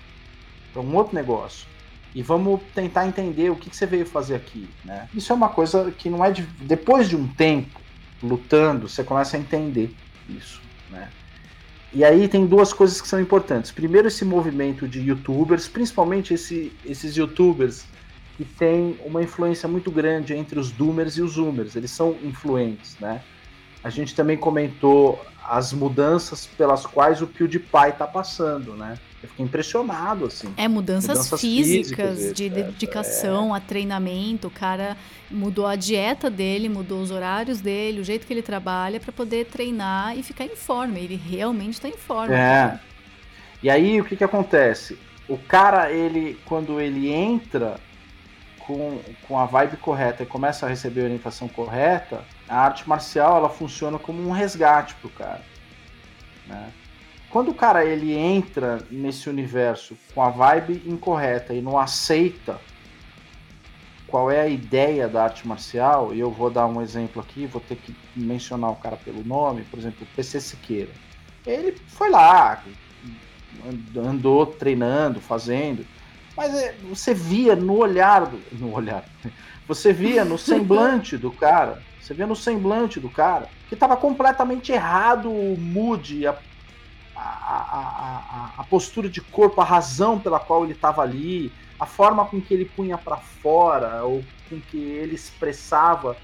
[0.72, 1.66] para um outro negócio
[2.14, 5.08] e vamos tentar entender o que, que, você veio fazer aqui, né?
[5.14, 7.80] Isso é uma coisa que não é de, depois de um tempo
[8.22, 9.94] lutando, você começa a entender
[10.28, 10.60] isso,
[10.90, 11.08] né?
[11.92, 13.72] E aí tem duas coisas que são importantes.
[13.72, 17.84] Primeiro, esse movimento de YouTubers, principalmente esse, esses YouTubers
[18.36, 21.74] que tem uma influência muito grande entre os doomers e os zoomers.
[21.74, 23.22] Eles são influentes, né?
[23.82, 28.98] A gente também comentou as mudanças pelas quais o PewDiePie está passando, né?
[29.22, 30.52] Eu fiquei impressionado, assim.
[30.56, 33.58] É, mudanças, mudanças físicas, físicas de dedicação é.
[33.58, 34.48] a treinamento.
[34.48, 34.96] O cara
[35.30, 39.46] mudou a dieta dele, mudou os horários dele, o jeito que ele trabalha para poder
[39.46, 40.98] treinar e ficar em forma.
[40.98, 42.34] Ele realmente está em forma.
[42.34, 42.80] É.
[43.62, 44.98] E aí, o que que acontece?
[45.28, 47.78] O cara, ele, quando ele entra
[48.58, 53.36] com, com a vibe correta e começa a receber a orientação correta, a arte marcial,
[53.36, 55.42] ela funciona como um resgate pro cara,
[56.46, 56.72] né?
[57.30, 62.60] Quando o cara ele entra nesse universo com a vibe incorreta e não aceita
[64.08, 67.60] qual é a ideia da arte marcial, e eu vou dar um exemplo aqui, vou
[67.60, 70.90] ter que mencionar o cara pelo nome, por exemplo, PC Siqueira.
[71.46, 72.60] Ele foi lá,
[73.96, 75.86] andou treinando, fazendo,
[76.36, 79.04] mas é, você via no olhar, do, no olhar,
[79.68, 84.72] você via no semblante do cara, você via no semblante do cara que estava completamente
[84.72, 86.36] errado o mood, a
[87.20, 92.24] a, a, a, postura de corpo, a razão pela qual ele estava ali, a forma
[92.24, 96.16] com que ele punha para fora, ou com que ele expressava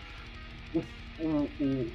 [0.74, 0.78] o,
[1.20, 1.90] o, o,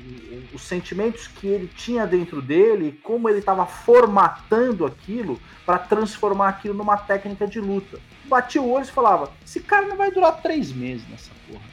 [0.54, 6.76] os sentimentos que ele tinha dentro dele, como ele estava formatando aquilo para transformar aquilo
[6.76, 8.00] numa técnica de luta.
[8.26, 11.66] Batia o olho e falava: esse cara não vai durar três meses nessa porra.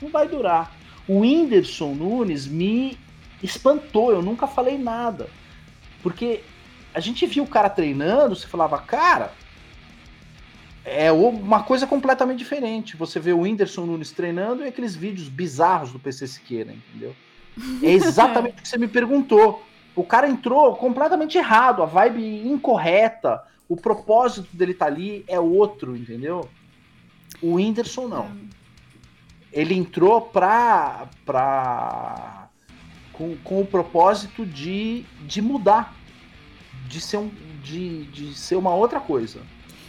[0.00, 0.74] Não vai durar.
[1.08, 2.98] O Whindersson Nunes me
[3.42, 5.28] espantou, eu nunca falei nada.
[6.02, 6.42] Porque
[6.94, 9.32] a gente viu o cara treinando, você falava, cara,
[10.84, 12.96] é uma coisa completamente diferente.
[12.96, 17.14] Você vê o Whindersson Nunes treinando e aqueles vídeos bizarros do PC Siqueira, entendeu?
[17.82, 19.64] É exatamente o que você me perguntou.
[19.96, 25.40] O cara entrou completamente errado, a vibe incorreta, o propósito dele estar tá ali é
[25.40, 26.48] outro, entendeu?
[27.42, 28.30] O Whindersson não.
[29.52, 31.08] Ele entrou pra.
[31.24, 32.48] pra
[33.12, 35.94] com, com o propósito de, de mudar
[36.88, 37.30] de ser, um,
[37.62, 39.40] de, de ser uma outra coisa.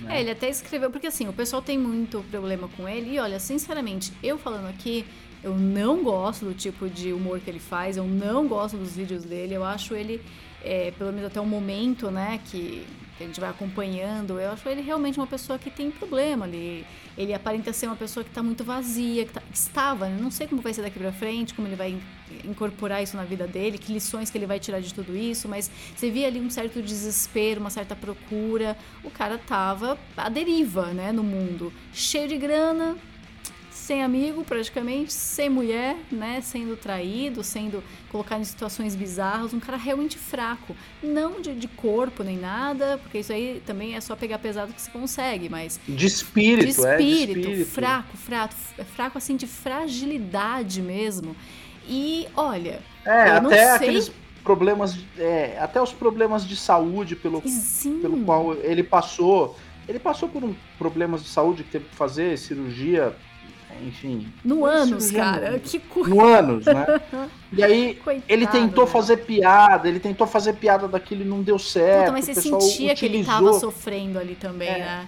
[0.02, 0.18] Né?
[0.18, 3.40] É, ele até escreveu, porque assim, o pessoal tem muito problema com ele, e olha,
[3.40, 5.06] sinceramente, eu falando aqui,
[5.44, 9.24] eu não gosto do tipo de humor que ele faz, eu não gosto dos vídeos
[9.24, 10.22] dele, eu acho ele,
[10.64, 14.68] é, pelo menos até o momento, né, que que a gente vai acompanhando, eu acho
[14.68, 16.48] ele realmente uma pessoa que tem problema.
[16.48, 16.86] Ele,
[17.18, 20.18] ele aparenta ser uma pessoa que está muito vazia, que, tá, que estava, né?
[20.20, 21.98] não sei como vai ser daqui para frente, como ele vai
[22.44, 25.72] incorporar isso na vida dele, que lições que ele vai tirar de tudo isso, mas
[25.96, 28.78] você via ali um certo desespero, uma certa procura.
[29.04, 32.98] O cara tava à deriva, né, no mundo, cheio de grana,
[33.86, 39.78] sem amigo praticamente, sem mulher, né, sendo traído, sendo colocado em situações bizarras, um cara
[39.78, 44.40] realmente fraco, não de, de corpo nem nada, porque isso aí também é só pegar
[44.40, 47.70] pesado que se consegue, mas de espírito, de espírito, é, de espírito.
[47.70, 48.56] fraco, fraco,
[48.96, 51.36] fraco assim de fragilidade mesmo.
[51.88, 54.12] E olha, é, até aqueles
[54.44, 57.44] problemas, é, até os problemas de saúde pelo,
[58.02, 59.56] pelo qual ele passou.
[59.88, 63.16] Ele passou por um problemas de saúde que teve que fazer cirurgia
[63.82, 64.32] enfim.
[64.44, 65.60] No anos, cara.
[65.60, 66.10] Que coisa.
[66.10, 66.86] No anos, né?
[67.58, 68.92] E aí Coitado, ele tentou né?
[68.92, 72.00] fazer piada, ele tentou fazer piada daquilo e não deu certo.
[72.00, 72.96] Puta, mas você sentia utilizou...
[72.96, 74.80] que ele tava sofrendo ali também, é.
[74.80, 75.08] né?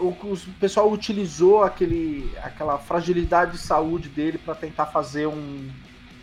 [0.00, 5.68] O, o, o, pessoal utilizou aquele, aquela fragilidade de saúde dele para tentar fazer um,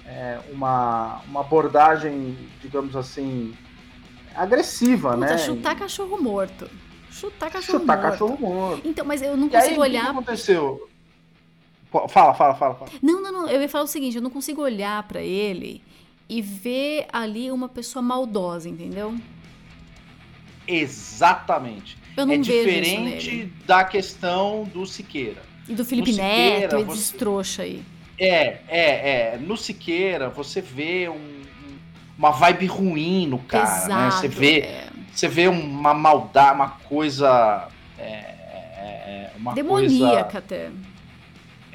[0.06, 3.54] é, uma, uma abordagem, digamos assim,
[4.36, 5.38] agressiva, Puta, né?
[5.38, 6.70] Chutar cachorro morto.
[7.10, 8.12] Chutar cachorro chutar morto.
[8.12, 8.82] cachorro morto.
[8.88, 10.04] Então, mas eu não consigo aí, olhar.
[10.04, 10.90] O que aconteceu?
[12.10, 12.92] Fala, fala, fala, fala.
[13.02, 13.48] Não, não, não.
[13.48, 15.82] Eu ia falar o seguinte: eu não consigo olhar para ele
[16.28, 19.16] e ver ali uma pessoa maldosa, entendeu?
[20.68, 21.98] Exatamente.
[22.18, 25.42] Eu não é vejo diferente da questão do Siqueira.
[25.68, 27.18] E do Felipe no Neto, Siqueira, e você...
[27.18, 27.84] trouxa aí.
[28.18, 29.38] É, é, é.
[29.38, 31.42] No Siqueira, você vê um,
[32.18, 34.12] uma vibe ruim no cara, Exato, né?
[34.12, 34.90] Você vê, é.
[35.12, 37.68] você vê uma maldade, uma coisa.
[37.98, 40.38] É, é, é uma Demoníaca coisa...
[40.38, 40.72] até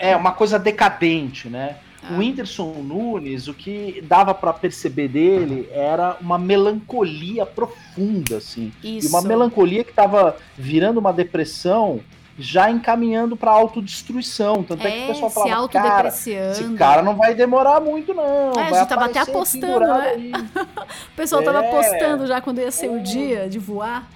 [0.01, 1.77] é uma coisa decadente, né?
[2.03, 2.15] Ah.
[2.15, 8.73] O Whindersson Nunes, o que dava para perceber dele era uma melancolia profunda, assim.
[8.83, 9.07] Isso.
[9.07, 12.01] E uma melancolia que estava virando uma depressão,
[12.39, 14.63] já encaminhando para autodestruição.
[14.63, 18.53] Tanto é, é, que o pessoal falava, cara, esse cara não vai demorar muito, não.
[18.53, 20.15] É, a gente tava até apostando, né?
[21.13, 21.45] o pessoal é.
[21.45, 24.09] tava apostando já quando ia ser o dia de voar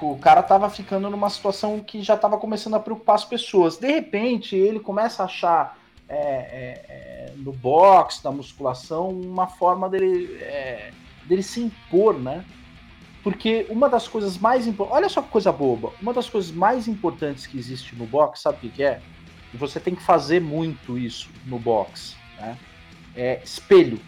[0.00, 3.76] o cara tava ficando numa situação que já tava começando a preocupar as pessoas.
[3.76, 9.88] De repente, ele começa a achar é, é, é, no boxe, na musculação, uma forma
[9.88, 10.90] dele, é,
[11.24, 12.44] dele se impor, né?
[13.22, 14.96] Porque uma das coisas mais importantes.
[14.96, 15.92] Olha só que coisa boba.
[16.00, 19.00] Uma das coisas mais importantes que existe no box, sabe o que é?
[19.52, 22.16] E você tem que fazer muito isso no box.
[22.38, 22.58] Né?
[23.16, 23.98] É espelho.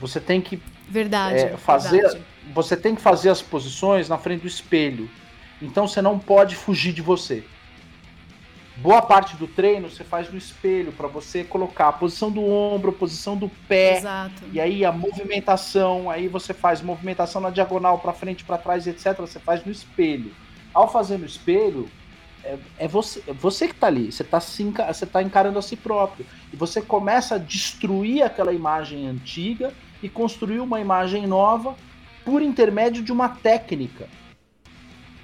[0.00, 2.02] Você tem que verdade, é, fazer.
[2.02, 2.24] Verdade.
[2.54, 5.10] Você tem que fazer as posições na frente do espelho.
[5.60, 7.44] Então você não pode fugir de você.
[8.76, 12.90] Boa parte do treino você faz no espelho para você colocar a posição do ombro,
[12.90, 14.42] a posição do pé, Exato.
[14.52, 19.16] e aí a movimentação, aí você faz movimentação na diagonal para frente, para trás, etc.
[19.18, 20.30] Você faz no espelho.
[20.74, 21.88] Ao fazer no espelho,
[22.44, 24.12] é, é você, é você que está ali.
[24.12, 29.08] Você está você tá encarando a si próprio e você começa a destruir aquela imagem
[29.08, 31.74] antiga e construir uma imagem nova
[32.26, 34.08] por intermédio de uma técnica.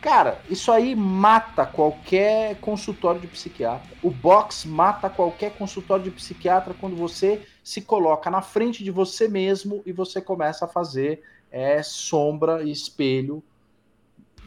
[0.00, 3.90] Cara, isso aí mata qualquer consultório de psiquiatra.
[4.02, 9.28] O box mata qualquer consultório de psiquiatra quando você se coloca na frente de você
[9.28, 13.42] mesmo e você começa a fazer é, sombra e espelho.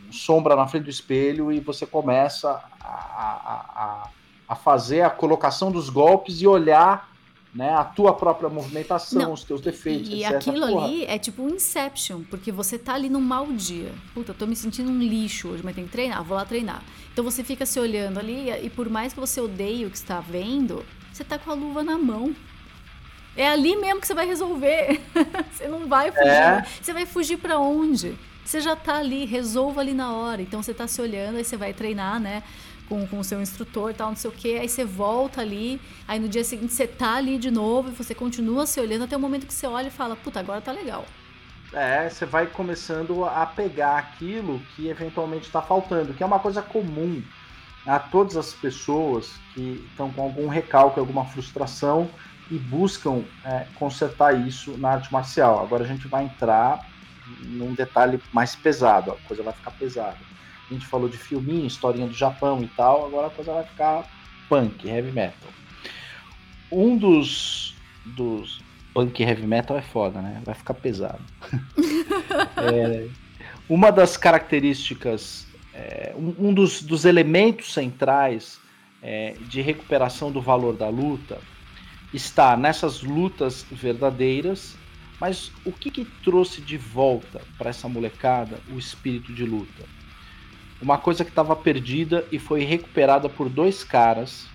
[0.09, 2.51] Sombra na frente do espelho e você começa
[2.81, 4.09] a, a, a,
[4.47, 7.14] a fazer a colocação dos golpes e olhar
[7.55, 10.35] né, a tua própria movimentação, Não, os teus defeitos, E etc.
[10.35, 10.85] aquilo Porra.
[10.85, 13.93] ali é tipo um Inception, porque você tá ali num mau dia.
[14.13, 16.83] Puta, eu tô me sentindo um lixo hoje, mas tem que treinar, vou lá treinar.
[17.13, 20.19] Então você fica se olhando ali e por mais que você odeie o que está
[20.19, 22.35] vendo, você tá com a luva na mão.
[23.37, 25.01] É ali mesmo que você vai resolver.
[25.53, 26.27] você não vai fugir.
[26.27, 26.65] É.
[26.81, 28.17] Você vai fugir para onde?
[28.43, 30.41] Você já tá ali, resolva ali na hora.
[30.41, 32.43] Então você tá se olhando, aí você vai treinar, né?
[32.87, 34.57] Com, o seu instrutor e tal, não sei o que.
[34.57, 38.13] Aí você volta ali, aí no dia seguinte você tá ali de novo e você
[38.13, 41.03] continua se olhando até o momento que você olha e fala, puta, agora tá legal.
[41.73, 46.61] É, você vai começando a pegar aquilo que eventualmente está faltando, que é uma coisa
[46.61, 47.21] comum
[47.85, 52.09] a todas as pessoas que estão com algum recalque, alguma frustração
[52.49, 55.61] e buscam é, consertar isso na arte marcial.
[55.61, 56.85] Agora a gente vai entrar
[57.41, 60.17] num detalhe mais pesado, a coisa vai ficar pesada.
[60.69, 64.09] A gente falou de filminho, historinha do Japão e tal, agora a coisa vai ficar
[64.49, 65.49] punk, heavy metal.
[66.71, 67.75] Um dos,
[68.05, 68.61] dos
[68.93, 70.41] punk heavy metal é foda, né?
[70.43, 71.21] Vai ficar pesado.
[72.57, 73.07] é,
[73.69, 78.59] uma das características, é, um, um dos, dos, elementos centrais
[79.01, 81.39] é, de recuperação do valor da luta
[82.13, 84.77] está nessas lutas verdadeiras,
[85.19, 89.94] mas o que, que trouxe de volta para essa molecada o espírito de luta?
[90.85, 94.45] Uma coisa que estava perdida e foi recuperada por dois caras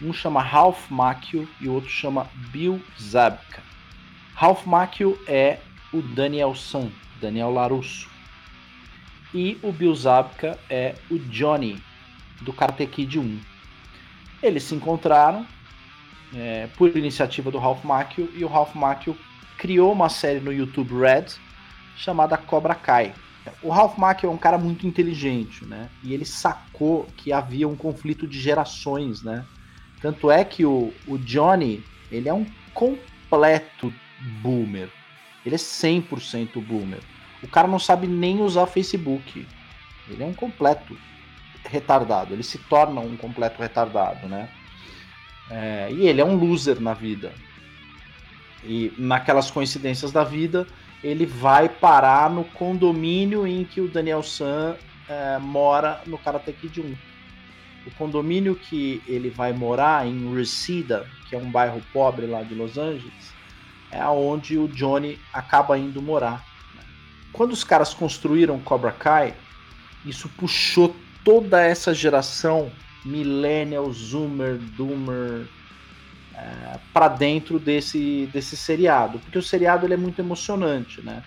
[0.00, 3.60] um chama Ralph Macchio e o outro chama Bill Zabka.
[4.36, 5.58] Ralph Macchio é
[5.92, 6.88] o Daniel San,
[7.20, 8.08] Daniel Larusso.
[9.34, 11.82] E o Bill Zabka é o Johnny,
[12.42, 13.40] do Karate Kid 1.
[14.40, 15.44] Eles se encontraram
[16.32, 19.18] é, por iniciativa do Ralph Macchio e o Ralph Macchio
[19.58, 21.26] criou uma série no YouTube Red
[21.96, 23.12] chamada Cobra Kai.
[23.62, 25.90] O Ralph Macchio é um cara muito inteligente, né?
[26.02, 29.44] E ele sacou que havia um conflito de gerações, né?
[30.00, 33.92] Tanto é que o, o Johnny, ele é um completo
[34.42, 34.90] boomer.
[35.44, 37.00] Ele é 100% boomer.
[37.42, 39.46] O cara não sabe nem usar Facebook.
[40.08, 40.96] Ele é um completo
[41.64, 42.32] retardado.
[42.32, 44.48] Ele se torna um completo retardado, né?
[45.50, 47.32] É, e ele é um loser na vida.
[48.62, 50.66] E naquelas coincidências da vida,
[51.04, 54.76] ele vai parar no condomínio em que o Daniel San
[55.08, 57.14] é, mora no Karate Kid 1
[57.86, 62.54] o condomínio que ele vai morar em Reseda, que é um bairro pobre lá de
[62.54, 63.32] Los Angeles,
[63.90, 66.44] é aonde o Johnny acaba indo morar.
[67.32, 69.34] Quando os caras construíram Cobra Kai,
[70.04, 70.94] isso puxou
[71.24, 72.70] toda essa geração
[73.04, 75.46] millennial, zoomer, doomer
[76.36, 81.22] é, para dentro desse, desse seriado, porque o seriado ele é muito emocionante, né?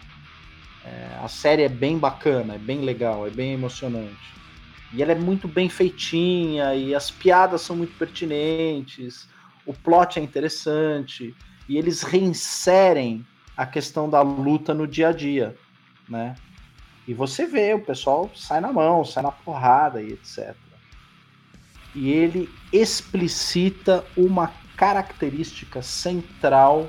[0.83, 4.37] É, a série é bem bacana, é bem legal, é bem emocionante.
[4.93, 9.27] E ela é muito bem feitinha, e as piadas são muito pertinentes,
[9.65, 11.35] o plot é interessante,
[11.67, 13.25] e eles reinserem
[13.55, 15.57] a questão da luta no dia a dia,
[16.07, 16.35] né?
[17.07, 20.55] E você vê, o pessoal sai na mão, sai na porrada e etc.
[21.95, 26.87] E ele explicita uma característica central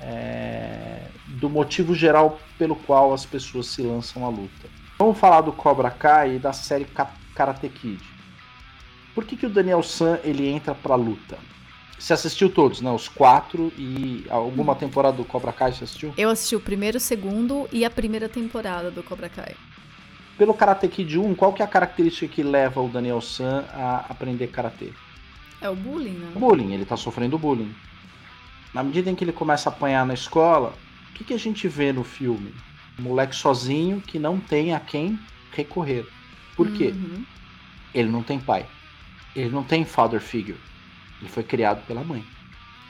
[0.00, 4.68] é, do motivo geral pelo qual as pessoas se lançam à luta.
[4.98, 6.86] Vamos falar do Cobra Kai e da série
[7.34, 8.02] Karate Kid.
[9.14, 11.38] Por que, que o Daniel San ele entra pra luta?
[11.96, 12.90] Você assistiu todos, né?
[12.90, 16.12] Os quatro e alguma temporada do Cobra Kai você assistiu?
[16.18, 19.54] Eu assisti o primeiro, o segundo e a primeira temporada do Cobra Kai.
[20.36, 24.04] Pelo Karate Kid 1, qual que é a característica que leva o Daniel San a
[24.08, 24.92] aprender Karate?
[25.60, 26.32] É o bullying, né?
[26.34, 27.74] Bullying, ele tá sofrendo bullying.
[28.72, 30.74] Na medida em que ele começa a apanhar na escola,
[31.10, 32.52] o que, que a gente vê no filme?
[32.98, 35.18] Um moleque sozinho que não tem a quem
[35.52, 36.06] recorrer.
[36.56, 36.88] Por quê?
[36.88, 37.24] Uhum.
[37.94, 38.66] Ele não tem pai.
[39.34, 40.58] Ele não tem father figure.
[41.20, 42.24] Ele foi criado pela mãe.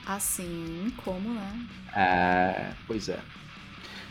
[0.06, 1.66] Assim como, né?
[1.94, 3.20] É, pois é.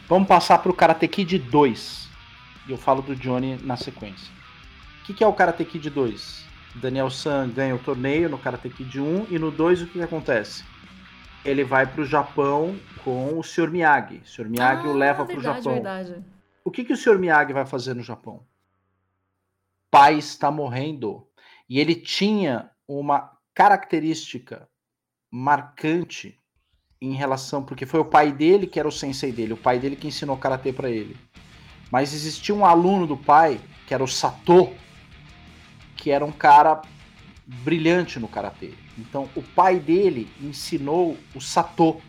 [0.07, 2.09] Vamos passar para o Karate Kid 2.
[2.67, 4.31] E eu falo do Johnny na sequência.
[5.01, 6.43] O que, que é o Karate Kid 2?
[6.75, 10.01] Daniel San ganha o torneio no Karate Kid 1 e no 2 o que, que
[10.01, 10.63] acontece?
[11.45, 13.69] Ele vai para o Japão com o Sr.
[13.69, 14.21] Miyagi.
[14.23, 14.49] O Sr.
[14.49, 15.73] Miyagi ah, o leva para o Japão.
[15.73, 16.23] Verdade.
[16.63, 17.19] O que, que o Sr.
[17.19, 18.45] Miyagi vai fazer no Japão?
[19.91, 21.27] Pai está morrendo.
[21.69, 24.67] E ele tinha uma característica
[25.29, 26.39] marcante
[27.01, 29.95] em relação, porque foi o pai dele que era o sensei dele, o pai dele
[29.95, 31.17] que ensinou karatê para ele.
[31.91, 34.73] Mas existia um aluno do pai, que era o Sato,
[36.03, 36.81] que era um cara
[37.45, 38.71] brilhante no karatê.
[38.97, 42.01] Então, o pai dele ensinou o Sato.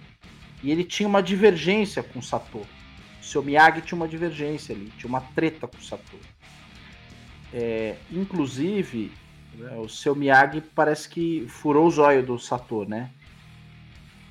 [0.65, 2.59] E ele tinha uma divergência com o Sato.
[2.59, 6.19] O seu Miyagi tinha uma divergência ali, tinha uma treta com o Sato.
[7.53, 9.13] É, inclusive,
[9.55, 13.11] né, o seu Miyagi parece que furou os olhos do Sato, né?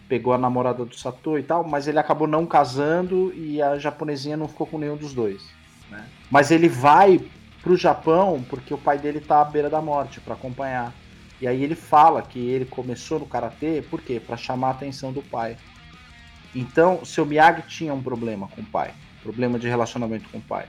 [0.10, 4.36] Pegou a namorada do Sato e tal, mas ele acabou não casando e a japonesinha
[4.36, 5.42] não ficou com nenhum dos dois.
[5.90, 6.06] Né?
[6.30, 7.22] Mas ele vai
[7.64, 10.94] pro Japão porque o pai dele tá à beira da morte para acompanhar.
[11.42, 14.20] E aí ele fala que ele começou no karatê, por quê?
[14.20, 15.58] Para chamar a atenção do pai.
[16.54, 20.68] Então, seu Miyagi tinha um problema com o pai, problema de relacionamento com o pai.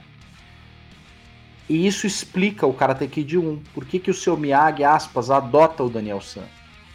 [1.69, 3.63] E isso explica o Karate Kid 1.
[3.73, 6.43] Por que, que o seu Miyagi, aspas, adota o Daniel San?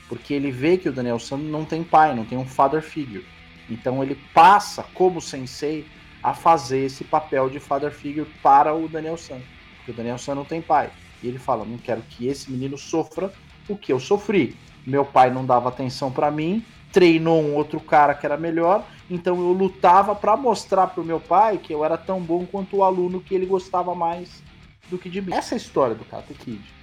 [0.08, 3.24] Porque ele vê que o Daniel San não tem pai, não tem um father figure.
[3.68, 5.86] Então ele passa, como sensei,
[6.22, 9.40] a fazer esse papel de father figure para o Daniel San.
[9.80, 10.90] Porque o Daniel San não tem pai.
[11.22, 13.32] E ele fala: não quero que esse menino sofra
[13.68, 14.56] o que eu sofri.
[14.86, 19.38] Meu pai não dava atenção para mim, treinou um outro cara que era melhor, então
[19.38, 23.20] eu lutava para mostrar pro meu pai que eu era tão bom quanto o aluno
[23.20, 24.42] que ele gostava mais
[24.88, 25.34] do que de mim.
[25.34, 26.80] Essa é história do Karate Kid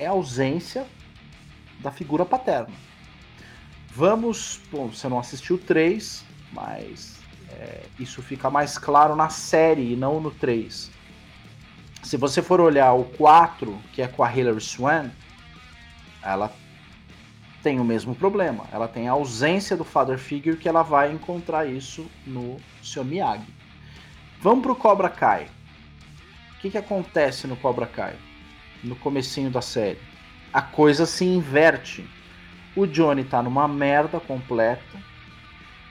[0.00, 0.86] é a ausência
[1.78, 2.74] da figura paterna.
[3.88, 7.18] Vamos, bom, você não assistiu 3, mas
[7.50, 10.89] é, isso fica mais claro na série e não no 3.
[12.02, 15.10] Se você for olhar o 4, que é com a Hilary Swan,
[16.22, 16.52] ela
[17.62, 18.64] tem o mesmo problema.
[18.72, 23.46] Ela tem a ausência do father figure que ela vai encontrar isso no seu Miyagi.
[24.40, 25.48] Vamos pro Cobra Kai.
[26.56, 28.16] O que, que acontece no Cobra Kai?
[28.82, 29.98] No comecinho da série.
[30.52, 32.08] A coisa se inverte.
[32.74, 34.98] O Johnny tá numa merda completa.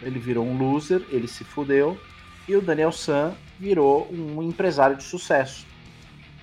[0.02, 1.99] Ele virou um loser, ele se fudeu.
[2.48, 5.68] E o Daniel San virou um empresário de sucesso.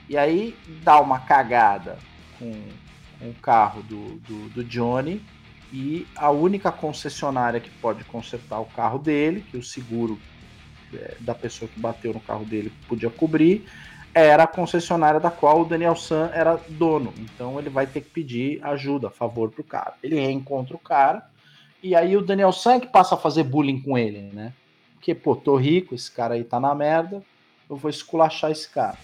[0.08, 1.98] E aí dá uma cagada
[2.38, 2.52] com,
[3.18, 5.22] com o carro do, do, do Johnny.
[5.72, 10.18] E a única concessionária que pode consertar o carro dele, que o seguro
[10.94, 13.66] é, da pessoa que bateu no carro dele podia cobrir,
[14.14, 17.12] era a concessionária da qual o Daniel San era dono.
[17.18, 19.94] Então ele vai ter que pedir ajuda, favor pro cara.
[20.02, 21.28] Ele reencontra o cara
[21.82, 24.52] e aí o Daniel San que passa a fazer bullying com ele, né?
[24.94, 27.22] Porque, pô, tô rico, esse cara aí tá na merda,
[27.68, 28.96] eu vou esculachar esse cara.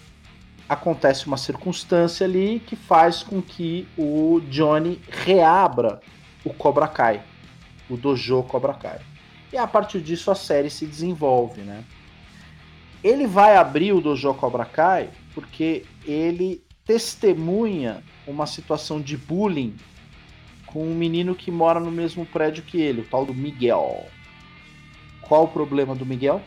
[0.67, 5.99] Acontece uma circunstância ali que faz com que o Johnny reabra
[6.43, 7.21] o Cobra Kai,
[7.89, 8.99] o dojo Cobra Kai.
[9.51, 11.83] E a partir disso a série se desenvolve, né?
[13.03, 19.75] Ele vai abrir o Dojo Cobra Kai porque ele testemunha uma situação de bullying
[20.65, 24.07] com um menino que mora no mesmo prédio que ele, o tal do Miguel.
[25.21, 26.41] Qual o problema do Miguel?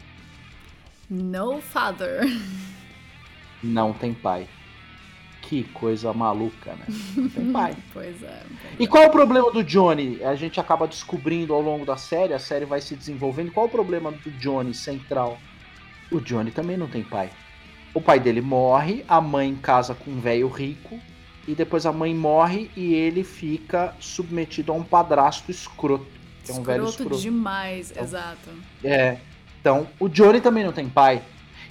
[1.09, 2.22] No father.
[3.62, 4.46] Não tem pai.
[5.42, 6.86] Que coisa maluca, né?
[7.16, 7.76] Não tem pai.
[7.92, 8.42] pois é.
[8.78, 10.22] E qual é o problema do Johnny?
[10.24, 13.52] A gente acaba descobrindo ao longo da série, a série vai se desenvolvendo.
[13.52, 15.38] Qual é o problema do Johnny central?
[16.10, 17.30] O Johnny também não tem pai.
[17.94, 21.00] O pai dele morre, a mãe casa com um velho rico,
[21.46, 26.06] e depois a mãe morre e ele fica submetido a um padrasto escroto.
[26.44, 28.50] Que é um velho escroto demais, então, exato.
[28.82, 29.18] É.
[29.60, 31.22] Então, o Johnny também não tem pai.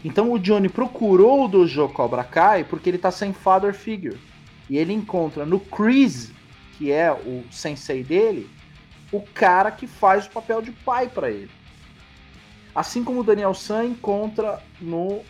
[0.05, 4.19] Então o Johnny procurou o Dojo Cobra Kai porque ele tá sem father figure.
[4.69, 6.31] E ele encontra no Chris,
[6.77, 8.47] que é o sensei dele,
[9.11, 11.49] o cara que faz o papel de pai para ele.
[12.75, 15.21] Assim como o Daniel San encontra no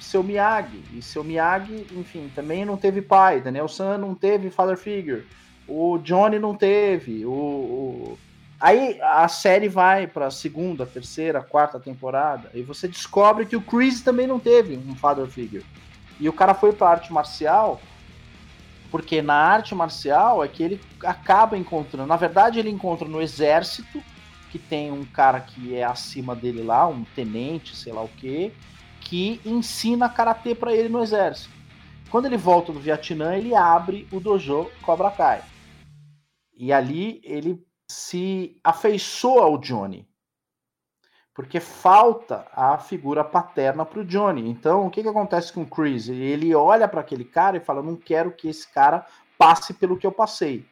[0.00, 0.82] seu Miyagi.
[0.92, 3.40] E seu Miyagi, enfim, também não teve pai.
[3.40, 5.24] Daniel San não teve father figure.
[5.68, 7.24] O Johnny não teve.
[7.24, 8.18] O, o...
[8.60, 14.02] Aí a série vai para segunda, terceira, quarta temporada e você descobre que o Chris
[14.02, 15.64] também não teve um father figure.
[16.18, 17.80] E o cara foi para arte marcial
[18.90, 22.06] porque na arte marcial é que ele acaba encontrando.
[22.06, 24.02] Na verdade, ele encontra no exército
[24.50, 28.52] que tem um cara que é acima dele lá, um tenente, sei lá o quê,
[29.00, 31.54] que ensina karatê para ele no exército.
[32.10, 35.42] Quando ele volta do Vietnã, ele abre o dojo Cobra Kai.
[36.58, 40.08] E ali ele se afeiçoa ao Johnny.
[41.34, 44.48] Porque falta a figura paterna para o Johnny.
[44.48, 46.08] Então, o que, que acontece com o Chris?
[46.08, 49.06] Ele olha para aquele cara e fala: Não quero que esse cara
[49.38, 50.64] passe pelo que eu passei.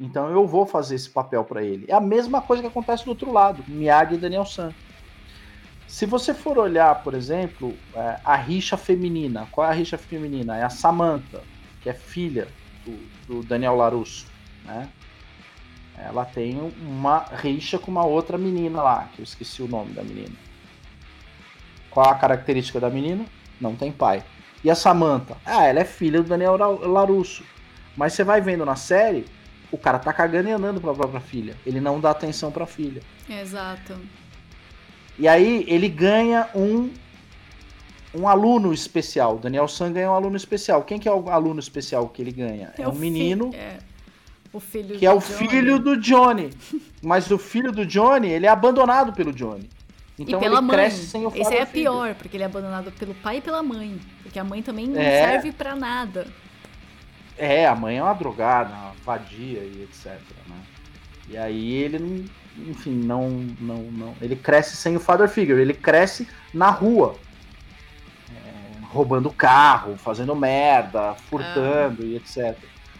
[0.00, 1.86] Então, eu vou fazer esse papel para ele.
[1.88, 4.74] É a mesma coisa que acontece do outro lado, Miyagi e Daniel San.
[5.86, 10.56] Se você for olhar, por exemplo, é, a rixa feminina, qual é a rixa feminina?
[10.56, 11.42] É a Samantha,
[11.82, 12.48] que é filha
[12.84, 12.96] do,
[13.26, 14.26] do Daniel Larusso,
[14.64, 14.88] né?
[15.96, 20.02] Ela tem uma rixa com uma outra menina lá, que eu esqueci o nome da
[20.02, 20.34] menina.
[21.90, 23.24] Qual a característica da menina?
[23.60, 24.24] Não tem pai.
[24.62, 25.36] E a Samantha?
[25.46, 27.44] Ah, ela é filha do Daniel Larusso.
[27.96, 29.24] Mas você vai vendo na série,
[29.70, 31.56] o cara tá cagando e andando pra própria filha.
[31.64, 33.00] Ele não dá atenção pra filha.
[33.28, 33.96] Exato.
[35.16, 36.90] E aí ele ganha um
[38.12, 39.38] um aluno especial.
[39.38, 40.82] Daniel San ganha um aluno especial.
[40.82, 42.72] Quem que é o aluno especial que ele ganha?
[42.78, 43.50] É, é um menino.
[43.54, 43.78] É
[44.54, 45.48] o filho que é o Johnny.
[45.48, 46.50] filho do Johnny.
[47.02, 49.68] Mas o filho do Johnny, ele é abandonado pelo Johnny.
[50.16, 50.76] Então e pela ele mãe.
[50.76, 54.00] cresce sem o Esse é pior, porque ele é abandonado pelo pai e pela mãe.
[54.22, 55.28] Porque a mãe também não é.
[55.28, 56.28] serve para nada.
[57.36, 60.12] É, a mãe é uma drogada, uma vadia e etc.
[60.46, 60.56] Né?
[61.30, 63.28] E aí ele, enfim, não,
[63.60, 64.14] não, não.
[64.22, 67.16] Ele cresce sem o father figure, ele cresce na rua.
[68.30, 72.06] É, roubando carro, fazendo merda, furtando ah.
[72.06, 72.56] e etc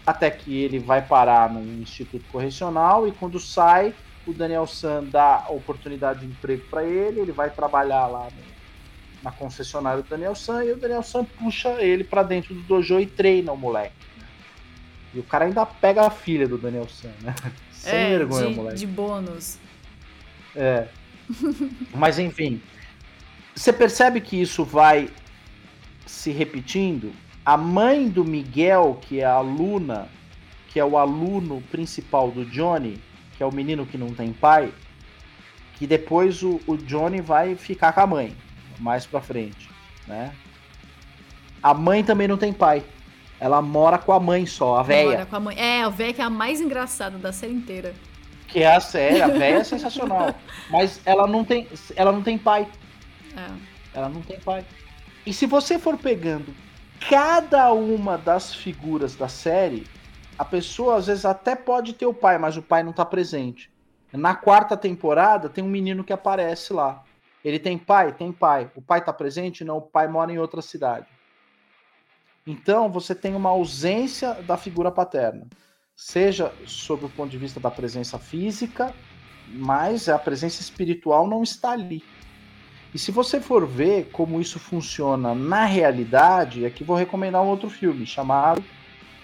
[0.06, 3.94] até que ele vai parar no instituto correcional e quando sai,
[4.26, 9.32] o Daniel San dá oportunidade de emprego para ele, ele vai trabalhar lá no, na
[9.32, 13.06] concessionária do Daniel San e o Daniel San puxa ele para dentro do dojo e
[13.06, 13.94] treina o moleque.
[14.18, 14.26] Né?
[15.14, 17.34] E o cara ainda pega a filha do Daniel San, né?
[17.72, 18.78] Sem é, vergonha, de, moleque.
[18.78, 19.58] De bônus.
[20.54, 20.88] É.
[21.94, 22.60] Mas enfim,
[23.54, 25.08] você percebe que isso vai
[26.06, 27.12] se repetindo
[27.44, 30.08] a mãe do Miguel, que é a Luna,
[30.68, 33.00] que é o aluno principal do Johnny,
[33.36, 34.72] que é o menino que não tem pai,
[35.74, 38.36] que depois o, o Johnny vai ficar com a mãe,
[38.78, 39.68] mais pra frente,
[40.06, 40.32] né?
[41.62, 42.82] A mãe também não tem pai.
[43.40, 45.26] Ela mora com a mãe só, a véia.
[45.26, 45.58] com a mãe.
[45.58, 47.94] É, a véia que é a mais engraçada da série inteira.
[48.48, 50.34] Que é a série, a véia é sensacional.
[50.70, 52.66] Mas ela não tem, ela não tem pai.
[53.36, 53.50] É.
[53.94, 54.64] Ela não tem pai.
[55.26, 56.54] E se você for pegando
[57.08, 59.86] cada uma das figuras da série,
[60.38, 63.70] a pessoa às vezes até pode ter o pai, mas o pai não está presente.
[64.12, 67.04] Na quarta temporada tem um menino que aparece lá.
[67.44, 68.12] Ele tem pai?
[68.12, 68.70] Tem pai.
[68.74, 69.64] O pai está presente?
[69.64, 71.06] Não, o pai mora em outra cidade.
[72.46, 75.46] Então você tem uma ausência da figura paterna,
[75.96, 78.94] seja sob o ponto de vista da presença física,
[79.48, 82.02] mas a presença espiritual não está ali.
[82.94, 87.68] E se você for ver como isso funciona na realidade, aqui vou recomendar um outro
[87.68, 88.62] filme chamado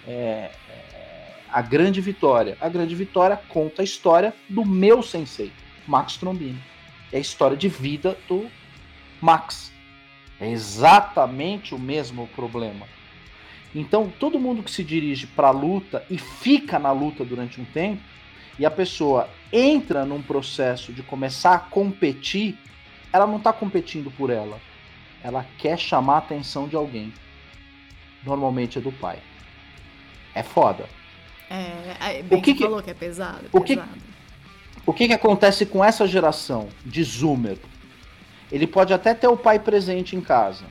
[0.05, 2.59] é, é, A Grande Vitória.
[2.61, 5.53] A Grande Vitória conta a história do meu sensei,
[5.87, 6.61] Max Trombini.
[7.13, 8.51] É a história de vida do
[9.21, 9.73] Max.
[10.41, 12.89] É exatamente o mesmo problema.
[13.73, 17.65] Então, todo mundo que se dirige para a luta e fica na luta durante um
[17.65, 18.03] tempo,
[18.59, 22.59] e a pessoa entra num processo de começar a competir
[23.13, 24.61] ela não está competindo por ela.
[25.23, 27.13] Ela quer chamar a atenção de alguém.
[28.25, 29.19] Normalmente é do pai.
[30.35, 30.89] É foda.
[31.51, 33.45] É, bem o que, que falou que é pesado.
[33.53, 33.79] É o que,
[34.87, 37.59] o que, que acontece com essa geração de Zoomer?
[38.51, 40.65] Ele pode até ter o pai presente em casa,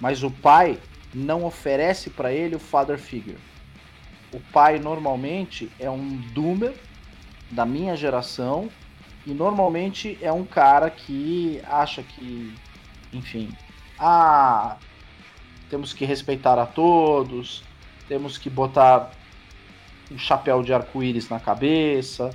[0.00, 0.78] mas o pai
[1.12, 3.38] não oferece para ele o father figure.
[4.32, 6.74] O pai normalmente é um doomer
[7.50, 8.68] da minha geração
[9.26, 12.54] e normalmente é um cara que acha que,
[13.12, 13.48] enfim,
[13.98, 14.76] ah,
[15.70, 17.62] temos que respeitar a todos,
[18.06, 19.12] temos que botar
[20.10, 22.30] um chapéu de arco-íris na cabeça,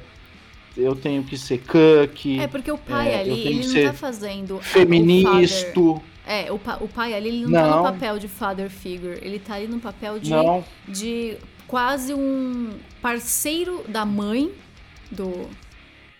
[0.76, 2.40] eu tenho que ser cuck.
[2.40, 4.60] É porque o pai é, ali, ele não tá fazendo.
[4.60, 6.02] Feminista.
[6.26, 9.18] É, o, pa, o pai ali, ele não, não, tá no papel de father figure,
[9.22, 10.64] ele tá ali no papel de, não.
[10.88, 11.38] de
[11.68, 12.72] quase um
[13.02, 14.52] parceiro da mãe
[15.12, 15.50] do,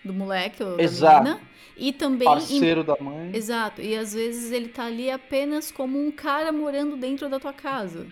[0.04, 1.24] do moleque ou Exato.
[1.24, 1.50] da menina.
[1.76, 2.28] E também.
[2.28, 2.84] Parceiro em...
[2.84, 3.30] da mãe.
[3.34, 3.80] Exato.
[3.80, 8.06] E às vezes ele tá ali apenas como um cara morando dentro da tua casa.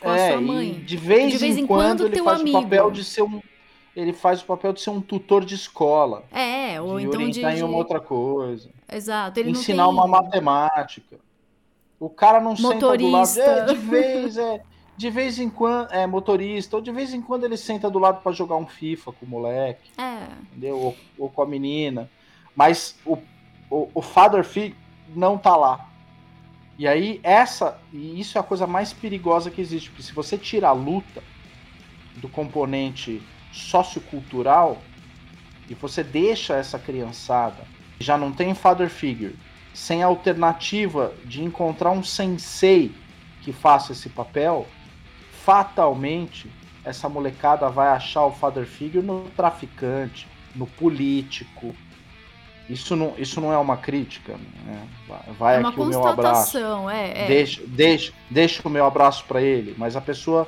[0.00, 0.72] Com é, a sua mãe.
[0.74, 2.58] de vez, de vez em, quando, quando ele faz amigo.
[2.58, 3.40] o papel de ser um.
[3.96, 6.22] Ele faz o papel de ser um tutor de escola.
[6.30, 7.60] É, ou de então orientar de.
[7.60, 8.70] em uma outra coisa.
[8.90, 9.40] Exato.
[9.40, 9.92] Ele ensinar tem...
[9.92, 11.18] uma matemática.
[11.98, 12.78] O cara não Motorista.
[12.78, 13.40] senta do lado.
[13.40, 14.62] É, de vez, é.
[14.98, 18.20] de vez em quando é motorista, ou de vez em quando ele senta do lado
[18.20, 20.26] para jogar um FIFA com o moleque, é.
[20.50, 20.76] entendeu?
[20.76, 22.10] Ou, ou, com a menina.
[22.54, 23.16] Mas o,
[23.70, 24.76] o, o father figure
[25.14, 25.88] não tá lá.
[26.76, 30.36] E aí, essa, e isso é a coisa mais perigosa que existe, porque se você
[30.36, 31.22] tira a luta
[32.16, 33.22] do componente
[33.52, 34.78] sociocultural
[35.70, 37.64] e você deixa essa criançada,
[38.00, 39.36] já não tem father figure,
[39.72, 42.92] sem alternativa de encontrar um sensei
[43.42, 44.66] que faça esse papel,
[45.48, 46.50] fatalmente
[46.84, 51.74] essa molecada vai achar o father figure no traficante, no político.
[52.68, 54.34] Isso não, isso não é uma crítica.
[54.66, 54.86] Né?
[55.38, 56.58] Vai é aqui o meu abraço.
[56.90, 57.26] É, é.
[57.28, 60.46] Deixa, deixa, deixa o meu abraço para ele, mas a pessoa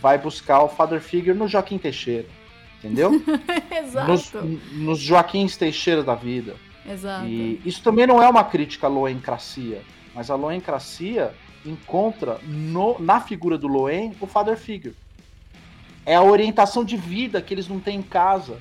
[0.00, 2.26] vai buscar o father figure no Joaquim Teixeira.
[2.78, 3.22] Entendeu?
[3.70, 4.10] Exato.
[4.10, 4.32] Nos,
[4.72, 6.56] nos Joaquim Teixeira da vida.
[6.90, 7.26] Exato.
[7.26, 9.82] E isso também não é uma crítica à loencracia,
[10.14, 11.34] mas a loencracia
[11.64, 14.94] encontra no, na figura do Loen o father figure.
[16.06, 18.60] É a orientação de vida que eles não têm em casa,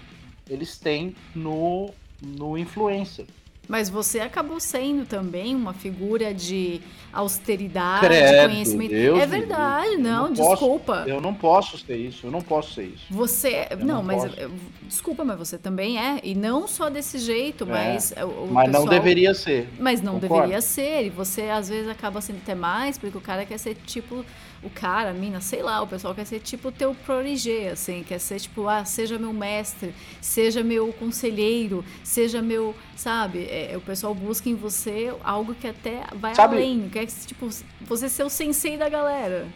[0.50, 3.26] eles têm no, no influencer.
[3.70, 6.82] Mas você acabou sendo também uma figura de
[7.14, 8.90] austeridade, Credo, conhecimento.
[8.90, 10.98] Deus é verdade, não, não desculpa.
[10.98, 13.06] Posso, eu não posso ser isso, eu não posso ser isso.
[13.12, 13.68] Você.
[13.70, 14.24] Eu não, não mas.
[14.24, 14.52] posso.
[14.88, 16.20] Desculpa, mas você também é.
[16.24, 18.12] E não só desse jeito, É, mas.
[18.18, 19.70] O, o Mas pessoal- não deveria ser.
[19.80, 20.36] Mas não Concordo.
[20.46, 21.06] deveria ser.
[21.06, 24.26] E você às vezes acaba sendo até mais, porque o cara quer ser tipo.
[24.62, 28.04] O cara, a mina, sei lá, o pessoal quer ser tipo o teu protégé, assim,
[28.04, 33.46] quer ser tipo, ah, seja meu mestre, seja meu conselheiro, seja meu, sabe?
[33.46, 37.48] É, o pessoal busca em você algo que até vai Sabe- além, quer tipo,
[37.82, 39.48] você ser o sensei da galera.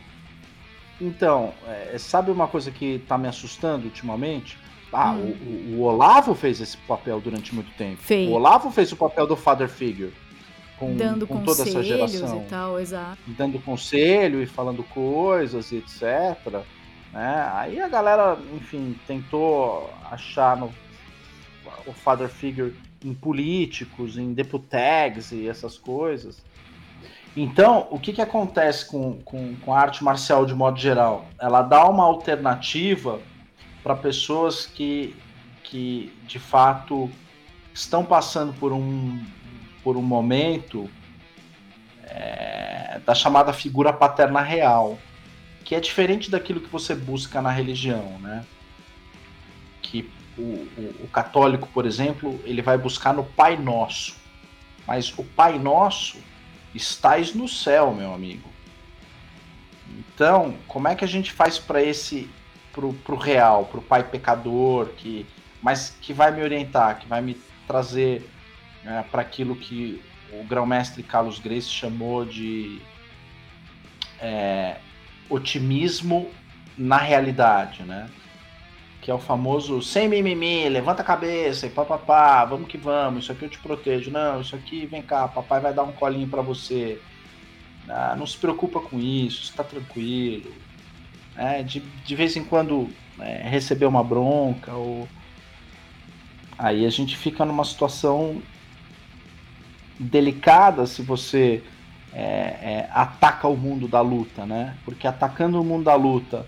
[1.02, 4.58] Então, é, sabe uma coisa que tá me assustando ultimamente?
[4.92, 5.34] Ah, Hum.
[5.76, 7.98] o, o- o Olavo fez esse papel durante muito tempo.
[8.02, 8.30] Fez.
[8.30, 10.14] O Olavo fez o papel do father figure.
[10.78, 12.42] Com, dando com toda essa conselhos geração.
[12.42, 13.18] e tal, exato.
[13.28, 16.64] dando conselho e falando coisas, e etc.
[17.14, 17.50] Né?
[17.54, 20.74] Aí a galera, enfim, tentou achar no,
[21.86, 26.42] o father figure em políticos, em deputags e essas coisas.
[27.36, 31.26] Então, o que, que acontece com, com, com a arte marcial de modo geral?
[31.40, 33.20] Ela dá uma alternativa
[33.84, 35.16] para pessoas que,
[35.64, 37.10] que, de fato,
[37.74, 39.20] estão passando por um,
[39.84, 40.90] por um momento
[42.06, 44.98] é, da chamada figura paterna real,
[45.64, 48.46] que é diferente daquilo que você busca na religião, né?
[49.82, 54.16] Que o, o- o católico, por exemplo, ele vai buscar no Pai Nosso,
[54.88, 56.18] mas o Pai Nosso
[56.74, 58.50] estás no céu, meu amigo.
[59.90, 62.30] Então, como é que a gente faz para esse
[62.72, 65.26] pro, pro real, pro pai pecador, que
[65.62, 67.36] mas que vai me orientar, que vai me
[67.68, 68.28] trazer
[69.12, 70.02] para aquilo que
[70.32, 72.82] o grão-mestre Carlos Grace chamou de
[74.20, 74.78] é,
[75.30, 76.30] otimismo
[76.78, 78.10] na realidade, né?
[79.02, 83.32] Que é o famoso sem mimimi, levanta a cabeça e papapá, vamos que vamos, isso
[83.32, 84.10] aqui eu te protejo.
[84.12, 87.00] Não, isso aqui, vem cá, papai vai dar um colinho para você.
[87.88, 90.52] Ah, não se preocupa com isso, está tranquilo.
[91.36, 92.90] É, de, de vez em quando
[93.20, 95.08] é, receber uma bronca ou
[96.58, 98.42] aí a gente fica numa situação
[100.04, 101.64] delicada se você
[102.14, 104.78] é, é, ataca o mundo da luta, né?
[104.86, 106.46] Porque atacando o mundo da luta,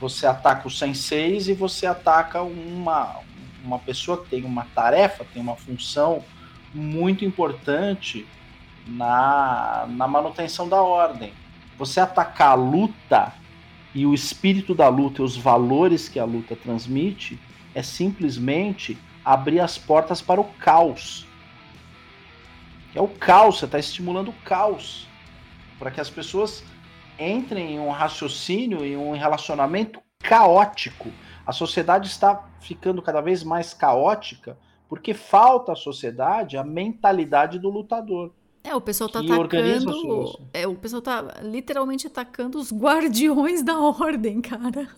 [0.00, 3.16] você ataca os senseis e você ataca uma,
[3.64, 6.22] uma pessoa que tem uma tarefa, tem uma função
[6.74, 8.26] muito importante
[8.86, 11.32] na, na manutenção da ordem.
[11.78, 13.32] Você atacar a luta
[13.94, 17.38] e o espírito da luta e os valores que a luta transmite
[17.74, 21.25] é simplesmente abrir as portas para o caos.
[22.96, 25.06] É o caos, você está estimulando o caos
[25.78, 26.64] para que as pessoas
[27.18, 31.12] entrem em um raciocínio e um relacionamento caótico.
[31.46, 34.56] A sociedade está ficando cada vez mais caótica
[34.88, 38.32] porque falta à sociedade a mentalidade do lutador.
[38.64, 40.38] É, o pessoal tá atacando.
[40.54, 44.88] É, o pessoal tá literalmente atacando os guardiões da ordem, cara.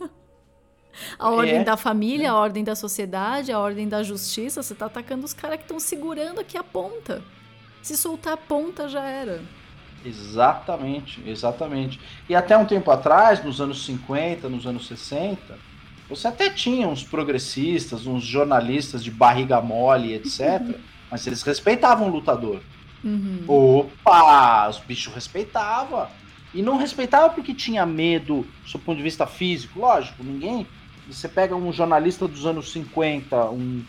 [1.19, 1.65] A ordem É.
[1.65, 4.62] da família, a ordem da sociedade, a ordem da justiça.
[4.62, 7.23] Você tá atacando os caras que estão segurando aqui a ponta.
[7.89, 9.40] Se soltar a ponta, já era.
[10.05, 11.98] Exatamente, exatamente.
[12.28, 15.59] E até um tempo atrás, nos anos 50, nos anos 60,
[16.06, 20.78] você até tinha uns progressistas, uns jornalistas de barriga mole, etc.
[21.10, 22.60] mas eles respeitavam o lutador.
[23.02, 23.44] Uhum.
[23.48, 26.10] Opa, os bichos respeitava.
[26.52, 30.66] E não respeitava porque tinha medo, do ponto de vista físico, lógico, ninguém.
[31.10, 33.82] Você pega um jornalista dos anos 50, um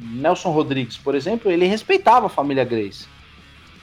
[0.00, 3.14] Nelson Rodrigues, por exemplo, ele respeitava a família Grace.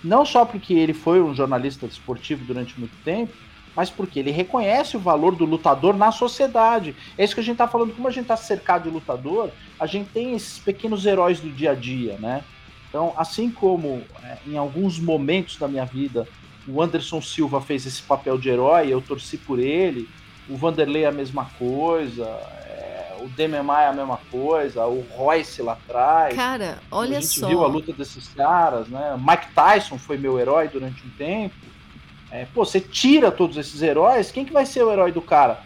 [0.04, 3.34] Não só porque ele foi um jornalista esportivo durante muito tempo,
[3.76, 6.96] mas porque ele reconhece o valor do lutador na sociedade.
[7.18, 7.94] É isso que a gente está falando.
[7.96, 9.50] Como a gente está cercado de lutador,
[9.80, 12.44] a gente tem esses pequenos heróis do dia a dia, né?
[12.90, 16.28] Então, assim como é, em alguns momentos da minha vida
[16.68, 20.08] o Anderson Silva fez esse papel de herói, eu torci por ele,
[20.50, 22.26] o Vanderlei a mesma coisa,
[23.24, 26.36] o Dememai é a mesma coisa, o Royce lá atrás.
[26.36, 27.48] Cara, olha a gente só.
[27.48, 29.18] viu a luta desses caras, né?
[29.18, 31.56] Mike Tyson foi meu herói durante um tempo.
[32.30, 35.62] É, pô, você tira todos esses heróis, quem que vai ser o herói do cara?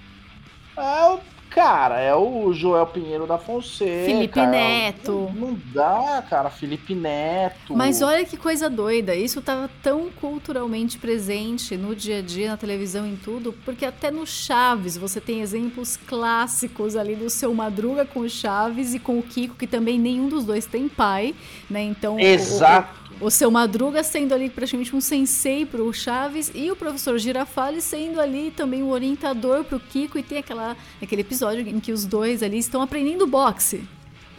[0.78, 1.20] É o
[1.58, 4.06] Cara, é o Joel Pinheiro da Fonseca.
[4.06, 5.32] Felipe Neto.
[5.34, 6.52] Não, não, dá, cara.
[6.52, 7.76] Felipe Neto.
[7.76, 9.16] Mas olha que coisa doida.
[9.16, 14.12] Isso tava tão culturalmente presente no dia a dia, na televisão, em tudo, porque até
[14.12, 19.18] no Chaves você tem exemplos clássicos ali do seu Madruga com o Chaves e com
[19.18, 21.34] o Kiko, que também nenhum dos dois tem pai,
[21.68, 21.82] né?
[21.82, 22.20] Então.
[22.20, 22.96] Exato.
[23.07, 27.18] O, o, o seu Madruga sendo ali praticamente um sensei pro Chaves e o professor
[27.18, 31.92] Girafales sendo ali também o orientador pro Kiko e tem aquela, aquele episódio em que
[31.92, 33.84] os dois ali estão aprendendo boxe.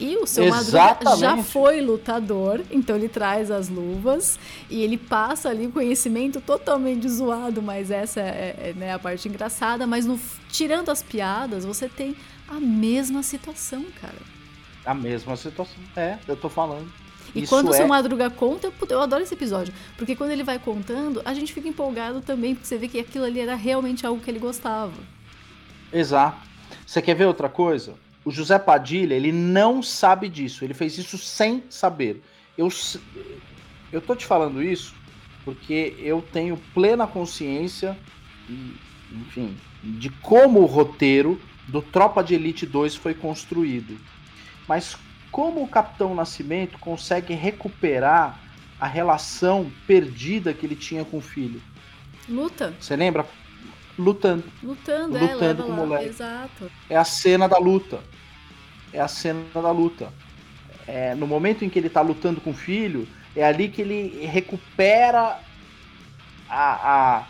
[0.01, 1.05] E o seu Exatamente.
[1.05, 4.39] Madruga já foi lutador, então ele traz as luvas
[4.71, 9.29] e ele passa ali o conhecimento totalmente zoado, mas essa é, é né, a parte
[9.29, 9.89] engraçada.
[9.89, 10.19] Mas no,
[10.51, 12.15] tirando as piadas, você tem
[12.47, 14.19] a mesma situação, cara.
[14.87, 16.89] A mesma situação, é, eu tô falando.
[17.35, 17.89] E Isso quando o seu é...
[17.89, 19.73] Madruga conta, eu adoro esse episódio.
[19.97, 23.25] Porque quando ele vai contando, a gente fica empolgado também, porque você vê que aquilo
[23.25, 24.93] ali era realmente algo que ele gostava.
[25.93, 26.39] Exato.
[26.87, 27.95] Você quer ver outra coisa?
[28.25, 30.65] O José Padilha, ele não sabe disso.
[30.65, 32.23] Ele fez isso sem saber.
[32.57, 32.69] Eu,
[33.93, 34.95] eu tô te falando isso
[35.45, 37.97] porque eu tenho plena consciência,
[39.11, 43.99] enfim, de como o roteiro do Tropa de Elite 2 foi construído.
[44.69, 44.95] Mas
[45.31, 48.41] como o Capitão Nascimento consegue recuperar
[48.81, 51.61] a relação perdida que ele tinha com o filho?
[52.29, 52.75] Luta.
[52.79, 53.27] Você lembra?
[53.99, 54.45] Lutando.
[54.63, 56.07] Lutando, é, Lutando é, com o moleque.
[56.07, 56.71] Exato.
[56.89, 58.01] É a cena da luta.
[58.93, 60.13] É a cena da luta.
[60.87, 64.25] É, no momento em que ele tá lutando com o filho, é ali que ele
[64.27, 65.41] recupera
[66.49, 67.19] a.
[67.19, 67.27] a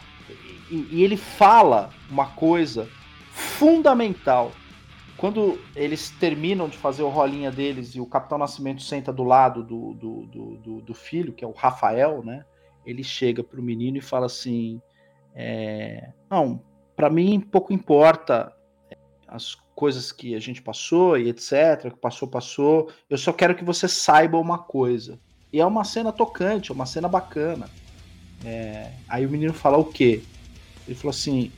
[0.70, 2.88] e, e ele fala uma coisa
[3.32, 4.52] fundamental
[5.18, 9.64] quando eles terminam de fazer o rolinha deles e o Capitão Nascimento senta do lado
[9.64, 12.44] do, do, do, do, filho, que é o Rafael, né?
[12.86, 14.80] Ele chega pro menino e fala assim:
[15.34, 16.62] é, Não,
[16.94, 18.52] para mim pouco importa
[19.26, 21.90] as coisas que a gente passou e etc.
[21.92, 22.88] Que passou, passou.
[23.10, 25.18] Eu só quero que você saiba uma coisa.
[25.52, 27.68] E é uma cena tocante, é uma cena bacana.
[28.44, 30.22] É, aí o menino fala o quê?
[30.86, 31.50] Ele falou assim: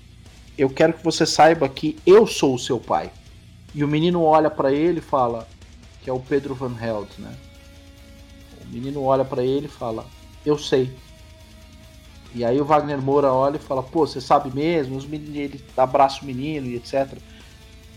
[0.57, 3.13] Eu quero que você saiba que eu sou o seu pai.
[3.75, 5.47] E o menino olha para ele e fala,
[6.03, 7.35] que é o Pedro Van Held, né?
[8.65, 10.07] O menino olha para ele e fala,
[10.45, 10.91] eu sei.
[12.35, 14.97] E aí o Wagner Moura olha e fala, pô, você sabe mesmo?
[14.97, 17.19] Os meninos, ele abraça o menino e etc.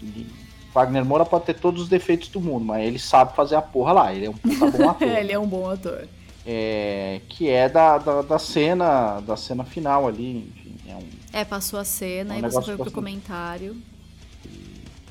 [0.02, 0.28] E
[0.74, 3.94] Wagner Moura pode ter todos os defeitos do mundo, mas ele sabe fazer a porra
[3.94, 4.14] lá.
[4.14, 5.08] Ele é um puta bom ator.
[5.08, 6.08] ele é um bom ator.
[6.46, 11.46] É, que é da, da, da, cena da cena final ali, enfim, é, um, é
[11.46, 13.78] passou a cena é um e você foi pro comentário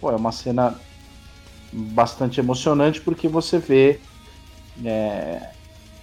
[0.02, 0.76] pô, é uma cena
[1.72, 4.00] bastante emocionante porque você vê
[4.84, 5.52] é,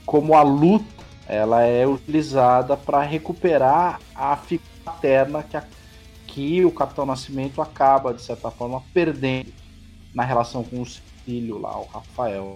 [0.06, 0.86] como a luta
[1.28, 5.64] ela é utilizada para recuperar a figura paterna que, a,
[6.26, 9.54] que o Capitão Nascimento acaba, de certa forma, perdendo
[10.14, 12.56] na relação com o filho lá, o Rafael.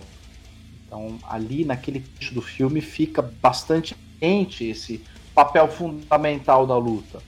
[0.87, 5.03] Então, ali naquele trecho do filme fica bastante quente esse
[5.35, 7.21] papel fundamental da luta.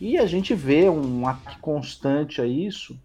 [0.00, 2.98] E a gente vê um ataque constante a isso,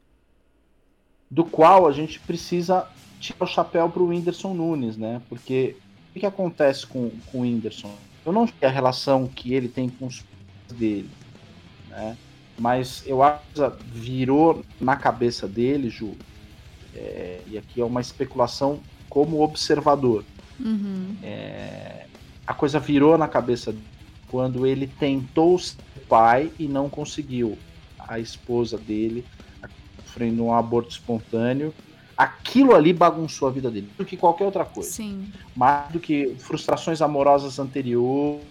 [1.32, 2.86] do qual a gente precisa
[3.20, 5.22] tirar o chapéu para o Whindersson Nunes, né?
[5.30, 5.78] Porque
[6.14, 7.96] o que acontece com, com o Whindersson?
[8.26, 10.24] Eu não sei a relação que ele tem com os
[10.74, 11.10] dele,
[11.90, 12.18] né?
[12.60, 13.62] Mas eu acho que
[13.98, 16.16] virou na cabeça dele, Ju,
[16.94, 18.80] é, e aqui é uma especulação
[19.10, 20.26] como observador.
[20.60, 21.16] Uhum.
[21.24, 22.06] É,
[22.46, 23.86] a coisa virou na cabeça dele
[24.28, 25.78] quando ele tentou ser
[26.08, 27.58] pai e não conseguiu.
[28.00, 29.26] A esposa dele
[30.12, 31.74] sofrendo um aborto espontâneo,
[32.18, 34.90] aquilo ali bagunçou a vida dele, do que qualquer outra coisa.
[34.90, 35.32] Sim.
[35.56, 38.42] Mais do que frustrações amorosas anteriores.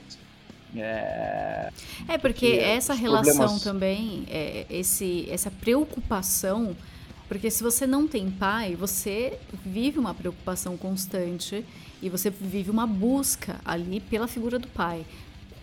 [0.75, 1.71] É,
[2.09, 3.63] é porque essa relação problemas...
[3.63, 6.77] também, é, esse, essa preocupação,
[7.29, 11.65] porque se você não tem pai, você vive uma preocupação constante
[12.01, 15.05] e você vive uma busca ali pela figura do pai.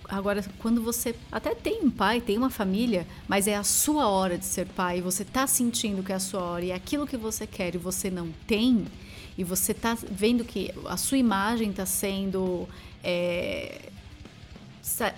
[0.10, 4.38] Agora, quando você até tem um pai, tem uma família, mas é a sua hora
[4.38, 7.06] de ser pai, e você tá sentindo que é a sua hora e é aquilo
[7.06, 8.86] que você quer e você não tem,
[9.38, 12.68] e você tá vendo que a sua imagem tá sendo
[13.04, 13.90] é,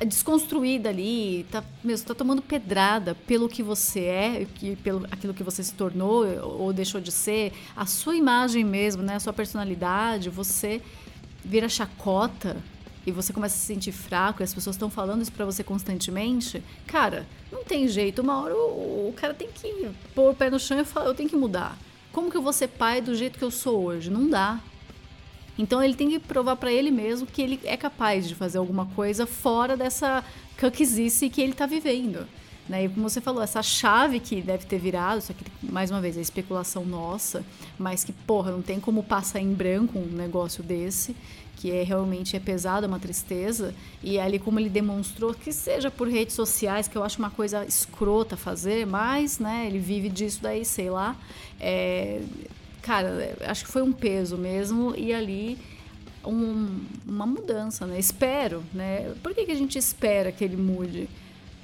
[0.08, 4.48] desconstruída ali, tá, mesmo, tá tomando pedrada pelo que você é,
[4.84, 9.16] pelo aquilo que você se tornou ou deixou de ser, a sua imagem mesmo, né,
[9.16, 10.82] a sua personalidade, você
[11.46, 12.58] vira chacota
[13.06, 15.64] e você começa a se sentir fraco e as pessoas estão falando isso para você
[15.64, 18.22] constantemente, cara, não tem jeito.
[18.22, 21.16] Uma hora o, o, cara tem que pôr o pé no chão e falar, eu
[21.16, 21.78] tenho que mudar.
[22.12, 24.10] Como que eu vou ser pai do jeito que eu sou hoje?
[24.10, 24.60] Não dá.
[25.58, 28.86] Então ele tem que provar para ele mesmo que ele é capaz de fazer alguma
[28.86, 30.24] coisa fora dessa
[30.58, 32.26] cuckzice que ele tá vivendo.
[32.70, 32.86] Né?
[32.86, 36.16] E como você falou, essa chave que deve ter virado, isso aqui, mais uma vez,
[36.18, 37.44] é especulação nossa,
[37.80, 41.16] mas que, porra, não tem como passar em branco um negócio desse,
[41.60, 43.76] que é realmente é pesado, é uma tristeza.
[44.02, 47.66] E ali, como ele demonstrou, que seja por redes sociais, que eu acho uma coisa
[47.66, 51.18] escrota fazer, mas, né, ele vive disso daí, sei lá.
[51.60, 52.22] É,
[52.82, 55.58] cara, acho que foi um peso mesmo e ali
[56.26, 58.00] um, uma mudança, né?
[58.00, 59.14] Espero, né?
[59.22, 61.10] Por que, que a gente espera que ele mude?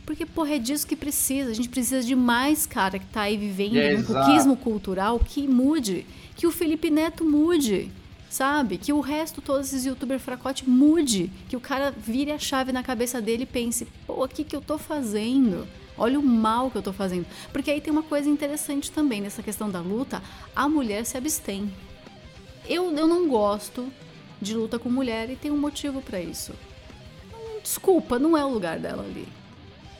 [0.06, 1.52] Porque, porra, é disso que precisa.
[1.52, 5.48] A gente precisa de mais cara que tá aí vivendo é, um cuquismo cultural que
[5.48, 6.06] mude.
[6.36, 7.90] Que o Felipe Neto mude,
[8.36, 8.78] sabe?
[8.78, 11.32] Que o resto, todos esses youtubers fracote mude.
[11.48, 14.56] Que o cara vire a chave na cabeça dele e pense, pô, o que que
[14.56, 15.66] eu tô fazendo?
[15.98, 17.26] Olha o mal que eu tô fazendo.
[17.53, 20.22] Porque aí tem uma coisa interessante também nessa questão da luta:
[20.53, 21.72] a mulher se abstém.
[22.68, 23.88] Eu, eu não gosto
[24.41, 26.52] de luta com mulher e tem um motivo para isso.
[27.64, 29.28] Desculpa, não é o lugar dela ali.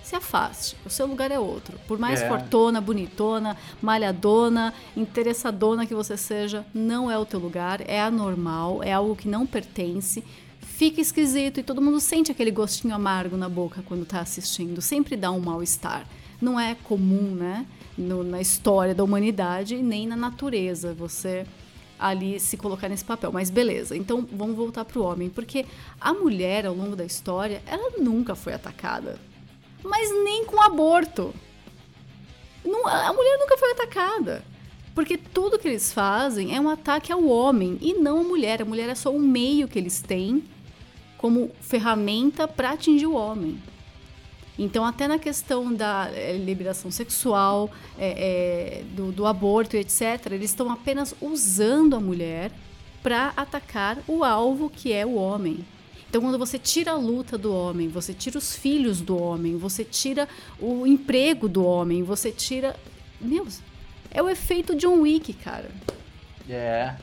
[0.06, 1.80] Se afaste, o seu lugar é outro.
[1.88, 2.28] Por mais é.
[2.28, 8.94] fortona, bonitona, malhadona, interessadona que você seja, não é o teu lugar, é anormal, é
[8.94, 10.24] algo que não pertence
[10.62, 14.82] fica esquisito e todo mundo sente aquele gostinho amargo na boca quando está assistindo.
[14.82, 16.06] Sempre dá um mal-estar.
[16.42, 17.66] Não é comum, né?
[17.98, 21.48] No, na história da humanidade nem na natureza você
[21.98, 23.32] ali se colocar nesse papel.
[23.32, 25.66] Mas beleza, então vamos voltar para o homem, porque
[26.00, 29.18] a mulher ao longo da história ela nunca foi atacada,
[29.86, 31.34] mas nem com aborto.
[32.64, 34.44] Não, a mulher nunca foi atacada.
[34.94, 38.62] Porque tudo que eles fazem é um ataque ao homem e não à mulher.
[38.62, 40.44] A mulher é só um meio que eles têm
[41.18, 43.62] como ferramenta para atingir o homem.
[44.58, 50.52] Então, até na questão da é, liberação sexual, é, é, do, do, aborto, etc., eles
[50.52, 52.52] estão apenas usando a mulher
[53.04, 55.66] para atacar o alvo que é o homem.
[56.16, 59.84] Então, quando você tira a luta do homem, você tira os filhos do homem, você
[59.84, 60.30] tira
[60.62, 62.74] o emprego do homem, você tira.
[63.20, 63.46] Meu,
[64.10, 65.70] é o efeito John Wick, cara.
[66.48, 66.54] É.
[66.54, 67.00] Yeah.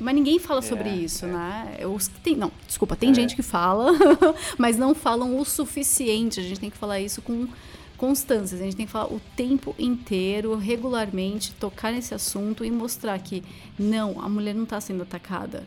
[0.00, 1.28] Mas ninguém fala sobre é, isso, é.
[1.28, 1.78] né?
[1.86, 3.14] Os, tem, não, desculpa, tem é.
[3.14, 3.92] gente que fala,
[4.58, 6.40] mas não falam o suficiente.
[6.40, 7.46] A gente tem que falar isso com
[7.96, 8.58] constância.
[8.58, 13.44] A gente tem que falar o tempo inteiro, regularmente, tocar nesse assunto e mostrar que
[13.78, 15.64] não, a mulher não está sendo atacada.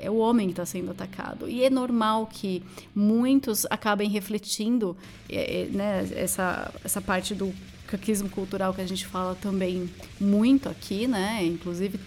[0.00, 1.48] É o homem que está sendo atacado.
[1.48, 2.62] E é normal que
[2.94, 4.96] muitos acabem refletindo
[5.28, 7.52] é, é, né, essa, essa parte do
[7.86, 9.88] caquismo cultural que a gente fala também
[10.20, 11.44] muito aqui, né?
[11.44, 12.00] Inclusive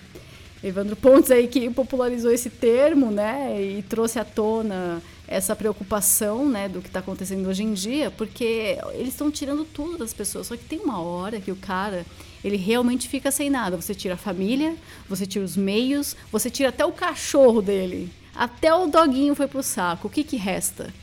[0.63, 6.67] Evandro Pontes aí que popularizou esse termo, né, e trouxe à tona essa preocupação, né,
[6.67, 10.47] do que está acontecendo hoje em dia, porque eles estão tirando tudo das pessoas.
[10.47, 12.05] Só que tem uma hora que o cara,
[12.43, 13.75] ele realmente fica sem nada.
[13.75, 14.75] Você tira a família,
[15.07, 19.63] você tira os meios, você tira até o cachorro dele, até o doguinho foi pro
[19.63, 20.07] saco.
[20.07, 20.93] O que que resta?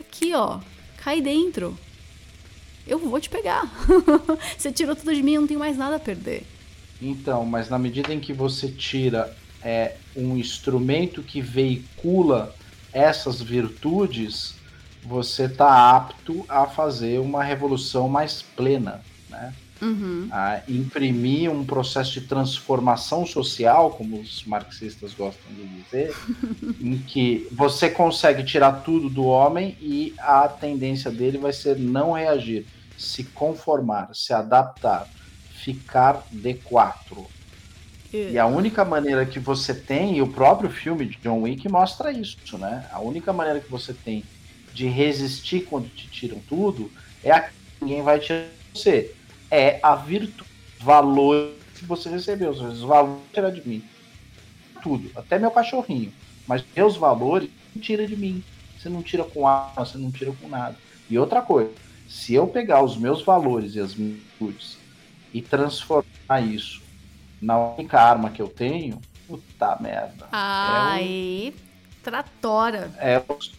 [0.00, 0.60] Aqui, ó,
[1.02, 1.78] cai dentro.
[2.86, 3.70] Eu vou te pegar.
[4.58, 6.44] você tirou tudo de mim, eu não tenho mais nada a perder.
[7.00, 12.54] Então, mas na medida em que você tira é, um instrumento que veicula
[12.92, 14.54] essas virtudes,
[15.02, 19.54] você está apto a fazer uma revolução mais plena, né?
[19.80, 20.28] Uhum.
[20.30, 26.14] A imprimir um processo de transformação social, como os marxistas gostam de dizer,
[26.80, 32.12] em que você consegue tirar tudo do homem e a tendência dele vai ser não
[32.12, 32.66] reagir,
[32.98, 35.08] se conformar, se adaptar
[35.60, 37.26] ficar D4.
[38.12, 42.10] E a única maneira que você tem, e o próprio filme de John Wick mostra
[42.10, 42.88] isso, né?
[42.90, 44.24] A única maneira que você tem
[44.74, 46.90] de resistir quando te tiram tudo
[47.22, 49.14] é a que ninguém vai tirar você.
[49.50, 50.48] É a virtude,
[50.78, 52.50] valor que você recebeu.
[52.50, 53.82] Os valores tirar de mim.
[54.82, 56.12] Tudo, até meu cachorrinho.
[56.46, 58.42] Mas meus valores não tira de mim.
[58.78, 60.76] Você não tira com arma, você não tira com nada.
[61.08, 61.70] E outra coisa,
[62.08, 64.78] se eu pegar os meus valores e as minhas virtudes
[65.32, 66.82] e transformar isso
[67.40, 70.28] na única arma que eu tenho, puta merda.
[70.32, 72.90] Aí, é o, tratora.
[72.98, 73.52] É os,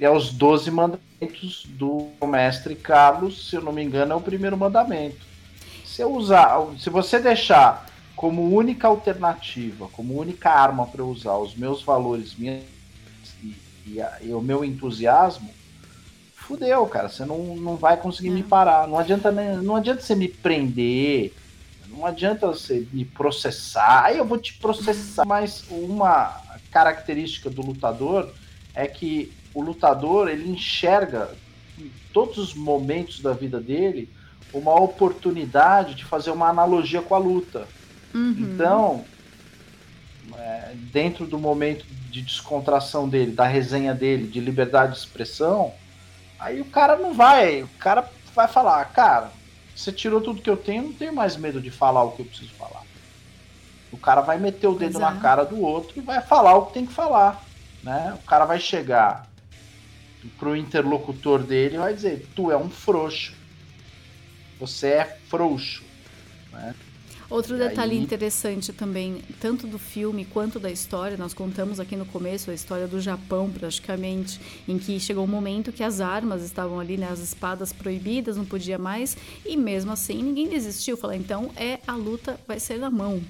[0.00, 4.56] é os 12 mandamentos do mestre Carlos, se eu não me engano, é o primeiro
[4.56, 5.31] mandamento.
[5.92, 7.86] Se eu usar, se você deixar
[8.16, 12.62] como única alternativa, como única arma para usar os meus valores minhas,
[13.42, 13.54] e,
[13.86, 15.50] e, a, e o meu entusiasmo,
[16.34, 17.10] fudeu, cara.
[17.10, 18.88] Você não, não vai conseguir me parar.
[18.88, 21.34] Não adianta, não adianta você me prender.
[21.88, 24.04] Não adianta você me processar.
[24.06, 25.26] Aí eu vou te processar.
[25.26, 26.40] Mas uma
[26.70, 28.32] característica do lutador
[28.74, 31.28] é que o lutador ele enxerga
[31.78, 34.08] em todos os momentos da vida dele
[34.52, 37.66] uma oportunidade de fazer uma analogia com a luta.
[38.14, 38.36] Uhum.
[38.38, 39.04] Então,
[40.36, 45.72] é, dentro do momento de descontração dele, da resenha dele, de liberdade de expressão,
[46.38, 49.30] aí o cara não vai, o cara vai falar, cara,
[49.74, 52.26] você tirou tudo que eu tenho, não tenho mais medo de falar o que eu
[52.26, 52.82] preciso falar.
[53.90, 55.14] O cara vai meter o dedo Exato.
[55.14, 57.44] na cara do outro e vai falar o que tem que falar,
[57.82, 58.16] né?
[58.22, 59.26] O cara vai chegar
[60.38, 63.34] pro interlocutor dele e vai dizer, tu é um frouxo.
[64.62, 65.82] Você é frouxo,
[66.52, 66.72] né?
[67.28, 67.98] Outro detalhe aí...
[67.98, 72.86] interessante também, tanto do filme quanto da história, nós contamos aqui no começo a história
[72.86, 77.18] do Japão, praticamente, em que chegou um momento que as armas estavam ali, né, as
[77.18, 80.96] espadas proibidas, não podia mais, e mesmo assim ninguém desistiu.
[80.96, 83.20] Falar, então é a luta vai ser na mão.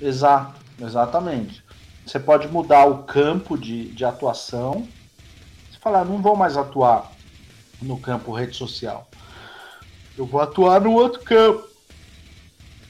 [0.00, 1.62] Exato, exatamente.
[2.06, 4.88] Você pode mudar o campo de, de atuação.
[5.70, 7.12] Você falar, não vou mais atuar
[7.82, 9.06] no campo rede social.
[10.16, 11.76] Eu vou atuar no outro campo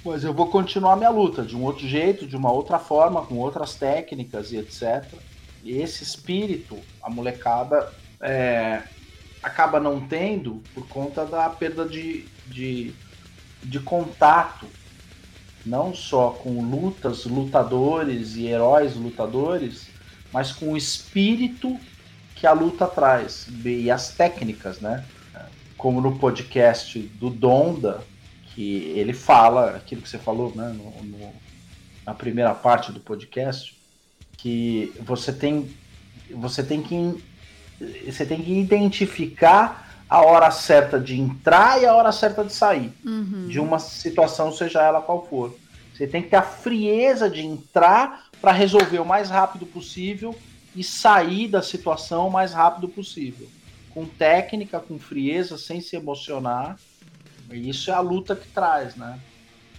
[0.07, 3.35] mas eu vou continuar minha luta de um outro jeito, de uma outra forma, com
[3.39, 5.05] outras técnicas e etc.
[5.65, 8.85] E esse espírito, a molecada é,
[9.43, 12.95] acaba não tendo por conta da perda de, de,
[13.65, 14.67] de contato,
[15.65, 19.89] não só com lutas, lutadores e heróis lutadores,
[20.33, 21.77] mas com o espírito
[22.37, 25.05] que a luta traz e as técnicas, né?
[25.87, 28.03] Como no podcast do Donda,
[28.53, 31.33] que ele fala aquilo que você falou né, no, no,
[32.05, 33.79] na primeira parte do podcast,
[34.37, 35.71] que você tem,
[36.29, 37.23] você tem que
[38.05, 42.93] você tem que identificar a hora certa de entrar e a hora certa de sair
[43.05, 43.47] uhum.
[43.47, 45.57] de uma situação, seja ela qual for.
[45.95, 50.35] Você tem que ter a frieza de entrar para resolver o mais rápido possível
[50.75, 53.47] e sair da situação o mais rápido possível.
[53.97, 56.77] Com técnica, com frieza, sem se emocionar
[57.51, 59.19] e isso é a luta que traz, né?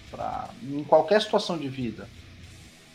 [0.10, 2.08] Pra, em qualquer situação de vida.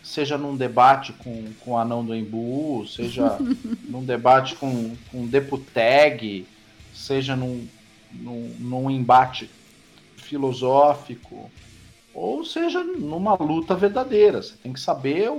[0.03, 3.39] Seja num debate com, com o anão do Embu, seja
[3.85, 6.47] num debate com, com o Deputeg,
[6.94, 7.66] seja num,
[8.12, 9.49] num, num embate
[10.16, 11.51] filosófico,
[12.15, 14.43] ou seja numa luta verdadeira.
[14.43, 15.31] Você tem que saber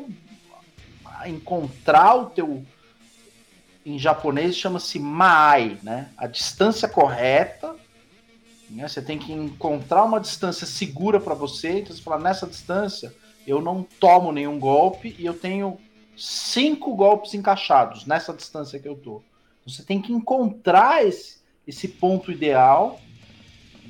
[1.26, 2.64] encontrar o teu.
[3.86, 6.10] Em japonês chama-se Maai, né?
[6.18, 7.76] A distância correta
[8.74, 8.88] né?
[8.88, 11.80] Você tem que encontrar uma distância segura para você.
[11.80, 13.14] Então você fala, nessa distância
[13.46, 15.78] eu não tomo nenhum golpe e eu tenho
[16.18, 19.22] cinco golpes encaixados nessa distância que eu tô.
[19.66, 21.38] Você tem que encontrar esse,
[21.68, 23.00] esse ponto ideal,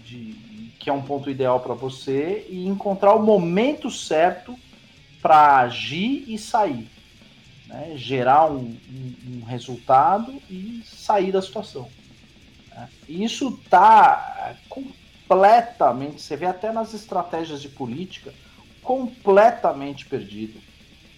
[0.06, 4.56] de, que é um ponto ideal para você, e encontrar o momento certo
[5.22, 6.90] para agir e sair.
[7.74, 7.94] Né?
[7.98, 11.90] Gerar um, um, um resultado e sair da situação.
[13.08, 18.34] Isso está completamente, você vê até nas estratégias de política,
[18.82, 20.60] completamente perdido.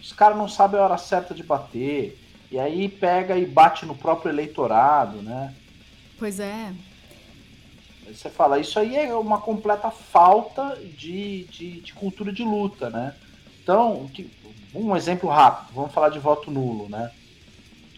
[0.01, 2.19] Os caras não sabem a hora certa de bater,
[2.51, 5.53] e aí pega e bate no próprio eleitorado, né?
[6.17, 6.73] Pois é.
[8.07, 13.15] Você fala, isso aí é uma completa falta de, de, de cultura de luta, né?
[13.63, 14.29] Então, que,
[14.75, 17.11] um exemplo rápido, vamos falar de voto nulo, né?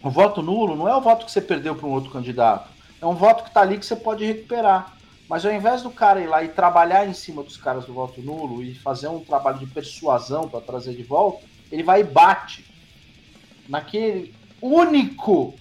[0.02, 2.70] O voto nulo não é o voto que você perdeu para um outro candidato.
[3.00, 4.96] É um voto que está ali que você pode recuperar.
[5.28, 8.22] Mas ao invés do cara ir lá e trabalhar em cima dos caras do voto
[8.22, 12.64] nulo e fazer um trabalho de persuasão para trazer de volta, ele vai e bate
[13.68, 15.54] naquele único,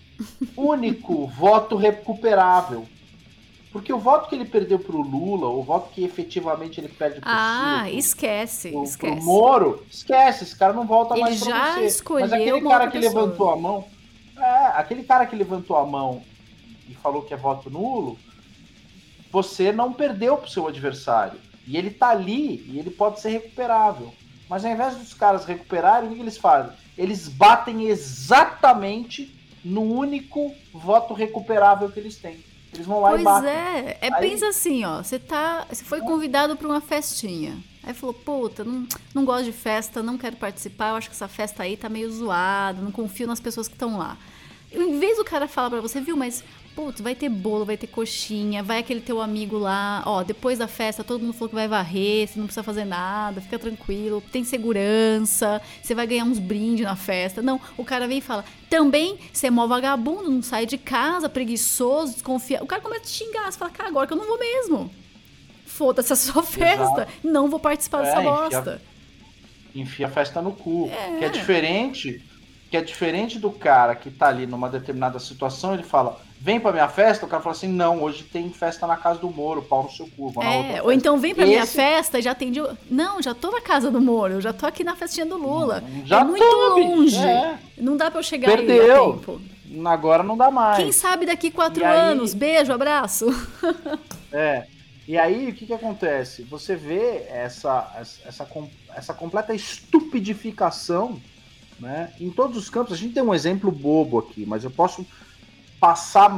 [0.55, 2.87] único voto recuperável.
[3.71, 7.29] Porque o voto que ele perdeu pro Lula, o voto que efetivamente ele perde pro
[7.29, 9.15] Ah, Ciro, esquece, pro, esquece.
[9.15, 11.85] Pro Moro, esquece, esse cara não volta ele mais pra você.
[11.85, 13.21] Escolheu Mas aquele cara que pessoa.
[13.23, 13.85] levantou a mão,
[14.37, 16.23] é, aquele cara que levantou a mão
[16.89, 18.17] e falou que é voto nulo,
[19.31, 21.39] você não perdeu para o seu adversário.
[21.67, 24.13] E ele tá ali e ele pode ser recuperável.
[24.49, 26.71] Mas ao invés dos caras recuperarem, o que eles fazem?
[26.97, 32.46] Eles batem exatamente no único voto recuperável que eles têm.
[32.73, 33.49] Eles vão lá pois e batem.
[33.49, 34.29] é, é Aí...
[34.29, 37.57] pensa assim, ó, você tá, você foi convidado para uma festinha.
[37.83, 38.85] Aí falou, puta, não,
[39.15, 42.11] não gosto de festa, não quero participar, eu acho que essa festa aí tá meio
[42.11, 44.17] zoada, não confio nas pessoas que estão lá.
[44.71, 46.43] Em vez do cara falar para você, viu, mas
[46.77, 50.67] putz, vai ter bolo, vai ter coxinha, vai aquele teu amigo lá, ó, depois da
[50.67, 54.43] festa todo mundo falou que vai varrer, você não precisa fazer nada, fica tranquilo, tem
[54.43, 57.41] segurança, você vai ganhar uns brindes na festa.
[57.41, 61.27] Não, o cara vem e fala, também você é mó vagabundo, não sai de casa,
[61.27, 62.63] preguiçoso, desconfia.
[62.63, 64.91] O cara começa a te xingar, você fala, cara, agora que eu não vou mesmo.
[65.65, 67.11] Foda-se a sua festa, Exato.
[67.23, 68.81] não vou participar é, dessa bosta.
[69.69, 71.17] Enfia, enfia a festa no cu, é.
[71.17, 72.23] que é diferente
[72.69, 76.71] que é diferente do cara que tá ali numa determinada situação, ele fala, vem pra
[76.71, 79.83] minha festa, o cara fala assim, não, hoje tem festa na casa do Moro, pau
[79.83, 81.51] no seu cu, é, Ou então vem pra Esse...
[81.51, 82.61] minha festa e já atende.
[82.89, 85.83] Não, já tô na casa do Moro, eu já tô aqui na festinha do Lula.
[86.05, 87.17] Já é muito tô, longe.
[87.17, 87.57] É.
[87.77, 88.83] Não dá pra eu chegar Perdeu.
[88.83, 89.41] aí a tempo.
[89.85, 90.77] Agora não dá mais.
[90.77, 92.33] Quem sabe daqui quatro e anos.
[92.33, 92.39] Aí...
[92.39, 93.27] Beijo, abraço.
[94.31, 94.65] É.
[95.07, 96.43] E aí, o que, que acontece?
[96.43, 97.95] Você vê essa,
[98.27, 98.45] essa,
[98.93, 101.21] essa completa estupidificação
[101.79, 102.11] né?
[102.19, 105.05] Em todos os campos, a gente tem um exemplo bobo aqui, mas eu posso
[105.79, 106.31] passar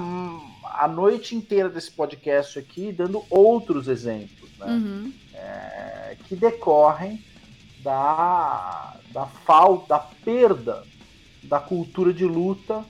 [0.63, 4.65] a noite inteira desse podcast aqui dando outros exemplos né?
[4.67, 5.13] Uhum.
[5.33, 7.23] É, que decorrem
[7.81, 10.83] da, da falta, da perda
[11.41, 12.83] da cultura de luta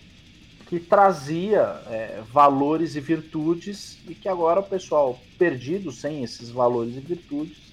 [0.67, 6.95] que trazia é, valores e virtudes e que agora o pessoal perdido sem esses valores
[6.95, 7.71] e virtudes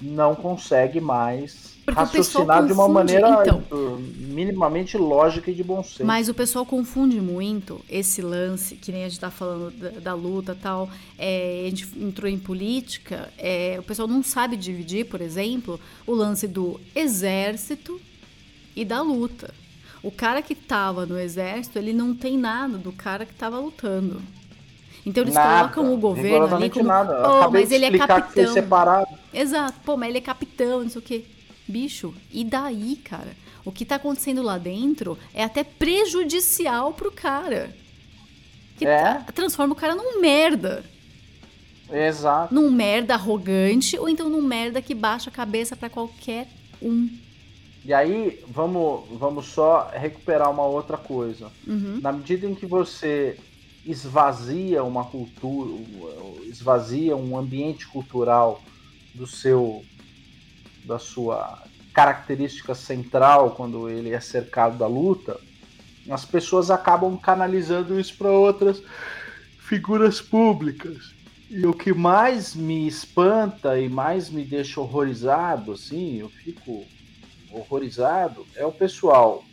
[0.00, 3.62] não consegue mais porque raciocinar de uma maneira então,
[4.00, 6.04] minimamente lógica e de bom senso.
[6.04, 10.14] Mas o pessoal confunde muito esse lance, que nem a gente está falando da, da,
[10.14, 10.88] luta tal,
[11.18, 16.14] é, a gente entrou em política, é, o pessoal não sabe dividir, por exemplo, o
[16.14, 18.00] lance do exército
[18.74, 19.52] e da luta.
[20.02, 24.22] O cara que estava no exército, ele não tem nada do cara que estava lutando.
[25.04, 26.86] Então eles nada, colocam o governo ali como.
[26.86, 27.22] Nada.
[27.28, 28.54] Oh, mas ele é capitão.
[29.32, 31.24] Exato, pô, mas ele é capitão, não sei o quê.
[31.70, 33.36] Bicho, e daí, cara?
[33.64, 37.74] O que tá acontecendo lá dentro é até prejudicial pro cara.
[38.76, 39.22] Que é.
[39.34, 40.84] transforma o cara num merda.
[41.92, 42.54] Exato.
[42.54, 46.48] Num merda arrogante ou então num merda que baixa a cabeça para qualquer
[46.80, 47.08] um.
[47.84, 51.50] E aí, vamos, vamos só recuperar uma outra coisa.
[51.66, 52.00] Uhum.
[52.02, 53.38] Na medida em que você
[53.84, 55.70] esvazia uma cultura,
[56.44, 58.62] esvazia um ambiente cultural
[59.14, 59.84] do seu
[60.84, 61.62] da sua
[61.92, 65.38] característica central quando ele é cercado da luta,
[66.08, 68.82] as pessoas acabam canalizando isso para outras
[69.58, 71.14] figuras públicas.
[71.48, 76.84] E o que mais me espanta e mais me deixa horrorizado, assim, eu fico
[77.52, 79.44] horrorizado, é o pessoal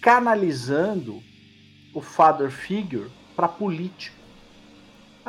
[0.00, 1.20] canalizando
[1.92, 4.19] o father figure para político.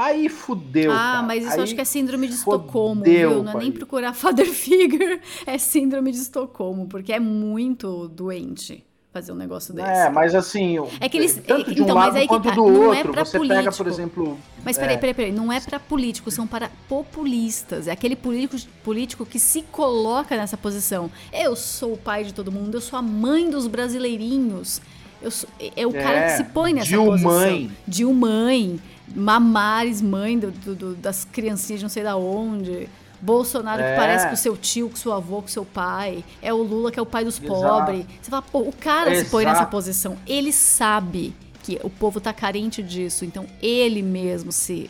[0.01, 0.91] Aí fudeu.
[0.91, 1.21] Ah, cara.
[1.23, 3.43] mas isso Aí acho que é síndrome de Estocolmo, viu?
[3.43, 9.33] Não é nem procurar father figure, é síndrome de Estocolmo, porque é muito doente fazer
[9.33, 9.89] um negócio desse.
[9.89, 12.55] É, mas assim, é que eles, tanto de um então, lado quanto tá.
[12.55, 13.63] do não é outro, é você político.
[13.63, 14.39] pega, por exemplo...
[14.63, 14.97] Mas peraí, é.
[14.97, 17.87] peraí, peraí, não é para políticos, são para populistas.
[17.87, 21.11] É aquele político, político que se coloca nessa posição.
[21.33, 24.81] Eu sou o pai de todo mundo, eu sou a mãe dos brasileirinhos.
[25.21, 27.31] Eu sou, é o cara que é, se põe nessa de posição.
[27.31, 27.71] Mãe.
[27.87, 28.79] De mãe.
[29.13, 32.87] Mamares, mãe do, do, das criancinhas de não sei da onde.
[33.21, 33.91] Bolsonaro é.
[33.91, 36.23] que parece com seu tio, com seu avô, com seu pai.
[36.41, 38.05] É o Lula que é o pai dos pobres.
[38.21, 39.25] Você fala, pô, o cara Exato.
[39.25, 40.17] se põe nessa posição.
[40.25, 43.23] Ele sabe que o povo tá carente disso.
[43.23, 44.89] Então ele mesmo se.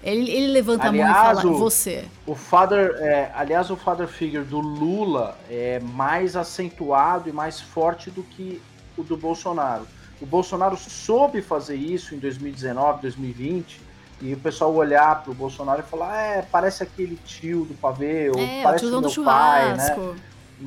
[0.00, 2.04] Ele, ele levanta aliás, a mão e fala, o, você.
[2.24, 8.08] O father, é, aliás, o father figure do Lula é mais acentuado e mais forte
[8.08, 8.62] do que
[8.98, 9.86] o do Bolsonaro.
[10.20, 13.80] O Bolsonaro soube fazer isso em 2019, 2020,
[14.20, 18.38] e o pessoal olhar pro Bolsonaro e falar, é, parece aquele tio do pavê, ou
[18.38, 20.16] é, parece o, o meu pai, né?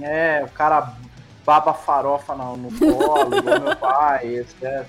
[0.02, 0.96] É, o cara
[1.46, 4.88] baba farofa no, no colo, igual meu pai, etc.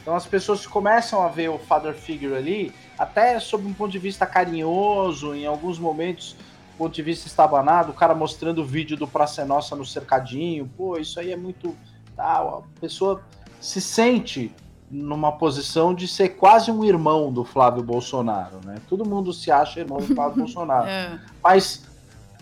[0.00, 3.98] Então as pessoas começam a ver o father figure ali, até sob um ponto de
[3.98, 6.36] vista carinhoso, em alguns momentos,
[6.76, 10.98] ponto de vista estabanado, o cara mostrando o vídeo do Praça Nossa no cercadinho, pô,
[10.98, 11.76] isso aí é muito
[12.16, 12.64] tal.
[12.76, 13.22] A pessoa
[13.60, 14.54] se sente
[14.90, 18.76] numa posição de ser quase um irmão do Flávio Bolsonaro, né?
[18.88, 20.86] Todo mundo se acha irmão do Flávio Bolsonaro.
[20.86, 21.18] É.
[21.42, 21.84] Mas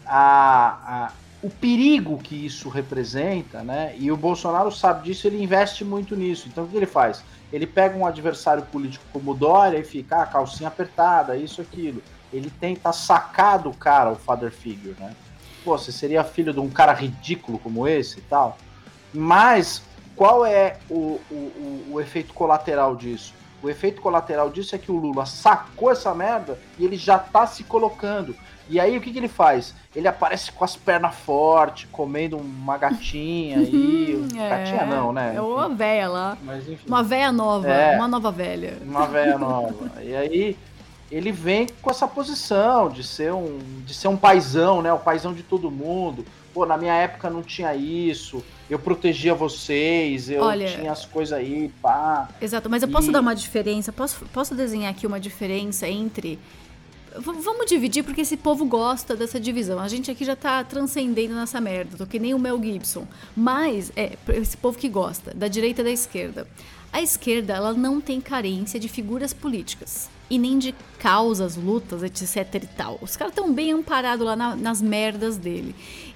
[0.04, 1.12] a, a,
[1.42, 3.94] o perigo que isso representa, né?
[3.98, 6.48] E o Bolsonaro sabe disso, ele investe muito nisso.
[6.48, 7.24] Então o que ele faz?
[7.52, 12.02] Ele pega um adversário político como o Dória e fica, ah, calcinha apertada, isso, aquilo.
[12.32, 15.14] Ele tenta sacar do cara o father figure, né?
[15.64, 18.56] Pô, você seria filho de um cara ridículo como esse e tal.
[19.12, 19.82] Mas
[20.16, 23.34] qual é o, o, o, efeito colateral disso?
[23.62, 27.46] O efeito colateral disso é que o Lula sacou essa merda e ele já tá
[27.46, 28.34] se colocando.
[28.68, 29.74] E aí o que, que ele faz?
[29.94, 34.28] Ele aparece com as pernas fortes, comendo uma gatinha aí.
[34.36, 35.34] é, gatinha não, né?
[35.36, 36.38] É uma véia lá.
[36.42, 36.86] Mas, enfim.
[36.86, 38.78] Uma véia nova, é, uma nova velha.
[38.82, 40.02] Uma véia nova.
[40.02, 40.56] e aí
[41.10, 44.92] ele vem com essa posição de ser um, de ser um paizão, né?
[44.92, 46.24] O paizão de todo mundo.
[46.52, 48.42] Pô, na minha época não tinha isso.
[48.68, 52.28] Eu protegia vocês, eu Olha, tinha as coisas aí, pá.
[52.40, 53.12] Exato, mas eu posso e...
[53.12, 53.92] dar uma diferença?
[53.92, 56.38] Posso, posso desenhar aqui uma diferença entre
[57.18, 59.78] vamos dividir porque esse povo gosta dessa divisão.
[59.78, 63.06] A gente aqui já tá transcendendo nessa merda, tô que nem o Mel Gibson.
[63.36, 66.46] Mas é esse povo que gosta, da direita e da esquerda.
[66.92, 72.54] A esquerda, ela não tem carência de figuras políticas e nem de causas, lutas, etc
[72.54, 72.98] e tal.
[73.00, 75.74] Os caras estão bem amparados lá na, nas merdas dele.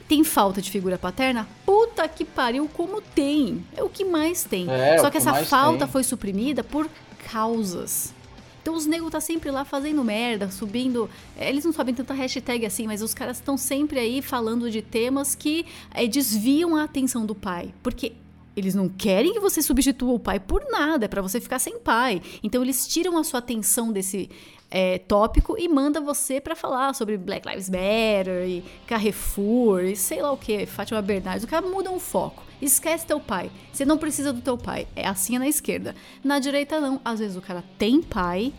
[0.08, 1.48] Tem falta de figura paterna?
[1.64, 3.64] Puta que pariu, como tem.
[3.76, 4.70] É o que mais tem.
[4.70, 5.88] É, Só que, que essa falta tem.
[5.88, 6.88] foi suprimida por
[7.30, 8.14] causas.
[8.62, 11.08] Então os negros tá sempre lá fazendo merda, subindo.
[11.38, 15.36] Eles não sabem tanta hashtag assim, mas os caras estão sempre aí falando de temas
[15.36, 15.64] que
[15.94, 17.72] é, desviam a atenção do pai.
[17.80, 18.12] Porque
[18.56, 21.78] eles não querem que você substitua o pai por nada, é para você ficar sem
[21.78, 22.22] pai.
[22.42, 24.30] Então eles tiram a sua atenção desse
[24.70, 30.20] é, tópico e manda você para falar sobre Black Lives Matter e Carrefour e sei
[30.20, 31.44] lá o que, Fátima Bernardes.
[31.44, 32.42] O cara muda o foco.
[32.60, 33.50] Esquece teu pai.
[33.72, 34.86] Você não precisa do teu pai.
[34.96, 35.94] É assim na esquerda.
[36.24, 37.00] Na direita não.
[37.04, 38.52] Às vezes o cara tem pai,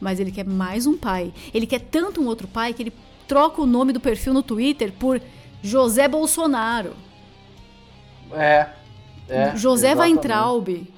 [0.00, 1.32] mas ele quer mais um pai.
[1.52, 2.92] Ele quer tanto um outro pai que ele
[3.26, 5.20] troca o nome do perfil no Twitter por
[5.62, 6.94] José Bolsonaro.
[8.32, 8.68] É,
[9.28, 10.16] é, José exatamente.
[10.16, 10.93] Weintraub.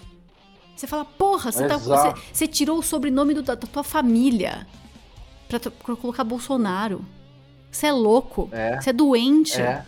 [0.76, 4.66] Você fala, porra, você, tá, você, você tirou o sobrenome do, da, da, tua família
[5.48, 7.02] pra, pra, colocar Bolsonaro.
[7.70, 8.50] Você é louco.
[8.52, 8.78] É.
[8.78, 9.60] Você é doente.
[9.60, 9.84] É.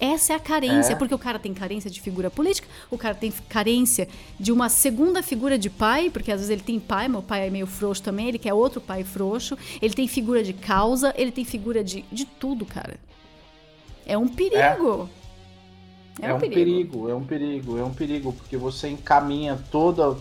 [0.00, 0.96] Essa é a carência, é.
[0.96, 4.08] porque o cara tem carência de figura política, o cara tem carência
[4.38, 7.50] de uma segunda figura de pai, porque às vezes ele tem pai, meu pai é
[7.50, 11.44] meio frouxo também, ele quer outro pai frouxo, ele tem figura de causa, ele tem
[11.44, 12.94] figura de, de tudo, cara.
[14.06, 15.10] É um perigo.
[16.20, 16.26] É.
[16.26, 16.54] É, um, um perigo.
[16.54, 20.16] perigo, é um perigo, é um perigo, porque você encaminha toda.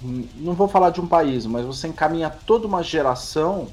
[0.00, 3.68] Não vou falar de um país, mas você encaminha toda uma geração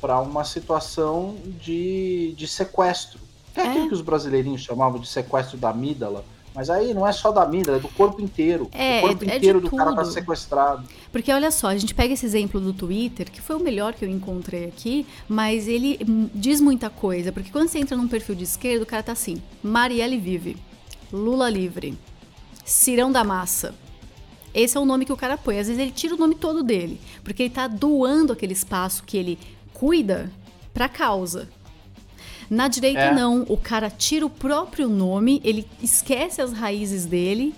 [0.00, 3.20] para uma situação de, de sequestro.
[3.54, 6.24] Que é, é aquilo que os brasileirinhos chamavam de sequestro da amígdala.
[6.54, 8.68] Mas aí não é só da amígdala, é do corpo inteiro.
[8.72, 9.78] É, o corpo é inteiro do tudo.
[9.78, 10.86] cara tá sequestrado.
[11.10, 14.04] Porque olha só, a gente pega esse exemplo do Twitter, que foi o melhor que
[14.04, 15.98] eu encontrei aqui, mas ele
[16.34, 17.32] diz muita coisa.
[17.32, 20.56] Porque quando você entra num perfil de esquerda, o cara tá assim: Marielle vive,
[21.10, 21.98] Lula livre,
[22.64, 23.74] Cirão da Massa.
[24.54, 25.58] Esse é o nome que o cara põe.
[25.58, 29.16] Às vezes ele tira o nome todo dele, porque ele tá doando aquele espaço que
[29.16, 29.38] ele
[29.72, 30.30] cuida
[30.74, 31.48] pra causa.
[32.52, 33.14] Na direita, é.
[33.14, 33.46] não.
[33.48, 37.54] O cara tira o próprio nome, ele esquece as raízes dele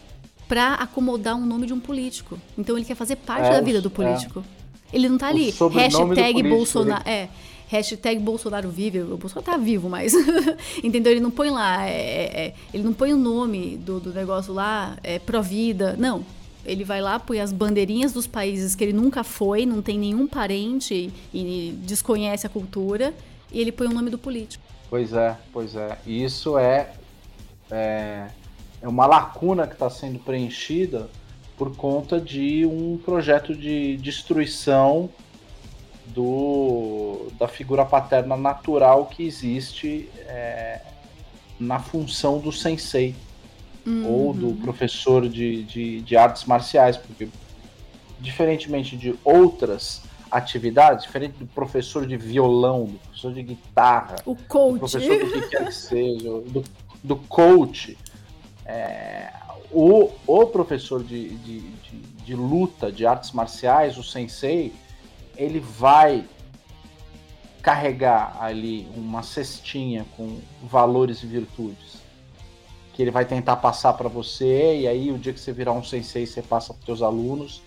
[0.47, 2.39] para acomodar um nome de um político.
[2.57, 3.91] Então ele quer fazer parte é, da vida do é.
[3.91, 4.45] político.
[4.93, 4.97] É.
[4.97, 5.53] Ele não tá ali.
[5.73, 7.09] Hashtag Bolsonaro.
[7.09, 7.29] É.
[7.67, 9.01] Hashtag Bolsonaro vive.
[9.01, 10.15] O Bolsonaro tá vivo, mas.
[10.81, 11.11] Entendeu?
[11.11, 11.85] Ele não põe lá.
[11.89, 15.97] É, é, ele não põe o nome do, do negócio lá, é pró-vida.
[15.99, 16.25] Não.
[16.65, 20.29] Ele vai lá, põe as bandeirinhas dos países que ele nunca foi, não tem nenhum
[20.29, 23.13] parente e desconhece a cultura,
[23.53, 24.74] e ele põe o nome do político.
[24.95, 25.99] Pois é, pois é.
[26.07, 26.93] E isso é,
[27.69, 28.29] é,
[28.81, 31.11] é uma lacuna que está sendo preenchida
[31.59, 35.11] por conta de um projeto de destruição
[36.07, 40.81] do, da figura paterna natural que existe é,
[41.59, 43.17] na função do sensei
[43.85, 44.07] uhum.
[44.09, 47.27] ou do professor de, de, de artes marciais, porque
[48.21, 50.03] diferentemente de outras
[50.35, 55.33] atividades, diferente do professor de violão, do professor de guitarra, o coach, do professor do
[55.33, 56.65] que quer que seja, do,
[57.05, 57.97] do coach,
[58.67, 59.33] é,
[59.71, 64.73] o, o professor de, de, de, de luta, de artes marciais, o sensei,
[65.37, 66.25] ele vai
[67.63, 72.03] carregar ali uma cestinha com valores e virtudes
[72.93, 75.83] que ele vai tentar passar para você e aí o dia que você virar um
[75.83, 77.63] sensei você passa para seus alunos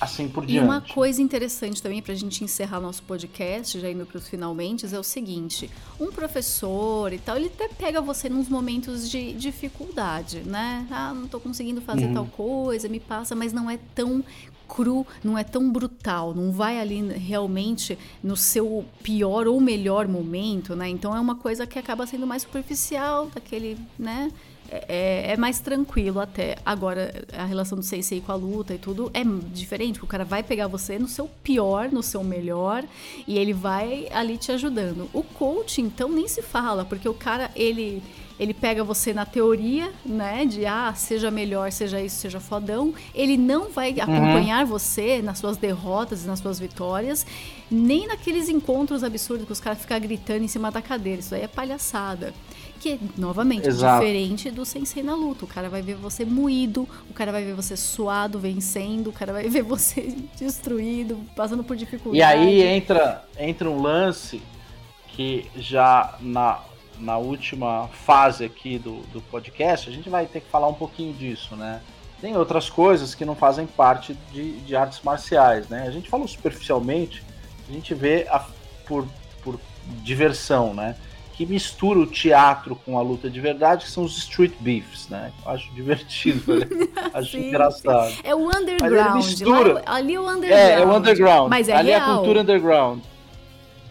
[0.00, 0.64] assim por diante.
[0.64, 4.28] E uma coisa interessante também para a gente encerrar nosso podcast, já indo para os
[4.28, 5.70] finalmente, é o seguinte:
[6.00, 10.86] um professor e tal, ele até pega você nos momentos de dificuldade, né?
[10.90, 12.14] Ah, não estou conseguindo fazer uhum.
[12.14, 14.24] tal coisa, me passa, mas não é tão
[14.68, 20.76] cru, não é tão brutal, não vai ali realmente no seu pior ou melhor momento,
[20.76, 20.88] né?
[20.88, 24.30] Então é uma coisa que acaba sendo mais superficial, daquele, né?
[24.70, 26.56] É, é, mais tranquilo até.
[26.64, 29.22] Agora, a relação do Sensei com a luta e tudo é
[29.52, 32.84] diferente, o cara vai pegar você no seu pior, no seu melhor,
[33.26, 35.08] e ele vai ali te ajudando.
[35.12, 38.02] O coach, então, nem se fala, porque o cara, ele
[38.38, 40.44] ele pega você na teoria, né?
[40.44, 42.94] De ah, seja melhor, seja isso, seja fodão.
[43.14, 44.02] Ele não vai uhum.
[44.02, 47.26] acompanhar você nas suas derrotas e nas suas vitórias,
[47.70, 51.20] nem naqueles encontros absurdos que os caras ficam gritando em cima da cadeira.
[51.20, 52.32] Isso aí é palhaçada.
[52.78, 54.00] Que, novamente, Exato.
[54.00, 55.44] diferente do Sensei na luta.
[55.44, 59.32] O cara vai ver você moído, o cara vai ver você suado, vencendo, o cara
[59.32, 62.18] vai ver você destruído, passando por dificuldade.
[62.18, 64.40] E aí entra, entra um lance
[65.08, 66.60] que já na,
[67.00, 71.12] na última fase aqui do, do podcast, a gente vai ter que falar um pouquinho
[71.12, 71.80] disso, né?
[72.20, 75.84] Tem outras coisas que não fazem parte de, de artes marciais, né?
[75.86, 77.22] A gente falou superficialmente,
[77.68, 78.44] a gente vê a,
[78.86, 79.06] por,
[79.42, 79.60] por
[80.02, 80.96] diversão, né?
[81.34, 85.30] Que mistura o teatro com a luta de verdade, que são os street beefs, né?
[85.44, 86.66] Eu acho divertido, né?
[87.14, 88.10] acho sim, engraçado.
[88.10, 88.20] Sim.
[88.24, 89.14] É o underground.
[89.14, 89.74] mistura.
[89.74, 90.68] Lá, ali é o underground.
[90.68, 91.50] É, é o underground.
[91.50, 92.00] Mas é ali real.
[92.00, 93.00] é a cultura underground.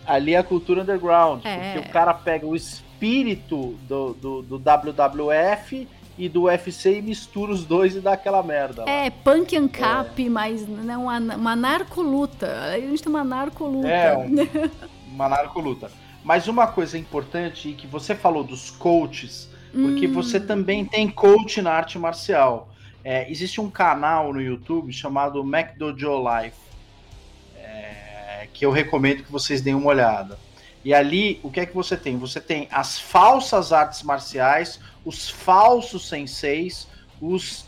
[0.05, 1.45] Ali é a cultura underground.
[1.45, 1.73] É.
[1.73, 2.53] Porque o cara pega o
[2.97, 5.87] espírito do, do, do WWF
[6.17, 8.83] e do UFC e mistura os dois e dá aquela merda.
[8.85, 8.89] Lá.
[8.89, 10.29] É, punk ancap, é.
[10.29, 12.47] mas não uma, uma narcoluta.
[12.73, 13.87] A gente tem uma narcoluta.
[13.87, 14.35] É, um,
[15.13, 15.91] uma narcoluta.
[16.23, 20.13] Mas uma coisa importante, que você falou dos coaches, porque hum.
[20.13, 22.69] você também tem coach na arte marcial.
[23.03, 26.57] É, existe um canal no YouTube chamado McDojo Life,
[27.55, 30.46] é, que eu recomendo que vocês deem uma olhada.
[30.83, 32.17] E ali, o que é que você tem?
[32.17, 36.87] Você tem as falsas artes marciais, os falsos senseis,
[37.21, 37.65] os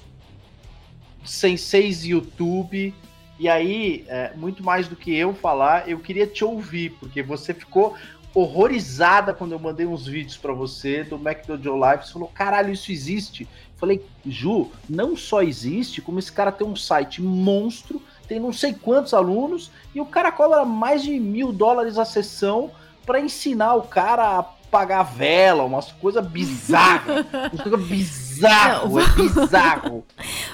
[1.25, 2.93] senseis YouTube.
[3.37, 7.53] E aí, é, muito mais do que eu falar, eu queria te ouvir, porque você
[7.53, 7.95] ficou
[8.33, 12.05] horrorizada quando eu mandei uns vídeos para você do McDonald's Live.
[12.05, 13.47] Você falou, caralho, isso existe.
[13.75, 18.73] falei, Ju, não só existe, como esse cara tem um site monstro, tem não sei
[18.73, 22.71] quantos alunos, e o cara cobra mais de mil dólares a sessão
[23.09, 27.25] para ensinar o cara a pagar vela, umas coisas bizarras.
[27.51, 30.05] umas coisas bizarro, é bizarro.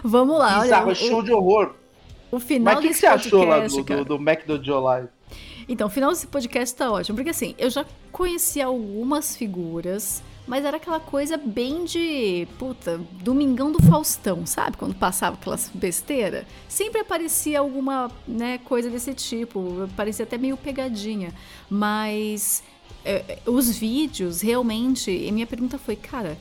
[0.02, 0.92] Vamos lá, bizarro, olha.
[0.94, 1.74] É show o, de horror.
[2.32, 5.10] O final Mas o que, você achou lá do, do, do McDonald's Live?
[5.68, 10.64] Então, o final desse podcast tá ótimo, porque assim, eu já conheci algumas figuras, mas
[10.64, 14.78] era aquela coisa bem de, puta, Domingão do Faustão, sabe?
[14.78, 21.34] Quando passava aquelas besteira, sempre aparecia alguma, né, coisa desse tipo, parecia até meio pegadinha,
[21.70, 22.64] mas
[23.04, 26.38] é, os vídeos, realmente, e minha pergunta foi, cara,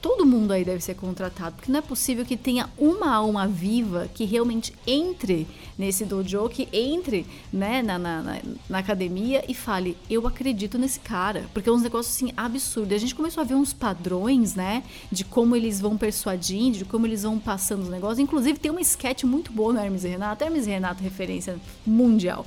[0.00, 4.08] todo mundo aí deve ser contratado, porque não é possível que tenha uma alma viva
[4.14, 5.46] que realmente entre
[5.78, 11.46] nesse dojo, que entre né, na, na, na, academia e fale, eu acredito nesse cara,
[11.52, 12.94] porque é um negócio assim absurdo.
[12.94, 17.06] A gente começou a ver uns padrões, né, de como eles vão persuadindo, de como
[17.06, 18.18] eles vão passando os negócios.
[18.18, 22.46] Inclusive tem uma sketch muito boa no Hermes e Renato, Hermes e Renato referência mundial.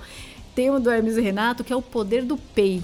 [0.55, 2.81] Tem uma do Hermes e Renato que é o poder do pay.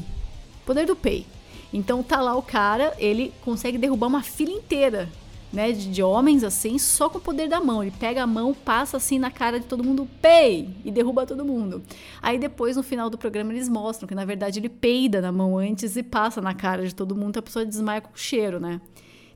[0.66, 1.26] Poder do pay.
[1.72, 5.08] Então tá lá o cara, ele consegue derrubar uma fila inteira,
[5.52, 7.84] né, de, de, homens assim, só com o poder da mão.
[7.84, 11.46] Ele pega a mão, passa assim na cara de todo mundo, pei, e derruba todo
[11.46, 11.82] mundo.
[12.22, 15.58] Aí depois no final do programa eles mostram que na verdade ele peida na mão
[15.58, 18.82] antes e passa na cara de todo mundo, a pessoa desmaia com o cheiro, né?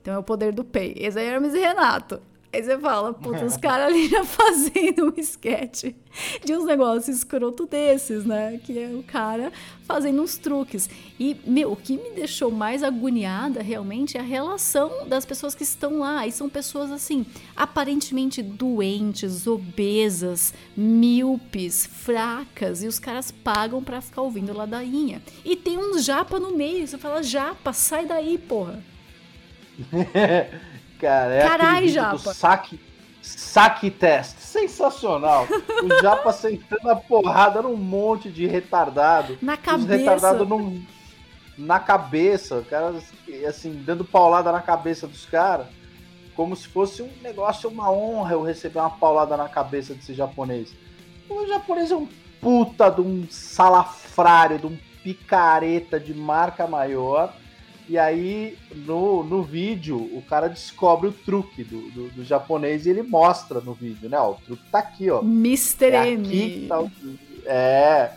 [0.02, 0.94] Então é o poder do pei.
[0.98, 2.20] Esse aí é Hermes e Renato.
[2.54, 5.96] Aí você fala, puta, os caras ali já fazendo um esquete
[6.46, 8.60] de uns negócios escroto desses, né?
[8.64, 9.52] Que é o cara
[9.86, 10.88] fazendo uns truques.
[11.20, 15.64] E, meu, o que me deixou mais agoniada realmente é a relação das pessoas que
[15.64, 16.28] estão lá.
[16.28, 17.26] E são pessoas, assim,
[17.56, 22.84] aparentemente doentes, obesas, míopes, fracas.
[22.84, 25.24] E os caras pagam para ficar ouvindo ladainha.
[25.44, 26.88] E tem uns japa no meio.
[26.88, 28.84] Você fala, japa, sai daí, porra.
[31.04, 31.34] cara.
[31.34, 32.34] É Carai, Japa.
[32.34, 32.80] saque,
[33.22, 34.38] saque test.
[34.40, 35.46] Sensacional.
[35.84, 39.38] O Japa sentando a porrada num monte de retardado.
[39.42, 39.84] Na cabeça.
[39.84, 40.84] Os retardados num,
[41.58, 42.60] na cabeça.
[42.60, 42.96] O cara,
[43.48, 45.68] assim, dando paulada na cabeça dos caras.
[46.36, 50.74] Como se fosse um negócio, uma honra eu receber uma paulada na cabeça desse japonês.
[51.30, 52.08] O japonês é um
[52.42, 57.34] puta de um salafrário, de um picareta de marca maior
[57.88, 62.90] e aí, no, no vídeo, o cara descobre o truque do, do, do japonês e
[62.90, 64.18] ele mostra no vídeo, né?
[64.18, 65.22] Ó, o truque tá aqui, ó.
[65.22, 65.92] Mr.
[65.92, 66.68] É M.
[66.68, 66.92] Tá o...
[67.46, 68.14] É.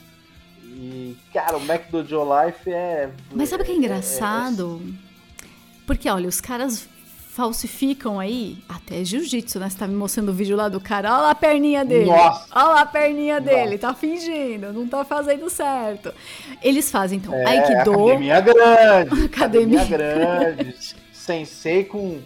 [0.62, 3.10] E, cara, o Mac do Joe Life é.
[3.34, 4.80] Mas sabe o que é engraçado?
[4.84, 5.46] É, é...
[5.86, 6.88] Porque, olha, os caras
[7.36, 9.68] falsificam aí até jiu-jitsu, né?
[9.68, 11.12] Você tá me mostrando o vídeo lá do cara.
[11.12, 12.06] Olha lá a perninha dele.
[12.06, 12.46] Nossa.
[12.50, 13.54] Olha lá a perninha Nossa.
[13.54, 13.76] dele.
[13.76, 16.14] Tá fingindo, não tá fazendo certo.
[16.62, 17.92] Eles fazem, então, é, Aikido.
[17.92, 19.24] Academia grande.
[19.26, 20.76] academia, academia grande.
[21.12, 22.22] Sensei com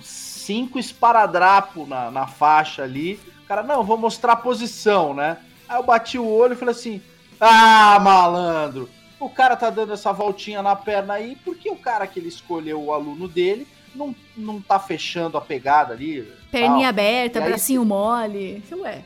[0.00, 3.18] cinco esparadrapo na, na faixa ali.
[3.42, 5.38] O cara, não, vou mostrar a posição, né?
[5.68, 7.02] Aí eu bati o olho e falei assim:
[7.40, 12.20] ah, malandro, o cara tá dando essa voltinha na perna aí, porque o cara que
[12.20, 13.66] ele escolheu, o aluno dele,
[13.96, 16.22] não, não tá fechando a pegada ali.
[16.50, 16.88] Perninha tal.
[16.88, 18.62] aberta, aí, bracinho mole.
[18.72, 19.02] Ué.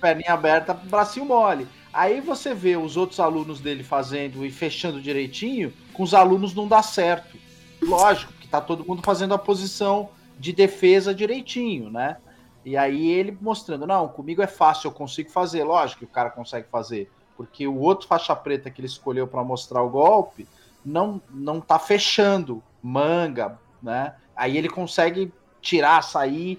[0.00, 1.66] Perninha aberta, bracinho mole.
[1.92, 6.66] Aí você vê os outros alunos dele fazendo e fechando direitinho, com os alunos não
[6.66, 7.36] dá certo.
[7.80, 10.08] Lógico que tá todo mundo fazendo a posição
[10.38, 12.16] de defesa direitinho, né?
[12.64, 15.62] E aí ele mostrando, não, comigo é fácil, eu consigo fazer.
[15.62, 19.44] Lógico que o cara consegue fazer, porque o outro faixa preta que ele escolheu para
[19.44, 20.48] mostrar o golpe
[20.84, 24.14] não não tá fechando manga, né?
[24.36, 26.58] Aí ele consegue tirar, sair,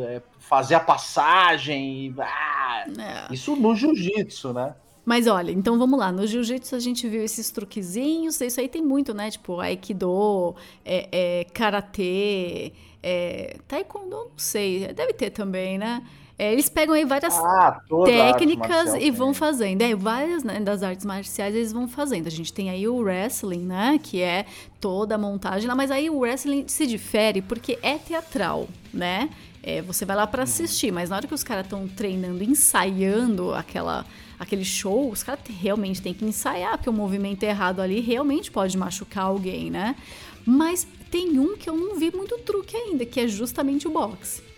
[0.00, 2.14] é, fazer a passagem.
[2.18, 3.32] Ah, é.
[3.32, 4.74] Isso no jiu-jitsu, né?
[5.04, 6.10] Mas olha, então vamos lá.
[6.10, 9.30] No jiu-jitsu a gente viu esses truquezinhos, isso aí tem muito, né?
[9.30, 10.54] Tipo, aikido,
[10.84, 12.72] é, é, karatê,
[13.02, 16.02] é, taekwondo, não sei, deve ter também, né?
[16.36, 19.82] É, eles pegam aí várias ah, técnicas e vão fazendo.
[19.82, 22.26] É, várias né, das artes marciais eles vão fazendo.
[22.26, 24.00] A gente tem aí o wrestling, né?
[24.02, 24.44] Que é
[24.80, 29.30] toda a montagem lá, mas aí o wrestling se difere porque é teatral, né?
[29.62, 33.54] É, você vai lá para assistir, mas na hora que os caras estão treinando, ensaiando
[33.54, 34.04] aquela,
[34.38, 38.76] aquele show, os caras realmente têm que ensaiar, porque o movimento errado ali realmente pode
[38.76, 39.96] machucar alguém, né?
[40.44, 44.53] Mas tem um que eu não vi muito truque ainda, que é justamente o boxe.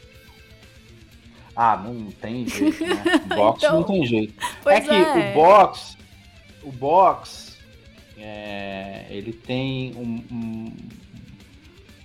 [1.57, 3.03] Ah, não tem jeito, né?
[3.35, 4.35] Boxe então, não tem jeito.
[4.66, 5.31] É que é.
[5.31, 5.97] o boxe,
[6.62, 7.53] o boxe,
[8.19, 10.73] é, ele tem um, um,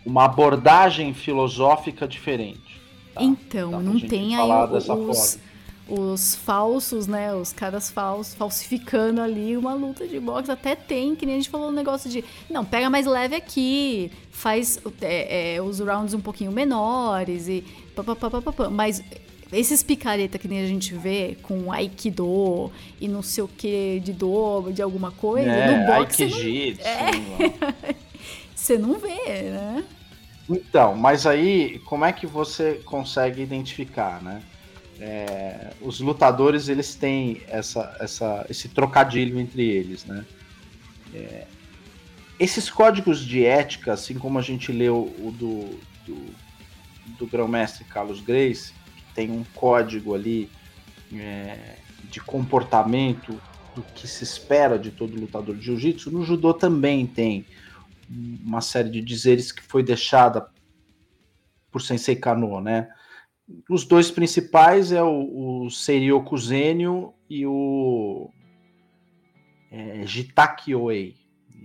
[0.05, 2.81] uma abordagem filosófica diferente.
[3.13, 3.21] Tá?
[3.21, 4.49] Então, não tem aí
[5.09, 5.37] os,
[5.89, 7.35] os falsos, né?
[7.35, 10.49] Os caras falsos falsificando ali uma luta de boxe.
[10.49, 14.09] Até tem, que nem a gente falou, um negócio de não, pega mais leve aqui,
[14.31, 19.03] faz é, é, os rounds um pouquinho menores e papapá, mas
[19.51, 24.13] esses picareta que nem a gente vê com Aikido e não sei o que de
[24.13, 26.29] dobro, de alguma coisa, é, no boxe.
[26.29, 27.95] Você não, é,
[28.55, 29.83] você não vê, né?
[30.49, 34.41] Então, mas aí, como é que você consegue identificar, né?
[34.99, 40.25] É, os lutadores, eles têm essa, essa, esse trocadilho entre eles, né?
[41.13, 41.45] É,
[42.39, 46.25] esses códigos de ética, assim como a gente leu o do, do,
[47.19, 48.73] do grão-mestre Carlos Grace,
[49.13, 50.49] tem um código ali
[51.13, 51.75] é,
[52.09, 53.39] de comportamento
[53.75, 57.45] do que se espera de todo lutador de jiu-jitsu, no judô também tem
[58.45, 60.49] uma série de dizeres que foi deixada
[61.71, 62.89] por Sensei Kano, né?
[63.69, 66.35] Os dois principais é o, o Seiryoku
[67.29, 68.29] e o
[69.71, 71.15] é, Jitakyoi.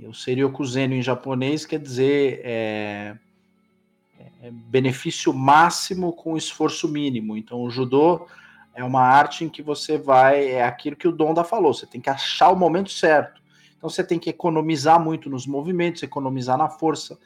[0.04, 3.16] O Seiryoku em japonês quer dizer é,
[4.42, 7.36] é benefício máximo com esforço mínimo.
[7.36, 8.26] Então o judô
[8.74, 12.00] é uma arte em que você vai, é aquilo que o Donda falou, você tem
[12.00, 13.40] que achar o momento certo.
[13.76, 17.18] Então você tem que economizar muito nos movimentos, economizar na força,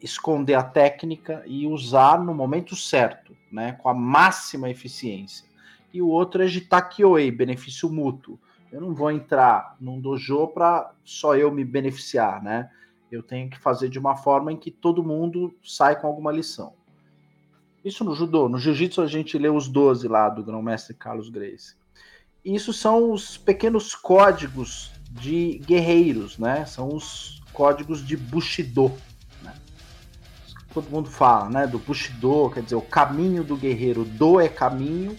[0.00, 5.46] esconder a técnica e usar no momento certo, né, com a máxima eficiência.
[5.92, 8.38] E o outro é Jitakyoei, benefício mútuo.
[8.70, 12.70] Eu não vou entrar num dojo para só eu me beneficiar, né?
[13.12, 16.72] Eu tenho que fazer de uma forma em que todo mundo sai com alguma lição.
[17.84, 18.48] Isso no judô.
[18.48, 21.76] No jiu-jitsu a gente lê os 12 lá do grão-mestre Carlos Grace.
[22.42, 26.64] Isso são os pequenos códigos de guerreiros, né?
[26.64, 28.90] São os códigos de Bushido.
[29.42, 29.54] Né?
[30.72, 31.66] Todo mundo fala, né?
[31.66, 34.06] Do Bushido, quer dizer, o caminho do guerreiro.
[34.06, 35.14] Do é caminho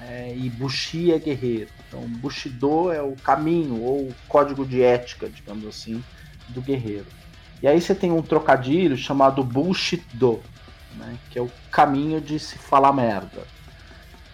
[0.00, 1.70] é, e Bushi é guerreiro.
[1.86, 6.02] Então, Bushido é o caminho ou o código de ética, digamos assim,
[6.48, 7.17] do guerreiro.
[7.62, 10.40] E aí você tem um trocadilho chamado Bushido,
[10.96, 11.18] né?
[11.30, 13.46] Que é o caminho de se falar merda.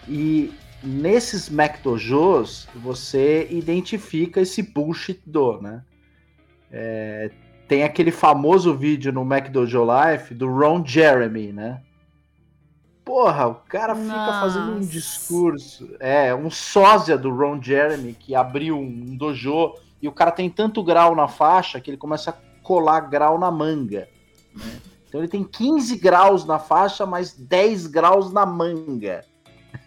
[0.09, 0.53] E
[0.83, 5.83] nesses MacDojos, você identifica esse bullshit do, né?
[6.71, 7.31] É,
[7.67, 11.81] tem aquele famoso vídeo no MacDojo Life do Ron Jeremy, né?
[13.05, 14.41] Porra, o cara fica Nossa.
[14.41, 15.95] fazendo um discurso.
[16.01, 20.83] É, um sósia do Ron Jeremy que abriu um dojo e o cara tem tanto
[20.83, 24.09] grau na faixa que ele começa a colar grau na manga.
[24.53, 24.81] Né?
[25.07, 29.25] Então ele tem 15 graus na faixa, mais 10 graus na manga.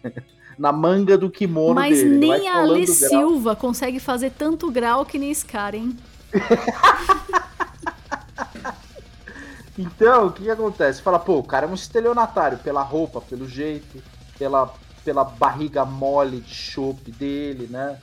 [0.58, 2.16] na manga do kimono Mas dele.
[2.16, 5.96] nem a Ali Silva consegue fazer tanto grau que nem esse cara, hein?
[9.78, 11.00] então, o que, que acontece?
[11.00, 14.02] Fala, pô, o cara é um estelionatário pela roupa, pelo jeito,
[14.38, 14.74] pela,
[15.04, 17.98] pela barriga mole de chope dele, né?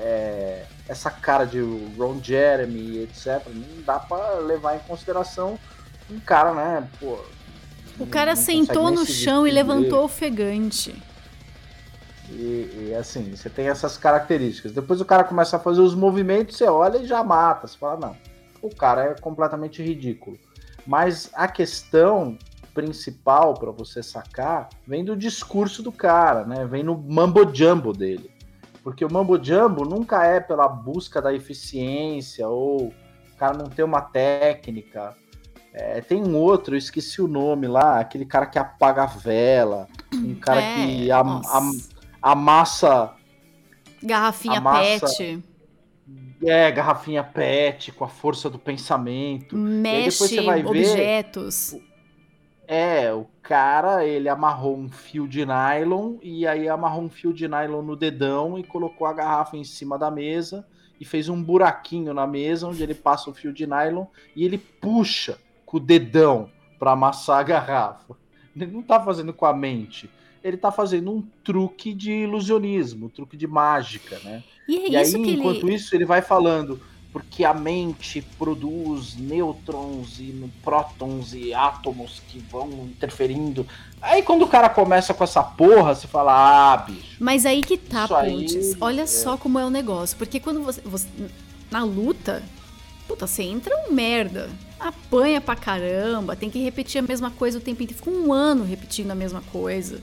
[0.00, 1.60] É, essa cara de
[1.98, 3.42] Ron Jeremy, etc.
[3.48, 5.58] Não dá para levar em consideração
[6.10, 6.88] um cara, né?
[7.00, 7.18] Pô,
[7.98, 10.94] o cara sentou no chão e levantou ofegante.
[12.30, 14.72] E, e, assim, você tem essas características.
[14.72, 17.66] Depois o cara começa a fazer os movimentos, você olha e já mata.
[17.66, 18.16] Você fala, não,
[18.62, 20.38] o cara é completamente ridículo.
[20.86, 22.38] Mas a questão
[22.72, 26.64] principal para você sacar vem do discurso do cara, né?
[26.66, 28.30] Vem no mambo jumbo dele.
[28.82, 33.84] Porque o mambo jumbo nunca é pela busca da eficiência ou o cara não tem
[33.84, 35.16] uma técnica.
[35.72, 39.86] É, tem um outro, eu esqueci o nome lá, aquele cara que apaga a vela,
[40.12, 41.78] um cara é, que am, am,
[42.22, 43.12] amassa.
[44.02, 45.44] Garrafinha amassa, pet.
[46.42, 49.56] É, garrafinha pet, com a força do pensamento.
[49.56, 51.72] Mexe objetos.
[51.72, 51.88] Ver,
[52.70, 57.48] é, o cara, ele amarrou um fio de nylon e aí amarrou um fio de
[57.48, 60.66] nylon no dedão e colocou a garrafa em cima da mesa
[61.00, 64.04] e fez um buraquinho na mesa onde ele passa o fio de nylon
[64.36, 68.14] e ele puxa com o dedão para amassar a garrafa.
[68.54, 70.10] Ele não tá fazendo com a mente,
[70.44, 74.44] ele tá fazendo um truque de ilusionismo, um truque de mágica, né?
[74.68, 75.74] E, é e aí, enquanto ele...
[75.74, 76.78] isso, ele vai falando:
[77.12, 83.66] porque a mente produz nêutrons e prótons e átomos que vão interferindo.
[84.00, 87.16] Aí quando o cara começa com essa porra, você fala, ah, bicho.
[87.18, 88.76] Mas aí que tá, Pontes.
[88.80, 89.06] Olha é...
[89.06, 90.16] só como é o negócio.
[90.16, 91.08] Porque quando você, você.
[91.70, 92.42] Na luta,
[93.06, 94.50] puta, você entra um merda.
[94.78, 98.02] Apanha pra caramba, tem que repetir a mesma coisa o tempo inteiro.
[98.02, 100.00] Fica um ano repetindo a mesma coisa.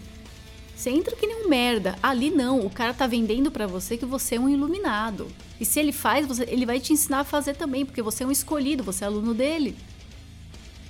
[0.76, 1.96] Você entra que nem um merda.
[2.04, 5.28] Ali não, o cara tá vendendo para você que você é um iluminado.
[5.60, 8.28] E se ele faz, você, ele vai te ensinar a fazer também, porque você é
[8.28, 9.78] um escolhido, você é aluno dele.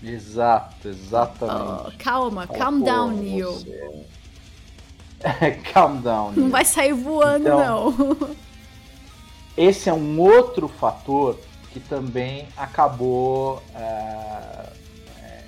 [0.03, 1.95] Exato, exatamente.
[1.95, 3.51] Oh, calma, calm down, Neil.
[3.53, 4.05] Você...
[5.71, 6.33] calm down.
[6.35, 8.35] Não vai sair voando, então, não.
[9.55, 11.39] esse é um outro fator
[11.71, 14.69] que também acabou é,
[15.21, 15.43] é,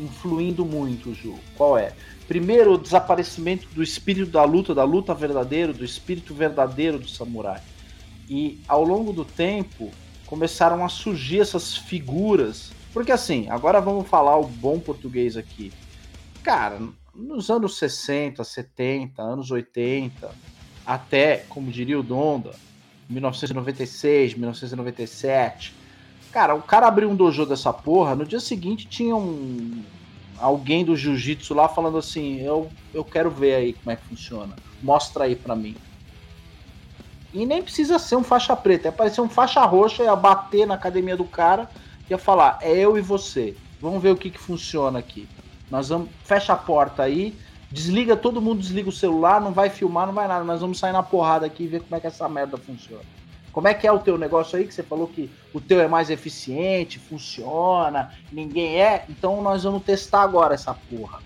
[0.00, 1.38] influindo muito, Ju.
[1.56, 1.92] Qual é?
[2.28, 7.62] Primeiro, o desaparecimento do espírito da luta, da luta verdadeira, do espírito verdadeiro do samurai.
[8.28, 9.90] E ao longo do tempo
[10.26, 12.70] começaram a surgir essas figuras.
[12.92, 15.72] Porque assim, agora vamos falar o bom português aqui.
[16.42, 16.78] Cara,
[17.14, 20.30] nos anos 60, 70, anos 80,
[20.84, 22.54] até, como diria o Donda,
[23.08, 25.74] 1996, 1997.
[26.30, 29.82] Cara, o cara abriu um dojo dessa porra, no dia seguinte tinha um
[30.40, 34.54] alguém do jiu-jitsu lá falando assim: eu, eu quero ver aí como é que funciona,
[34.82, 35.76] mostra aí para mim.
[37.32, 40.74] E nem precisa ser um faixa preta, é parecer um faixa roxa, ia bater na
[40.74, 41.70] academia do cara,
[42.08, 45.28] ia falar: é eu e você, vamos ver o que, que funciona aqui.
[45.70, 47.38] Nós vamos, fecha a porta aí,
[47.70, 50.92] desliga, todo mundo desliga o celular, não vai filmar, não vai nada, nós vamos sair
[50.92, 53.17] na porrada aqui e ver como é que essa merda funciona.
[53.58, 55.88] Como é que é o teu negócio aí que você falou que o teu é
[55.88, 59.04] mais eficiente, funciona, ninguém é?
[59.08, 61.18] Então nós vamos testar agora essa porra.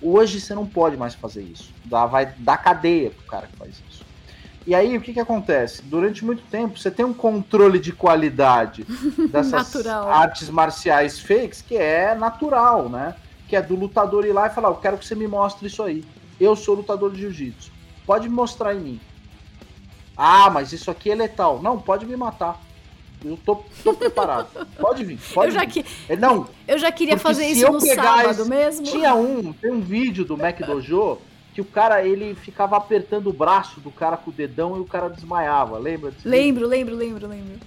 [0.00, 1.74] Hoje você não pode mais fazer isso.
[1.84, 4.04] Dá, vai dar cadeia pro cara que faz isso.
[4.64, 5.82] E aí o que que acontece?
[5.82, 8.86] Durante muito tempo você tem um controle de qualidade
[9.28, 13.16] dessas artes marciais fakes que é natural, né?
[13.48, 15.82] Que é do lutador ir lá e falar: Eu quero que você me mostre isso
[15.82, 16.04] aí.
[16.38, 17.72] Eu sou lutador de jiu-jitsu.
[18.06, 19.00] Pode me mostrar em mim.
[20.16, 21.60] Ah, mas isso aqui é letal.
[21.62, 22.60] Não, pode me matar.
[23.24, 24.66] Eu tô, tô preparado.
[24.78, 25.70] Pode vir, pode eu já vir.
[25.70, 25.84] Que...
[26.08, 28.48] É, não, eu já queria fazer isso no sábado esse...
[28.48, 28.84] mesmo.
[28.84, 31.18] Tinha um, tem um vídeo do Mac Dojo
[31.54, 34.86] que o cara, ele ficava apertando o braço do cara com o dedão e o
[34.86, 36.12] cara desmaiava, lembra?
[36.24, 37.60] Lembro, lembro, lembro, lembro.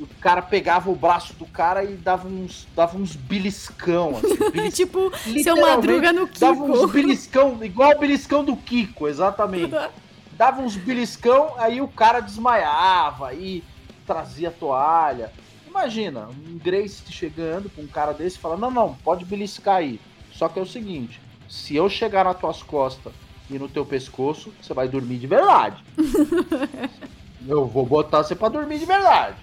[0.00, 4.74] O cara pegava o braço do cara e dava uns, dava uns beliscão, assim, belis...
[4.74, 6.40] tipo, seu Madruga no Kiko.
[6.40, 9.74] Dava uns beliscão, igual o beliscão do Kiko, exatamente.
[10.42, 13.62] dava uns beliscão, aí o cara desmaiava e
[14.04, 15.32] trazia toalha.
[15.68, 20.00] Imagina, um Grace chegando com um cara desse e falando: Não, não, pode beliscar aí.
[20.32, 23.12] Só que é o seguinte: se eu chegar nas tuas costas
[23.48, 25.80] e no teu pescoço, você vai dormir de verdade.
[27.46, 29.36] eu vou botar você pra dormir de verdade.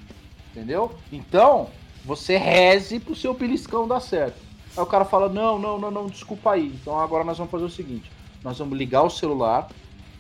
[0.51, 0.93] Entendeu?
[1.13, 1.69] Então,
[2.03, 4.37] você reze pro seu beliscão dar certo.
[4.75, 6.77] Aí o cara fala: Não, não, não, não, desculpa aí.
[6.81, 8.11] Então agora nós vamos fazer o seguinte:
[8.43, 9.69] nós vamos ligar o celular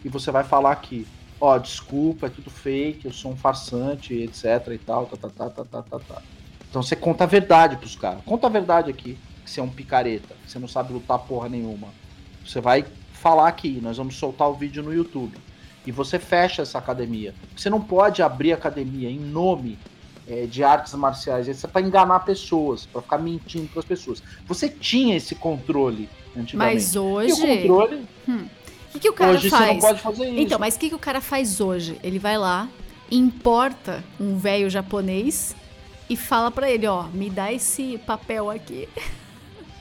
[0.03, 1.07] e você vai falar aqui,
[1.39, 5.49] ó, desculpa, é tudo fake, eu sou um farsante, etc e tal, tá, tá, tá,
[5.49, 6.21] tá, tá, tá, tá.
[6.69, 8.21] Então você conta a verdade pros caras.
[8.23, 11.49] Conta a verdade aqui, que você é um picareta, que você não sabe lutar porra
[11.49, 11.87] nenhuma.
[12.45, 15.37] Você vai falar aqui, nós vamos soltar o vídeo no YouTube.
[15.85, 17.33] E você fecha essa academia.
[17.55, 19.77] Você não pode abrir academia em nome
[20.27, 21.47] é, de artes marciais.
[21.47, 24.21] Isso é para enganar pessoas, para ficar mentindo para as pessoas.
[24.45, 26.75] Você tinha esse controle antigamente.
[26.75, 27.29] Mas hoje.
[27.29, 28.05] E o controle.
[28.27, 28.45] Hum.
[28.89, 29.65] O que, que o cara hoje faz?
[29.65, 30.39] Você não pode fazer isso.
[30.39, 31.99] Então, mas o que, que o cara faz hoje?
[32.03, 32.67] Ele vai lá,
[33.11, 35.55] importa um velho japonês
[36.09, 38.89] e fala para ele, ó, me dá esse papel aqui.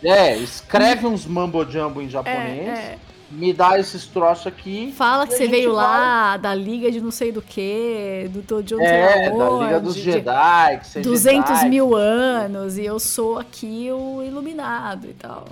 [0.03, 2.69] É, escreve uns mambo jumbo em japonês.
[2.69, 2.99] É, é.
[3.31, 4.93] Me dá esses troços aqui.
[4.97, 5.85] Fala que você veio vai...
[5.85, 10.81] lá da liga de não sei do que, do Tojo É, da liga dos Jedi.
[10.93, 15.47] Que 200 Jedi, mil anos e eu sou aqui o iluminado e tal.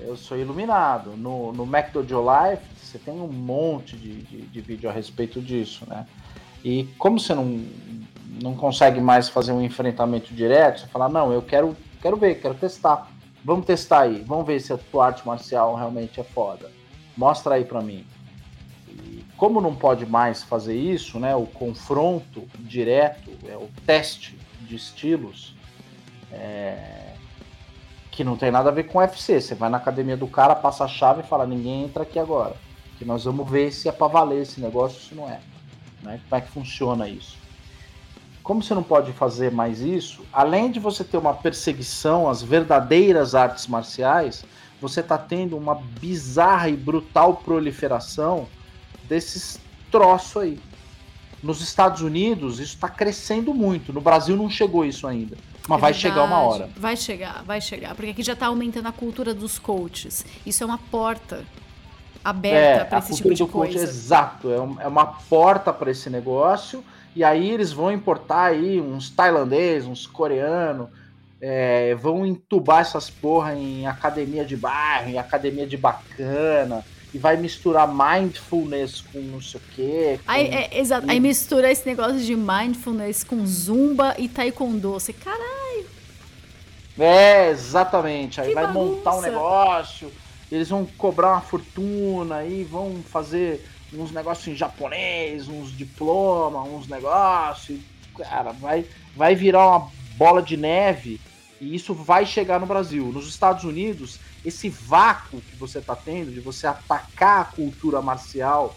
[0.00, 1.16] Eu sou iluminado.
[1.16, 5.84] No, no MacDojo Life, você tem um monte de, de, de vídeo a respeito disso,
[5.88, 6.06] né?
[6.64, 7.64] E como você não,
[8.42, 12.54] não consegue mais fazer um enfrentamento direto, você fala, não, eu quero, quero ver, quero
[12.54, 13.10] testar.
[13.44, 16.70] Vamos testar aí, vamos ver se a tua arte marcial realmente é foda.
[17.16, 18.04] Mostra aí para mim.
[18.88, 24.74] E como não pode mais fazer isso, né, o confronto direto, é o teste de
[24.74, 25.54] estilos,
[26.32, 27.14] é,
[28.18, 29.40] que não tem nada a ver com UFC.
[29.40, 32.56] Você vai na academia do cara, passa a chave e fala, ninguém entra aqui agora.
[32.98, 35.38] Que nós vamos ver se é para valer esse negócio, se não é.
[36.02, 36.20] Né?
[36.28, 37.38] Como é que funciona isso?
[38.42, 43.36] Como você não pode fazer mais isso, além de você ter uma perseguição às verdadeiras
[43.36, 44.44] artes marciais,
[44.80, 48.48] você está tendo uma bizarra e brutal proliferação
[49.04, 49.60] desses
[49.92, 50.60] troços aí.
[51.40, 53.92] Nos Estados Unidos, isso está crescendo muito.
[53.92, 55.36] No Brasil não chegou isso ainda.
[55.68, 55.98] Mas é vai verdade.
[56.00, 56.70] chegar uma hora.
[56.76, 57.94] Vai chegar, vai chegar.
[57.94, 60.24] Porque aqui já está aumentando a cultura dos coaches.
[60.46, 61.44] Isso é uma porta
[62.24, 63.74] aberta é, para esse tipo de coisa.
[63.74, 66.82] Coach, exato, é, é uma porta para esse negócio.
[67.14, 70.88] E aí eles vão importar aí uns tailandês, uns coreanos,
[71.40, 77.36] é, vão entubar essas porra em academia de bairro, em academia de bacana, e vai
[77.36, 80.20] misturar mindfulness com não sei o quê.
[80.24, 80.30] Com...
[80.30, 84.92] Aí, é, exato, aí mistura esse negócio de mindfulness com zumba e taekwondo.
[84.92, 85.86] Você, caralho!
[86.98, 88.40] É, exatamente.
[88.40, 88.94] Aí que vai bagunça.
[88.96, 90.12] montar um negócio
[90.50, 96.88] eles vão cobrar uma fortuna aí, vão fazer uns negócios em japonês, uns diploma, uns
[96.88, 97.80] negócios.
[98.16, 101.20] Cara, vai, vai virar uma bola de neve
[101.60, 103.06] e isso vai chegar no Brasil.
[103.06, 108.76] Nos Estados Unidos, esse vácuo que você está tendo de você atacar a cultura marcial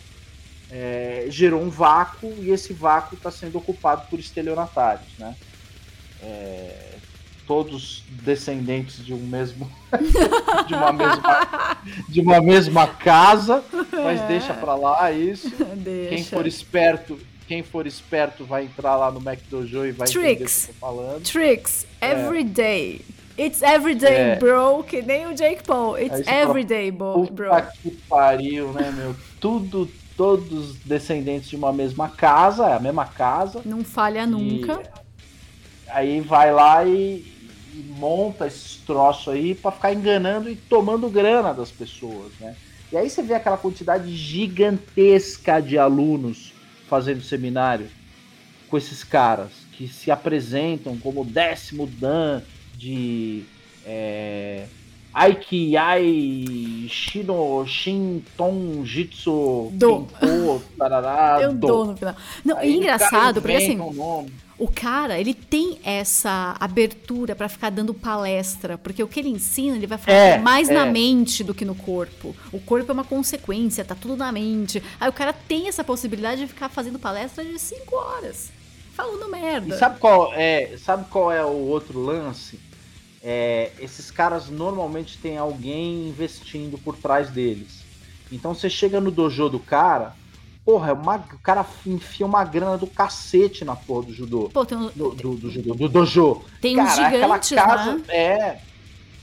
[0.71, 5.35] é, gerou um vácuo e esse vácuo está sendo ocupado por estelionatários, né?
[6.23, 6.91] É,
[7.45, 9.69] todos descendentes de um mesmo
[10.67, 11.77] de uma mesma
[12.07, 14.27] de uma mesma casa, mas é.
[14.27, 15.49] deixa para lá isso.
[15.75, 16.15] Deixa.
[16.15, 20.19] Quem for esperto, quem for esperto vai entrar lá no McDojo e vai Tricks.
[20.19, 21.23] entender o que eu tô falando.
[21.23, 22.11] Tricks é.
[22.11, 23.01] every day.
[23.37, 24.35] It's everyday, é.
[24.35, 25.97] bro, que nem o Jake Paul.
[25.97, 27.27] It's everyday, bro.
[27.27, 29.15] Puta que pariu, né, meu?
[29.39, 33.61] Tudo, todos descendentes de uma mesma casa, é a mesma casa.
[33.65, 34.81] Não falha nunca.
[35.87, 37.25] Aí vai lá e,
[37.73, 42.55] e monta esses troços aí para ficar enganando e tomando grana das pessoas, né?
[42.91, 46.50] E aí você vê aquela quantidade gigantesca de alunos
[46.91, 47.87] fazendo seminário
[48.69, 52.41] com esses caras que se apresentam como décimo dan
[52.77, 53.45] de
[53.85, 54.65] é,
[55.13, 60.05] Aikiai Shino Shin Ton Jitsu do.
[60.19, 61.67] Kenpo, tarará, Eu do.
[61.67, 62.15] dou no final.
[62.43, 63.79] Não, é engraçado, porque assim,
[64.61, 69.75] o cara, ele tem essa abertura para ficar dando palestra, porque o que ele ensina,
[69.75, 70.73] ele vai falar é, mais é.
[70.75, 72.35] na mente do que no corpo.
[72.51, 74.81] O corpo é uma consequência, tá tudo na mente.
[74.99, 78.51] Aí o cara tem essa possibilidade de ficar fazendo palestra de 5 horas,
[78.93, 79.73] falando merda.
[79.73, 82.59] E sabe qual é, sabe qual é o outro lance?
[83.23, 87.81] É, esses caras normalmente têm alguém investindo por trás deles.
[88.31, 90.15] Então você chega no dojo do cara,
[90.63, 94.49] Porra, é uma, o cara enfia uma grana do cacete na porra do judô.
[94.53, 96.41] Pô, tem um, do, do, do, judô, do dojo.
[96.61, 98.03] Tem cara, uns gigantes, aquela casa, né?
[98.09, 98.59] É,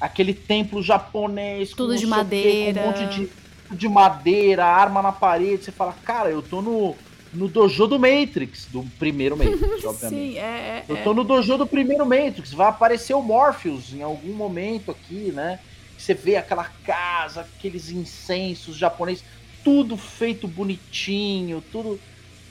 [0.01, 1.71] aquele templo japonês.
[1.71, 2.83] Tudo de madeira.
[2.83, 3.31] Quê, um monte de,
[3.77, 5.65] de madeira, arma na parede.
[5.65, 6.97] Você fala, cara, eu tô no,
[7.33, 10.33] no dojo do Matrix, do primeiro Matrix, obviamente.
[10.33, 12.53] Sim, é, é, eu tô no dojo do primeiro Matrix.
[12.53, 15.61] Vai aparecer o Morpheus em algum momento aqui, né?
[15.97, 19.25] Você vê aquela casa, aqueles incensos japoneses
[19.69, 22.01] tudo feito bonitinho, tudo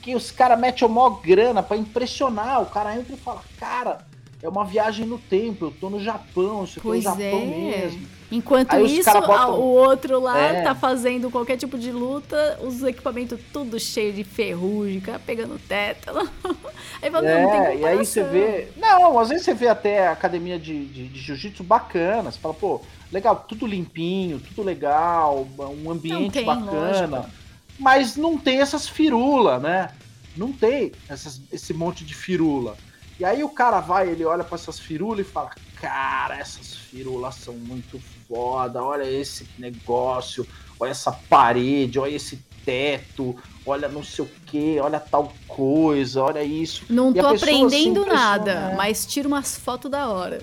[0.00, 2.62] que os caras metem a maior grana para impressionar.
[2.62, 4.06] O cara entra e fala, cara,
[4.42, 7.40] é uma viagem no tempo, eu tô no Japão, isso aqui pois é o Japão
[7.40, 7.46] é.
[7.46, 8.18] mesmo.
[8.30, 9.58] Enquanto Aí isso, botam...
[9.58, 10.62] o outro lá é.
[10.62, 16.28] tá fazendo qualquer tipo de luta, os equipamentos tudo cheio de ferrugem, cara pegando tétano.
[17.00, 18.68] aí fala, é, não, tem e aí você vê.
[18.76, 22.30] Não, às vezes você vê até academia de, de, de jiu-jitsu bacana.
[22.30, 25.48] Você fala, pô, legal, tudo limpinho, tudo legal,
[25.82, 27.18] um ambiente tem, bacana.
[27.20, 27.30] Lógico.
[27.78, 29.90] Mas não tem essas firulas, né?
[30.36, 32.76] Não tem essas, esse monte de firula.
[33.18, 37.34] E aí o cara vai, ele olha para essas firulas e fala: Cara, essas firulas
[37.34, 40.46] são muito foda, olha esse negócio,
[40.78, 43.34] olha essa parede, olha esse teto,
[43.66, 46.84] olha não sei o que, olha tal coisa, olha isso.
[46.88, 50.40] Não e tô aprendendo nada, mas tira umas fotos da hora.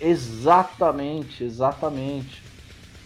[0.00, 2.42] Exatamente, exatamente.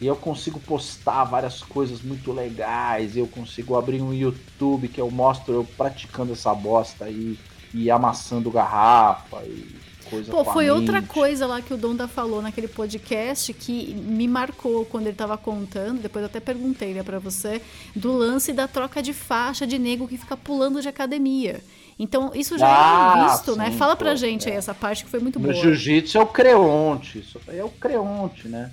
[0.01, 3.17] E eu consigo postar várias coisas muito legais.
[3.17, 7.56] Eu consigo abrir um YouTube que eu mostro eu praticando essa bosta aí e
[7.91, 9.77] amassando garrafa e
[10.09, 14.85] coisa Pô, foi outra coisa lá que o Donda falou naquele podcast que me marcou
[14.87, 17.61] quando ele tava contando, depois eu até perguntei né, para você,
[17.95, 21.61] do lance da troca de faixa de nego que fica pulando de academia.
[21.99, 23.67] Então, isso já é ah, é visto, né?
[23.67, 23.77] sim, né?
[23.77, 24.53] Fala pra pô, gente é.
[24.53, 25.55] aí essa parte que foi muito no boa.
[25.55, 28.71] No jiu-jitsu é o creonte, isso é o creonte, né?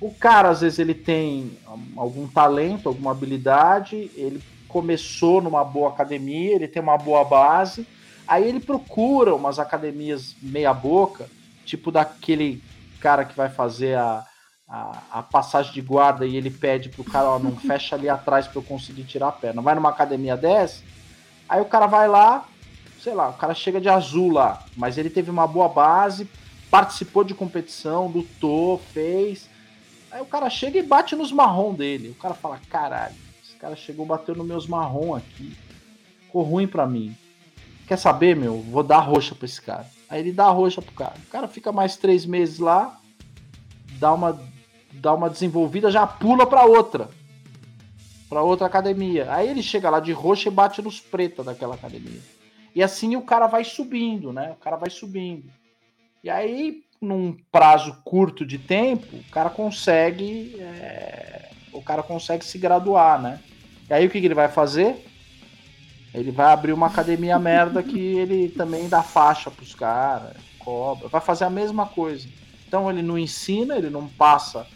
[0.00, 1.52] O cara, às vezes, ele tem
[1.96, 7.86] algum talento, alguma habilidade, ele começou numa boa academia, ele tem uma boa base,
[8.26, 11.28] aí ele procura umas academias meia boca,
[11.64, 12.62] tipo daquele
[13.00, 14.24] cara que vai fazer a,
[14.68, 18.46] a, a passagem de guarda e ele pede pro cara, ó, não fecha ali atrás
[18.46, 19.62] para eu conseguir tirar a perna.
[19.62, 20.82] Vai numa academia dessa,
[21.48, 22.46] aí o cara vai lá,
[23.00, 26.28] sei lá, o cara chega de azul lá, mas ele teve uma boa base,
[26.70, 29.50] participou de competição, lutou, fez.
[30.10, 32.10] Aí o cara chega e bate nos marrom dele.
[32.10, 35.56] O cara fala: caralho, esse cara chegou, bateu nos meus marrom aqui.
[36.22, 37.16] Ficou ruim pra mim.
[37.92, 38.56] Quer saber, meu?
[38.56, 39.84] Vou dar roxa pra esse cara.
[40.08, 41.12] Aí ele dá roxa pro cara.
[41.26, 42.98] O cara fica mais três meses lá,
[43.98, 44.40] dá uma,
[44.94, 47.10] dá uma desenvolvida, já pula pra outra.
[48.30, 49.30] Pra outra academia.
[49.30, 52.22] Aí ele chega lá de roxa e bate nos pretos daquela academia.
[52.74, 54.52] E assim o cara vai subindo, né?
[54.52, 55.52] O cara vai subindo.
[56.24, 60.56] E aí, num prazo curto de tempo, o cara consegue.
[60.58, 61.50] É...
[61.74, 63.38] O cara consegue se graduar, né?
[63.90, 65.11] E aí o que, que ele vai fazer?
[66.14, 71.20] Ele vai abrir uma academia merda que ele também dá faixa pros caras, cobra, vai
[71.20, 72.28] fazer a mesma coisa.
[72.66, 74.66] Então ele não ensina, ele não passa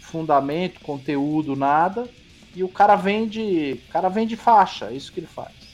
[0.00, 2.08] fundamento, conteúdo, nada,
[2.54, 5.66] e o cara vende, cara vende faixa, é isso que ele faz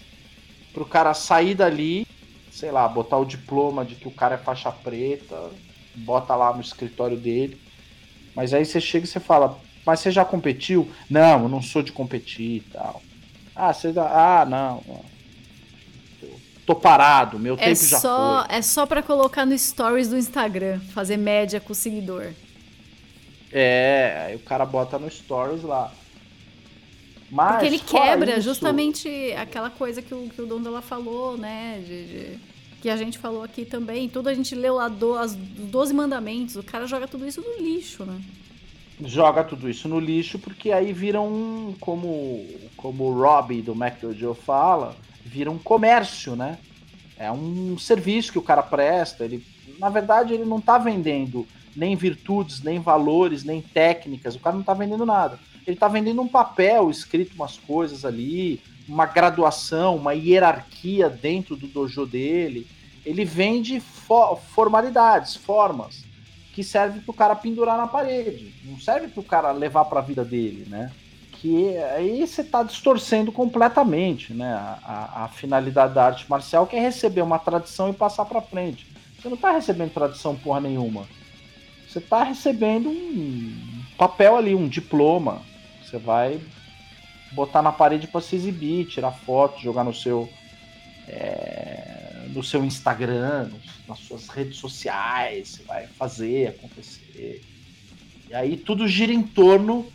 [0.73, 2.07] pro cara sair dali,
[2.51, 5.51] sei lá, botar o diploma de que o cara é faixa preta,
[5.95, 7.61] bota lá no escritório dele.
[8.35, 10.91] Mas aí você chega e você fala, mas você já competiu?
[11.09, 13.03] Não, eu não sou de competir e tal.
[13.65, 14.83] Ah, você ah, não.
[16.67, 18.57] Tô parado, meu é tempo já só, foi.
[18.57, 22.33] É só para colocar no stories do Instagram, fazer média com o seguidor.
[23.53, 25.93] É, aí o cara bota no stories lá.
[27.31, 28.41] Mas, Porque ele quebra isso...
[28.41, 31.81] justamente aquela coisa que o, que o Dondola falou, né?
[31.87, 32.39] De, de,
[32.81, 34.09] que a gente falou aqui também.
[34.09, 36.57] Tudo a gente leu lá do, as 12 mandamentos.
[36.57, 38.21] O cara joga tudo isso no lixo, né?
[39.05, 43.75] Joga tudo isso no lixo porque aí viram um, como, como o Robbie do
[44.15, 46.59] Joe fala, vira um comércio, né?
[47.17, 49.25] É um serviço que o cara presta.
[49.25, 49.45] Ele,
[49.79, 54.35] na verdade, ele não está vendendo nem virtudes, nem valores, nem técnicas.
[54.35, 58.61] O cara não está vendendo nada ele está vendendo um papel escrito umas coisas ali,
[58.89, 62.67] uma graduação, uma hierarquia dentro do dojo dele.
[63.05, 66.05] Ele vende fo formalidades, formas,
[66.53, 68.55] que serve para o cara pendurar na parede.
[68.65, 70.93] Não serve para o cara levar para a vida dele, né?
[71.33, 74.53] Que aí você está distorcendo completamente, né?
[74.53, 78.43] A, a, a, finalidade da arte marcial que é receber uma tradição e passar para
[78.43, 78.87] frente.
[79.19, 81.07] Você não está recebendo tradição porra nenhuma.
[81.89, 85.43] Você está recebendo um papel ali, um diploma,
[85.83, 86.41] você vai
[87.33, 90.29] botar na parede para se exibir, tirar foto, jogar no seu
[91.09, 92.02] é,
[92.33, 93.51] no seu Instagram,
[93.89, 97.43] nas suas redes sociais, você vai fazer acontecer.
[98.29, 99.87] E aí tudo gira em torno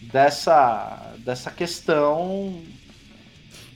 [0.00, 2.62] dessa dessa questão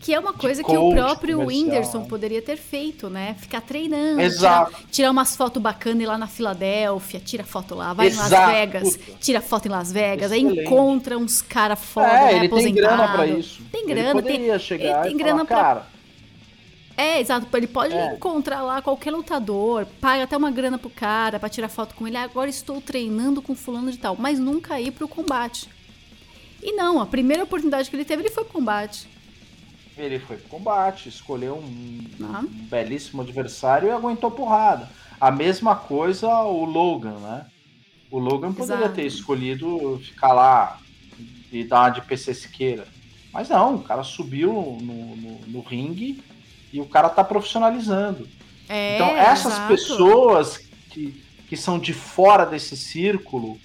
[0.07, 1.65] que é uma coisa que o próprio comercial.
[1.65, 3.35] Whindersson poderia ter feito, né?
[3.41, 4.21] Ficar treinando.
[4.21, 4.71] Exato.
[4.71, 8.29] Tirar, tirar umas fotos bacanas lá na Filadélfia, tira foto lá, vai Exato.
[8.29, 10.61] em Las Vegas, tira foto em Las Vegas, Excelente.
[10.61, 13.63] aí encontra uns caras foda, é, né, ele tem grana pra isso.
[13.73, 15.57] Tem grana, ele tem, chegar ele tem grana falar, pra...
[15.57, 15.87] Cara,
[16.97, 17.47] é, exato.
[17.57, 18.15] Ele pode é.
[18.15, 22.17] encontrar lá qualquer lutador, paga até uma grana pro cara para tirar foto com ele.
[22.17, 25.69] Agora estou treinando com fulano de tal, mas nunca ir pro combate.
[26.63, 29.07] E não, a primeira oportunidade que ele teve, ele foi pro combate.
[29.97, 32.41] Ele foi pro combate, escolheu um, ah.
[32.41, 34.89] um belíssimo adversário e aguentou porrada.
[35.21, 37.47] A mesma coisa o Logan, né?
[38.11, 38.95] O Logan poderia Exato.
[38.95, 40.79] ter escolhido ficar lá
[41.51, 42.87] e dar uma de PC Siqueira.
[43.33, 46.23] Mas não, o cara subiu no, no, no ringue
[46.73, 48.29] e o cara tá profissionalizando.
[48.69, 49.69] É, então, essas exato.
[49.69, 50.59] pessoas
[50.91, 53.59] que, que são de fora desse círculo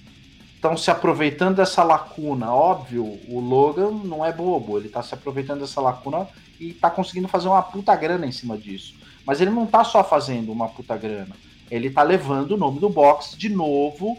[0.54, 2.52] estão se aproveitando dessa lacuna.
[2.52, 6.28] Óbvio, o Logan não é bobo, ele está se aproveitando dessa lacuna
[6.60, 8.94] e está conseguindo fazer uma puta grana em cima disso.
[9.26, 11.34] Mas ele não está só fazendo uma puta grana,
[11.70, 14.16] ele está levando o nome do box de novo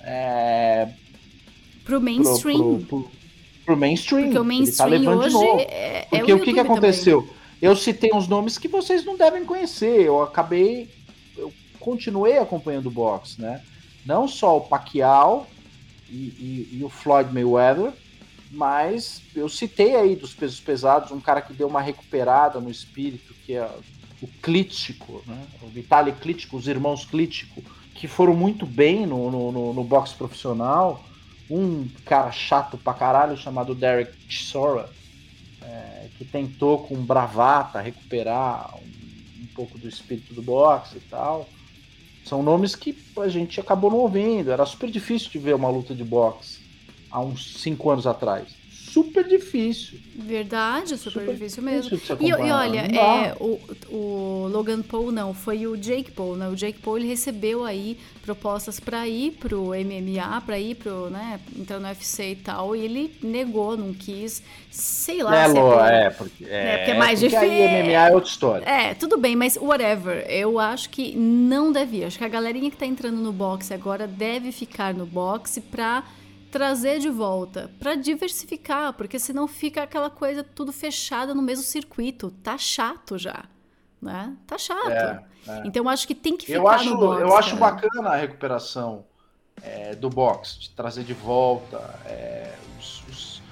[0.00, 0.88] é,
[1.84, 2.58] pro mainstream.
[2.58, 3.10] Pro, pro, pro,
[3.64, 4.24] pro mainstream.
[4.24, 5.60] Porque o mainstream ele tá levando hoje de novo.
[5.60, 7.22] É, é Porque o, o que, que aconteceu?
[7.22, 7.37] Também.
[7.60, 10.02] Eu citei uns nomes que vocês não devem conhecer.
[10.02, 10.88] Eu acabei.
[11.36, 13.62] Eu continuei acompanhando o boxe, né?
[14.06, 15.46] Não só o Pacquiao
[16.08, 17.92] e, e, e, o Floyd Mayweather,
[18.50, 23.34] mas eu citei aí dos pesos pesados um cara que deu uma recuperada no espírito,
[23.44, 23.68] que é
[24.22, 25.44] o Klitschko, né?
[25.62, 27.62] O Vitaly Klitschko, os irmãos Klitschko,
[27.94, 31.04] que foram muito bem no, no, no, no boxe profissional.
[31.50, 34.88] Um cara chato pra caralho chamado Derek Chisora,
[36.18, 41.48] que tentou com bravata recuperar um, um pouco do espírito do boxe e tal.
[42.24, 44.50] São nomes que a gente acabou não ouvindo.
[44.50, 46.58] Era super difícil de ver uma luta de boxe
[47.10, 48.57] há uns cinco anos atrás
[48.98, 49.98] super difícil.
[50.14, 51.90] Verdade, super, super difícil mesmo.
[51.90, 56.48] Difícil e, e, olha, é, o, o Logan Paul não, foi o Jake Paul, né?
[56.48, 61.40] O Jake Paul ele recebeu aí propostas para ir pro MMA, para ir pro, né,
[61.56, 65.44] entrar no UFC e tal, e ele negou, não quis, sei lá.
[65.44, 67.68] É, se é, é, porque, é, é, porque é mais porque difícil.
[67.68, 68.64] Aí MMA é outra história.
[68.68, 70.26] É, tudo bem, mas whatever.
[70.28, 72.08] Eu acho que não devia.
[72.08, 76.02] Acho que a galerinha que tá entrando no boxe agora deve ficar no boxe pra
[76.50, 82.30] trazer de volta para diversificar, porque senão fica aquela coisa tudo fechada no mesmo circuito.
[82.42, 83.44] Tá chato já,
[84.00, 84.36] né?
[84.46, 84.90] Tá chato.
[84.90, 85.62] É, é.
[85.64, 87.20] Então acho que tem que ficar eu acho, no box.
[87.20, 89.04] Eu acho bacana a recuperação
[89.62, 93.42] é, do box, de trazer de volta é, os, os,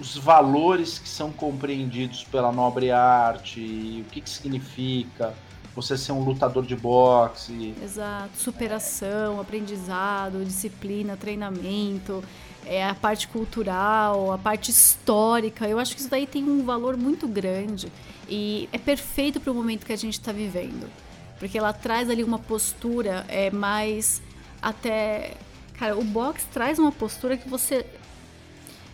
[0.00, 5.34] os, valores que são compreendidos pela nobre arte, e o que, que significa
[5.74, 7.74] você ser um lutador de boxe.
[7.82, 12.24] Exato, superação, aprendizado, disciplina, treinamento
[12.66, 15.66] é, a parte cultural, a parte histórica.
[15.66, 17.90] Eu acho que isso daí tem um valor muito grande
[18.28, 20.90] e é perfeito para o momento que a gente está vivendo.
[21.38, 24.22] Porque ela traz ali uma postura é, mais
[24.60, 25.34] até.
[25.78, 27.86] Cara, o box traz uma postura que você.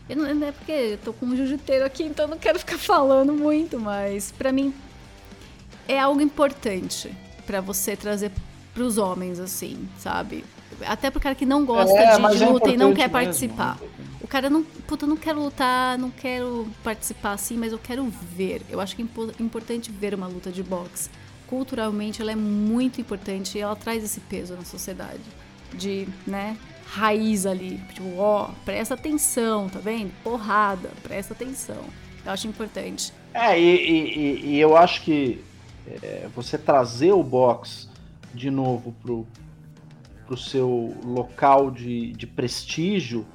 [0.08, 2.76] Eu não, não é porque eu tô com um jiu-jiteiro aqui, então não quero ficar
[2.78, 4.74] falando muito, mas para mim
[5.88, 7.14] é algo importante
[7.46, 8.32] para você trazer
[8.74, 10.44] para os homens, assim, sabe?
[10.86, 13.78] Até pro cara que não gosta é, de, é luta é e não quer participar.
[13.80, 13.92] Mesmo.
[14.20, 14.62] O cara não.
[14.62, 18.62] Puta, eu não quero lutar, não quero participar assim, mas eu quero ver.
[18.70, 21.10] Eu acho que é importante ver uma luta de boxe.
[21.46, 25.20] Culturalmente, ela é muito importante e ela traz esse peso na sociedade.
[25.74, 27.80] De, né, raiz ali.
[27.92, 30.12] Tipo, ó, presta atenção, tá vendo?
[30.22, 31.84] Porrada, presta atenção.
[32.24, 33.12] Eu acho importante.
[33.34, 35.42] É, e, e, e eu acho que
[36.02, 37.88] é, você trazer o box
[38.34, 39.26] de novo pro,
[40.26, 43.26] para o seu local de, de prestígio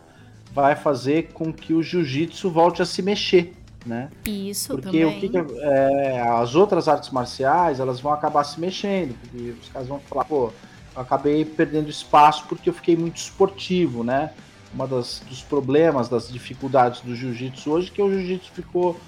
[0.51, 3.53] vai fazer com que o jiu-jitsu volte a se mexer,
[3.85, 4.09] né?
[4.25, 5.05] Isso porque também.
[5.05, 9.69] o que, que é, as outras artes marciais elas vão acabar se mexendo, porque os
[9.69, 10.51] caras vão falar, pô,
[10.95, 14.31] eu acabei perdendo espaço porque eu fiquei muito esportivo, né?
[14.73, 18.99] Uma das dos problemas, das dificuldades do jiu-jitsu hoje é que o jiu-jitsu ficou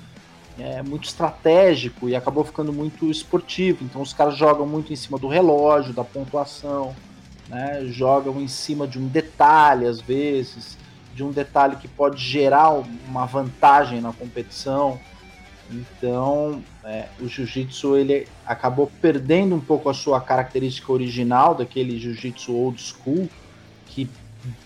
[0.60, 3.84] é, muito estratégico e acabou ficando muito esportivo.
[3.84, 6.96] Então os caras jogam muito em cima do relógio, da pontuação
[7.50, 7.86] né?
[7.86, 10.78] jogam em cima de um detalhe, às vezes,
[11.16, 12.70] de um detalhe que pode gerar
[13.08, 15.00] uma vantagem na competição.
[15.72, 22.56] Então, é, o jiu-jitsu ele acabou perdendo um pouco a sua característica original daquele jiu-jitsu
[22.56, 23.30] old school
[23.86, 24.10] que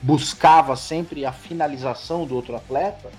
[0.02, 3.10] buscava sempre a finalização do outro atleta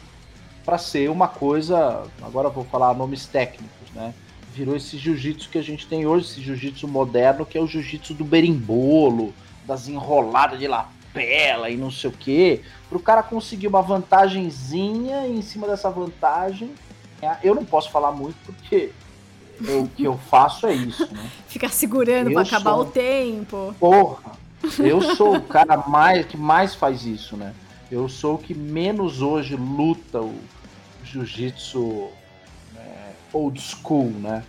[0.65, 4.15] para ser uma coisa, agora vou falar nomes técnicos, né?
[4.55, 8.15] Virou esse jiu-jitsu que a gente tem hoje, esse jiu-jitsu moderno, que é o jiu-jitsu
[8.15, 9.35] do berimbolo,
[9.67, 15.27] das enroladas de lapela e não sei o que, para o cara conseguir uma vantagenzinha
[15.27, 16.71] e em cima dessa vantagem.
[17.23, 18.91] É, eu não posso falar muito porque
[19.61, 21.31] o que eu faço é isso, né?
[21.47, 22.81] Ficar segurando para acabar sou...
[22.81, 23.75] o tempo.
[23.79, 24.33] Porra,
[24.79, 27.55] eu sou o cara mais que mais faz isso, né?
[27.91, 30.35] Eu sou o que menos hoje luta o
[31.05, 32.09] jiu-jitsu
[32.75, 34.43] né, old school, né?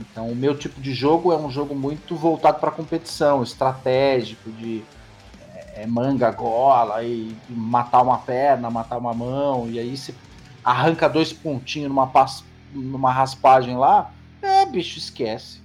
[0.00, 4.82] Então, o meu tipo de jogo é um jogo muito voltado para competição, estratégico, de
[5.74, 10.14] é, manga gola e, e, matar uma perna, matar uma mão, e aí você
[10.64, 12.10] arranca dois pontinhos numa,
[12.72, 14.10] numa raspagem lá,
[14.42, 15.60] é, bicho, esquece.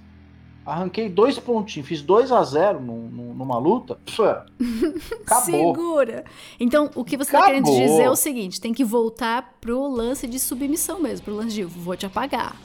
[0.66, 3.94] Arranquei dois pontinhos, fiz 2 a 0 numa luta.
[4.04, 4.20] Pff,
[5.22, 5.44] acabou.
[5.44, 6.24] Segura.
[6.58, 10.26] Então, o que você está querendo dizer é o seguinte: tem que voltar pro lance
[10.26, 12.56] de submissão mesmo, pro lance de vou te apagar.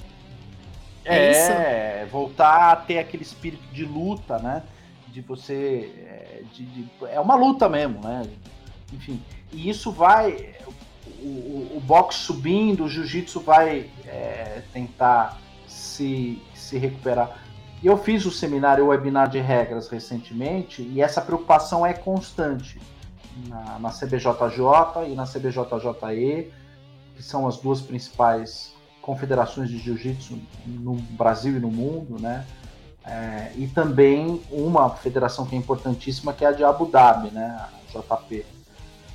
[1.06, 4.64] É, é voltar a ter aquele espírito de luta, né?
[5.08, 5.92] De você.
[5.98, 8.24] É, de, de, é uma luta mesmo, né?
[8.94, 9.22] Enfim.
[9.52, 10.56] E isso vai.
[11.20, 17.40] O, o, o boxe subindo, o jiu-jitsu vai é, tentar se, se recuperar.
[17.84, 22.80] Eu fiz o seminário o webinar de regras recentemente e essa preocupação é constante
[23.48, 26.52] na, na CBJJ e na CBJJE,
[27.16, 32.46] que são as duas principais confederações de jiu-jitsu no Brasil e no mundo, né?
[33.06, 37.60] é, e também uma federação que é importantíssima, que é a de Abu Dhabi, né,
[37.60, 38.46] a JP.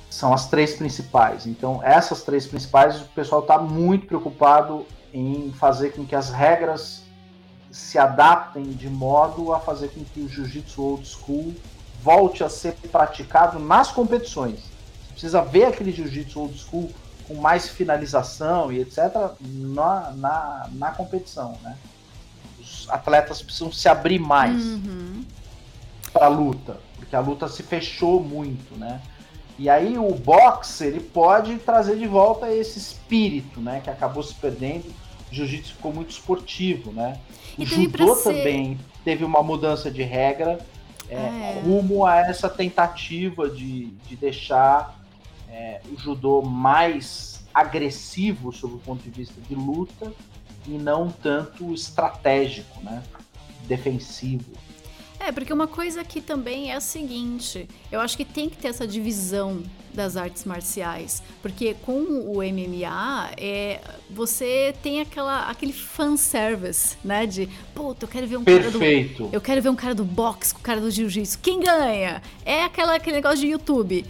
[0.09, 1.45] São as três principais.
[1.45, 7.03] Então, essas três principais, o pessoal está muito preocupado em fazer com que as regras
[7.71, 11.53] se adaptem de modo a fazer com que o jiu-jitsu old school
[12.01, 14.59] volte a ser praticado nas competições.
[14.59, 16.89] Você precisa ver aquele jiu-jitsu old school
[17.27, 18.97] com mais finalização e etc.
[19.41, 21.77] na, na, na competição, né?
[22.59, 25.23] Os atletas precisam se abrir mais uhum.
[26.13, 29.01] para a luta, porque a luta se fechou muito, né?
[29.59, 34.33] E aí o boxe ele pode trazer de volta esse espírito, né, que acabou se
[34.35, 34.85] perdendo.
[35.31, 37.19] O jiu-jitsu ficou muito esportivo, né?
[37.57, 38.33] O judô ser...
[38.33, 40.59] também teve uma mudança de regra
[41.09, 41.61] é, é.
[41.65, 44.95] rumo a essa tentativa de, de deixar
[45.49, 50.13] é, o judô mais agressivo sob o ponto de vista de luta
[50.67, 53.03] e não tanto estratégico, né?
[53.67, 54.45] defensivo.
[55.19, 58.67] É, porque uma coisa aqui também é a seguinte: eu acho que tem que ter
[58.67, 66.95] essa divisão das artes marciais, porque com o MMA é, você tem aquela aquele fanservice,
[67.03, 67.25] né?
[67.25, 69.17] De puta, eu quero ver um Perfeito.
[69.17, 71.39] cara do eu quero ver um cara do boxe com o cara do jiu-jitsu.
[71.39, 72.21] Quem ganha?
[72.45, 74.05] É aquela aquele negócio de YouTube.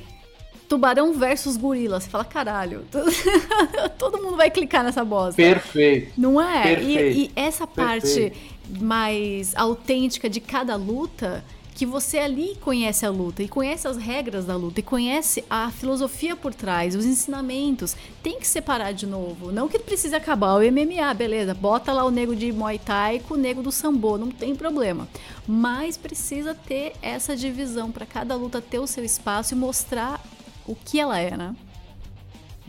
[0.67, 1.99] Tubarão versus gorila.
[1.99, 2.85] Você fala, caralho,
[3.97, 5.35] todo mundo vai clicar nessa bosta.
[5.35, 6.13] Perfeito.
[6.17, 6.75] Não é?
[6.75, 7.17] Perfeito.
[7.17, 13.09] E, e essa parte Perfeito mais autêntica de cada luta, que você ali conhece a
[13.11, 17.95] luta e conhece as regras da luta e conhece a filosofia por trás, os ensinamentos.
[18.23, 19.51] Tem que separar de novo.
[19.51, 21.53] Não que precise acabar o MMA, beleza.
[21.53, 25.07] Bota lá o nego de Muay Thai com o nego do Sambo, não tem problema.
[25.47, 30.19] Mas precisa ter essa divisão para cada luta ter o seu espaço e mostrar
[30.67, 31.55] o que ela é, né?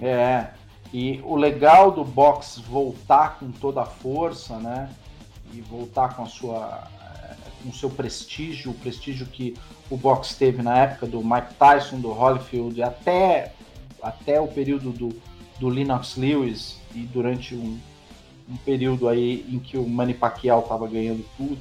[0.01, 0.47] É.
[0.93, 4.89] E o legal do boxe voltar com toda a força, né?
[5.53, 9.57] e voltar com a sua eh, com o seu prestígio, o prestígio que
[9.91, 13.53] o boxe teve na época do Mike Tyson, do Holyfield, até,
[14.03, 15.09] até o período do,
[15.59, 17.79] do Lennox Lewis e durante um,
[18.49, 21.59] um período aí em que o Manny Pacquiao estava ganhando tudo.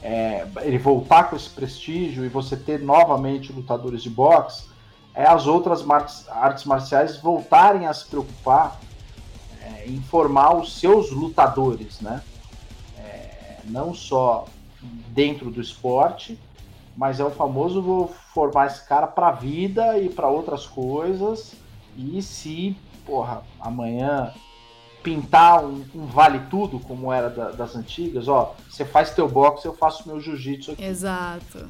[0.00, 4.67] É, ele voltar com esse prestígio e você ter novamente lutadores de boxe,
[5.18, 5.84] é as outras
[6.30, 8.78] artes marciais voltarem a se preocupar
[9.60, 12.22] é, informar os seus lutadores, né?
[12.96, 14.46] É, não só
[15.08, 16.38] dentro do esporte,
[16.96, 21.52] mas é o famoso vou formar esse cara para a vida e para outras coisas.
[21.96, 24.32] E se, porra, amanhã
[25.02, 29.66] pintar um, um vale tudo, como era da, das antigas, ó, você faz teu boxe,
[29.66, 30.84] eu faço meu jiu-jitsu aqui.
[30.84, 31.68] Exato.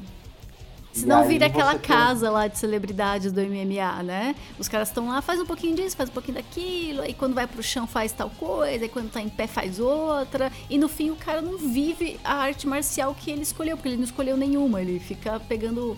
[0.99, 2.29] Se não vira aquela casa tem...
[2.29, 4.35] lá de celebridades do MMA, né?
[4.57, 7.47] Os caras estão lá, faz um pouquinho disso, faz um pouquinho daquilo, aí quando vai
[7.47, 11.09] pro chão faz tal coisa, aí quando tá em pé faz outra, e no fim
[11.09, 14.81] o cara não vive a arte marcial que ele escolheu, porque ele não escolheu nenhuma,
[14.81, 15.97] ele fica pegando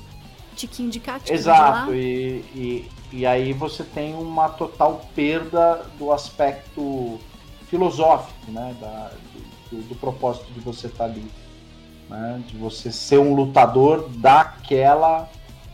[0.55, 5.85] tiquinho de cá, tiquinho Exato, de e, e, e aí você tem uma total perda
[5.97, 7.19] do aspecto
[7.67, 8.75] filosófico, né?
[8.79, 9.11] Da,
[9.71, 11.25] do, do propósito de você estar tá ali
[12.11, 12.43] né?
[12.45, 15.29] De você ser um lutador daquela,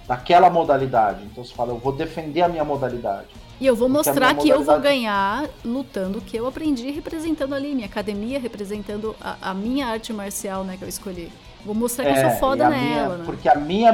[0.08, 1.26] daquela modalidade.
[1.26, 3.28] Então você fala, eu vou defender a minha modalidade.
[3.60, 4.52] E eu vou mostrar que modalidade...
[4.52, 9.54] eu vou ganhar lutando o que eu aprendi representando ali, minha academia, representando a, a
[9.54, 11.32] minha arte marcial, né, que eu escolhi.
[11.66, 13.24] Vou mostrar que é, eu sou foda nela, minha, né?
[13.26, 13.90] Porque a minha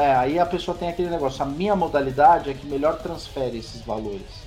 [0.00, 3.82] é, aí a pessoa tem aquele negócio, a minha modalidade é que melhor transfere esses
[3.82, 4.42] valores.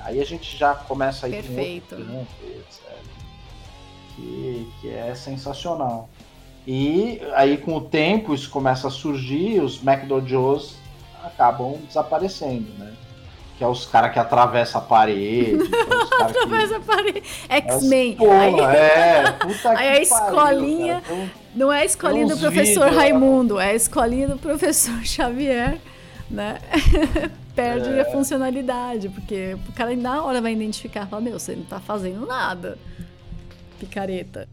[0.00, 1.94] Aí a gente já começa aí Perfeito.
[1.94, 2.82] com outro etc.
[4.16, 6.08] Que, que é sensacional.
[6.66, 10.76] E aí, com o tempo, isso começa a surgir, os McDonald's
[11.24, 12.92] acabam desaparecendo, né?
[13.58, 15.58] Que é os caras que atravessam a parede.
[15.62, 16.74] É Atravessa que...
[16.74, 17.22] a parede.
[17.48, 18.16] X-Men.
[18.20, 18.60] Aí...
[18.60, 21.02] É, puta aí a escolinha.
[21.02, 25.78] Pariu, não é a escolinha do professor vídeos, Raimundo, é a escolinha do professor Xavier,
[26.30, 26.58] né?
[27.54, 28.00] Perde é.
[28.00, 32.24] a funcionalidade, porque o cara na hora vai identificar, fala, meu, você não tá fazendo
[32.24, 32.78] nada.
[33.78, 34.48] Picareta.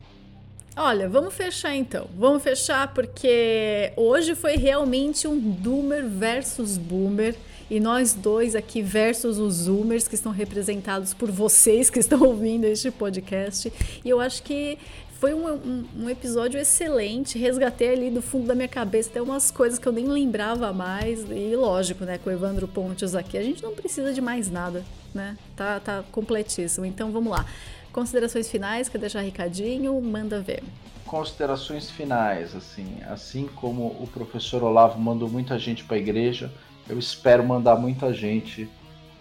[0.82, 2.08] Olha, vamos fechar então.
[2.18, 7.36] Vamos fechar porque hoje foi realmente um Doomer versus Boomer.
[7.70, 12.64] E nós dois aqui versus os Zoomers que estão representados por vocês que estão ouvindo
[12.64, 13.74] este podcast.
[14.06, 14.78] E eu acho que
[15.20, 17.38] foi um, um, um, episódio excelente.
[17.38, 21.26] Resgatei ali do fundo da minha cabeça até umas coisas que eu nem lembrava mais.
[21.30, 24.86] E lógico, né, com o Evandro Pontes aqui, a gente não precisa de mais nada,
[25.14, 25.36] né?
[25.58, 26.86] Tá, tá completíssimo.
[26.86, 27.46] Então vamos lá.
[27.92, 30.00] Considerações finais, quer deixar recadinho?
[30.02, 30.64] Manda ver.
[31.06, 36.52] Considerações finais, assim, assim como o professor Olavo mandou muita gente para a igreja,
[36.88, 38.70] eu espero mandar muita gente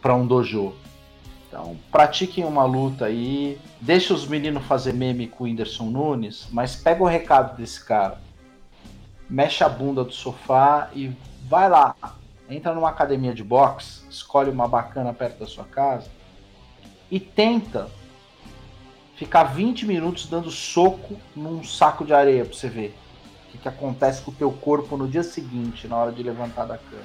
[0.02, 0.74] para um dojo.
[1.46, 3.58] Então, pratiquem uma luta aí.
[3.80, 8.20] Deixa os meninos fazer meme com o Whindersson Nunes, mas pega o recado desse cara.
[9.30, 11.10] Mexe a bunda do sofá e
[11.48, 11.94] vai lá.
[12.50, 16.08] Entra numa academia de boxe, escolhe uma bacana perto da sua casa
[17.10, 17.88] e tenta
[19.18, 22.96] ficar 20 minutos dando soco num saco de areia pra você ver
[23.48, 26.66] o que, que acontece com o teu corpo no dia seguinte, na hora de levantar
[26.66, 27.02] da cama.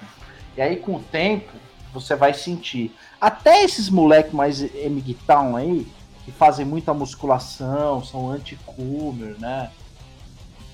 [0.55, 1.51] E aí, com o tempo,
[1.91, 2.93] você vai sentir.
[3.19, 5.87] Até esses moleques mais emigtown aí,
[6.23, 9.71] que fazem muita musculação, são anti-coomer, né?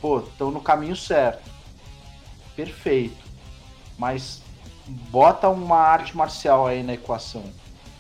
[0.02, 1.50] Pô, estão no caminho certo.
[2.56, 3.24] Perfeito.
[3.98, 4.42] Mas
[4.88, 7.44] bota uma arte marcial aí na equação.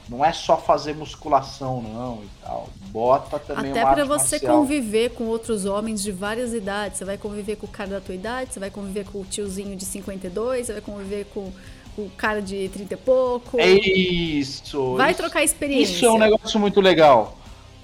[0.09, 2.67] Não é só fazer musculação, não, e tal.
[2.91, 4.57] Bota também Até para você marcial.
[4.57, 6.97] conviver com outros homens de várias idades.
[6.97, 9.75] Você vai conviver com o cara da tua idade, você vai conviver com o tiozinho
[9.75, 11.51] de 52, você vai conviver com
[11.95, 13.59] o cara de 30 e pouco.
[13.59, 14.95] É isso.
[14.95, 15.93] Vai isso, trocar experiência.
[15.93, 17.37] Isso é um negócio muito legal.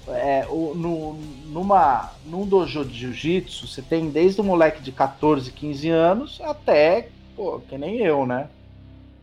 [0.08, 1.14] É, o, no,
[1.46, 7.08] numa, num dojo de jiu-jitsu, você tem desde o moleque de 14, 15 anos até,
[7.34, 8.48] pô, que nem eu, né?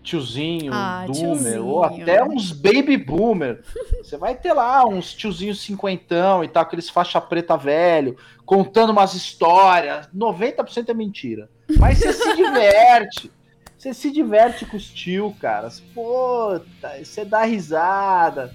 [0.03, 1.65] Tiozinho, ah, boomer, tiozinho.
[1.65, 3.64] ou até uns baby boomer.
[4.03, 9.14] Você vai ter lá uns tiozinhos cinquentão e tal, aqueles faixa preta velho, contando umas
[9.15, 10.07] histórias.
[10.15, 11.49] 90% é mentira.
[11.80, 13.32] Mas você se diverte.
[13.77, 15.69] Você se diverte com os tio, cara.
[15.93, 16.59] Pô,
[17.03, 18.53] você dá risada,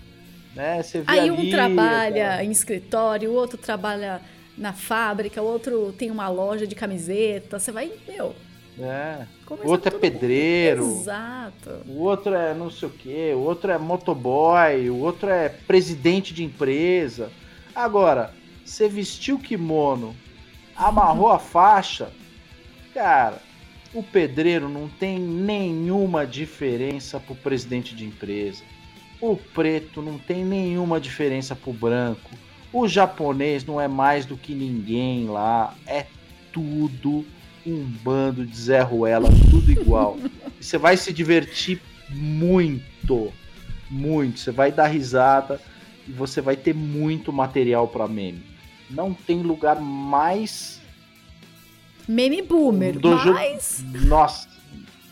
[0.55, 0.83] né?
[0.83, 2.45] Você vê Aí ali, um trabalha cara.
[2.45, 4.21] em escritório, o outro trabalha
[4.57, 7.59] na fábrica, o outro tem uma loja de camiseta.
[7.59, 8.35] Você vai, meu,
[8.81, 9.27] é.
[9.65, 10.85] o outro é pedreiro.
[10.85, 11.83] Exato.
[11.87, 13.33] O outro é não sei o que.
[13.35, 14.89] O outro é motoboy.
[14.91, 17.31] O outro é presidente de empresa.
[17.75, 18.35] Agora,
[18.65, 20.15] você vestiu o kimono,
[20.77, 22.11] amarrou a faixa,
[22.93, 23.41] cara,
[23.95, 28.63] o pedreiro não tem nenhuma diferença pro presidente de empresa.
[29.21, 32.31] O preto não tem nenhuma diferença pro branco.
[32.73, 35.75] O japonês não é mais do que ninguém lá.
[35.87, 36.05] É
[36.53, 37.25] tudo
[37.73, 40.17] um bando de Zé Ruela, tudo igual.
[40.59, 41.81] e você vai se divertir
[42.11, 43.33] muito,
[43.91, 44.41] muito.
[44.41, 45.61] Você vai dar risada
[46.07, 48.43] e você vai ter muito material para meme.
[48.91, 50.81] Não tem lugar mais
[52.07, 54.49] meme boomer, do mas nossa,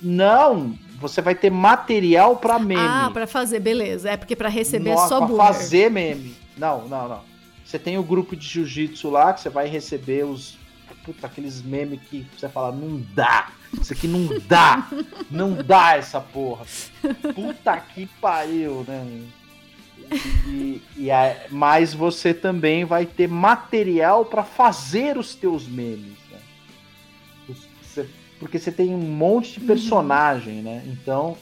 [0.01, 2.81] não, você vai ter material para meme.
[2.81, 4.11] Ah, para fazer, beleza.
[4.11, 5.47] É porque para receber nossa, é só pra boomer.
[5.47, 6.35] fazer meme.
[6.57, 7.21] Não, não, não.
[7.65, 10.56] Você tem o grupo de jiu-jitsu lá que você vai receber os
[11.07, 13.53] puta, aqueles memes que você fala, não dá.
[13.81, 14.89] Isso aqui não dá.
[15.31, 16.67] não dá essa porra.
[17.33, 19.23] Puta que pariu, né?
[20.49, 26.17] E, e a, mas você também vai ter material para fazer os teus memes.
[26.31, 26.39] Né?
[27.83, 30.83] Você, porque você tem um monte de personagem, né?
[30.87, 31.37] Então,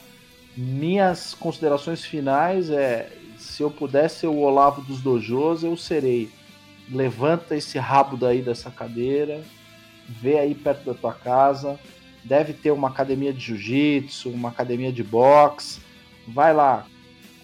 [0.55, 6.29] minhas considerações finais é: se eu pudesse ser o Olavo dos Dojos, eu serei
[6.89, 9.43] levanta esse rabo daí dessa cadeira,
[10.07, 11.79] vê aí perto da tua casa,
[12.23, 15.81] deve ter uma academia de jiu-jitsu, uma academia de boxe,
[16.27, 16.85] vai lá,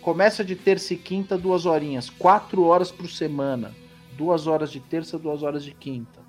[0.02, 3.74] começa de terça e quinta, duas horinhas, quatro horas por semana,
[4.14, 6.20] duas horas de terça, duas horas de quinta,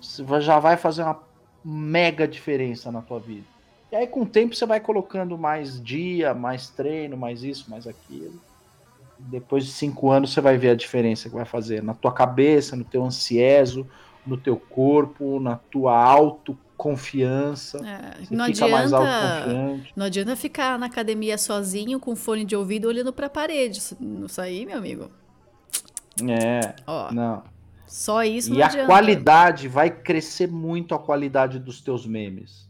[0.00, 1.20] você já vai fazer uma
[1.64, 3.46] mega diferença na tua vida.
[3.92, 7.86] E aí com o tempo você vai colocando mais dia, mais treino, mais isso, mais
[7.88, 8.40] aquilo
[9.28, 12.76] depois de cinco anos você vai ver a diferença que vai fazer na tua cabeça,
[12.76, 13.86] no teu ansieso,
[14.26, 17.78] no teu corpo, na tua autoconfiança.
[17.86, 18.98] É, não adianta,
[19.96, 23.78] não adianta ficar na academia sozinho com fone de ouvido olhando para a parede.
[23.78, 25.10] Isso aí, meu amigo.
[26.28, 26.74] É.
[26.86, 27.42] Ó, não.
[27.86, 28.54] Só isso.
[28.54, 28.86] E a adianta.
[28.86, 32.68] qualidade vai crescer muito a qualidade dos teus memes.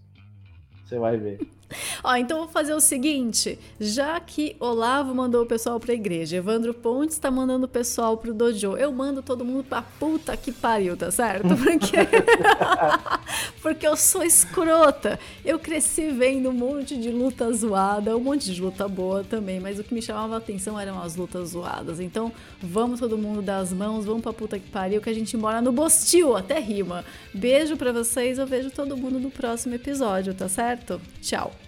[0.85, 1.41] Você vai ver.
[2.03, 6.75] Ó, então vou fazer o seguinte: já que Olavo mandou o pessoal pra igreja, Evandro
[6.75, 10.97] Pontes tá mandando o pessoal pro dojo, eu mando todo mundo pra puta que pariu,
[10.97, 11.49] tá certo?
[11.57, 11.97] Porque,
[13.63, 15.19] Porque eu sou escrota.
[15.45, 19.79] Eu cresci vendo um monte de luta zoada, um monte de luta boa também, mas
[19.79, 22.01] o que me chamava a atenção eram as lutas zoadas.
[22.01, 25.37] Então vamos todo mundo dar as mãos, vamos pra puta que pariu, que a gente
[25.37, 27.05] mora no Bostil, até rima.
[27.33, 31.01] Beijo pra vocês, eu vejo todo mundo no próximo episódio, tá certo?
[31.21, 31.60] Tchau.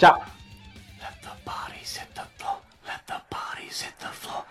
[0.00, 0.22] Ciao.
[0.98, 2.56] Let the bodies hit the floor.
[2.86, 4.46] Let the bodies hit the floor.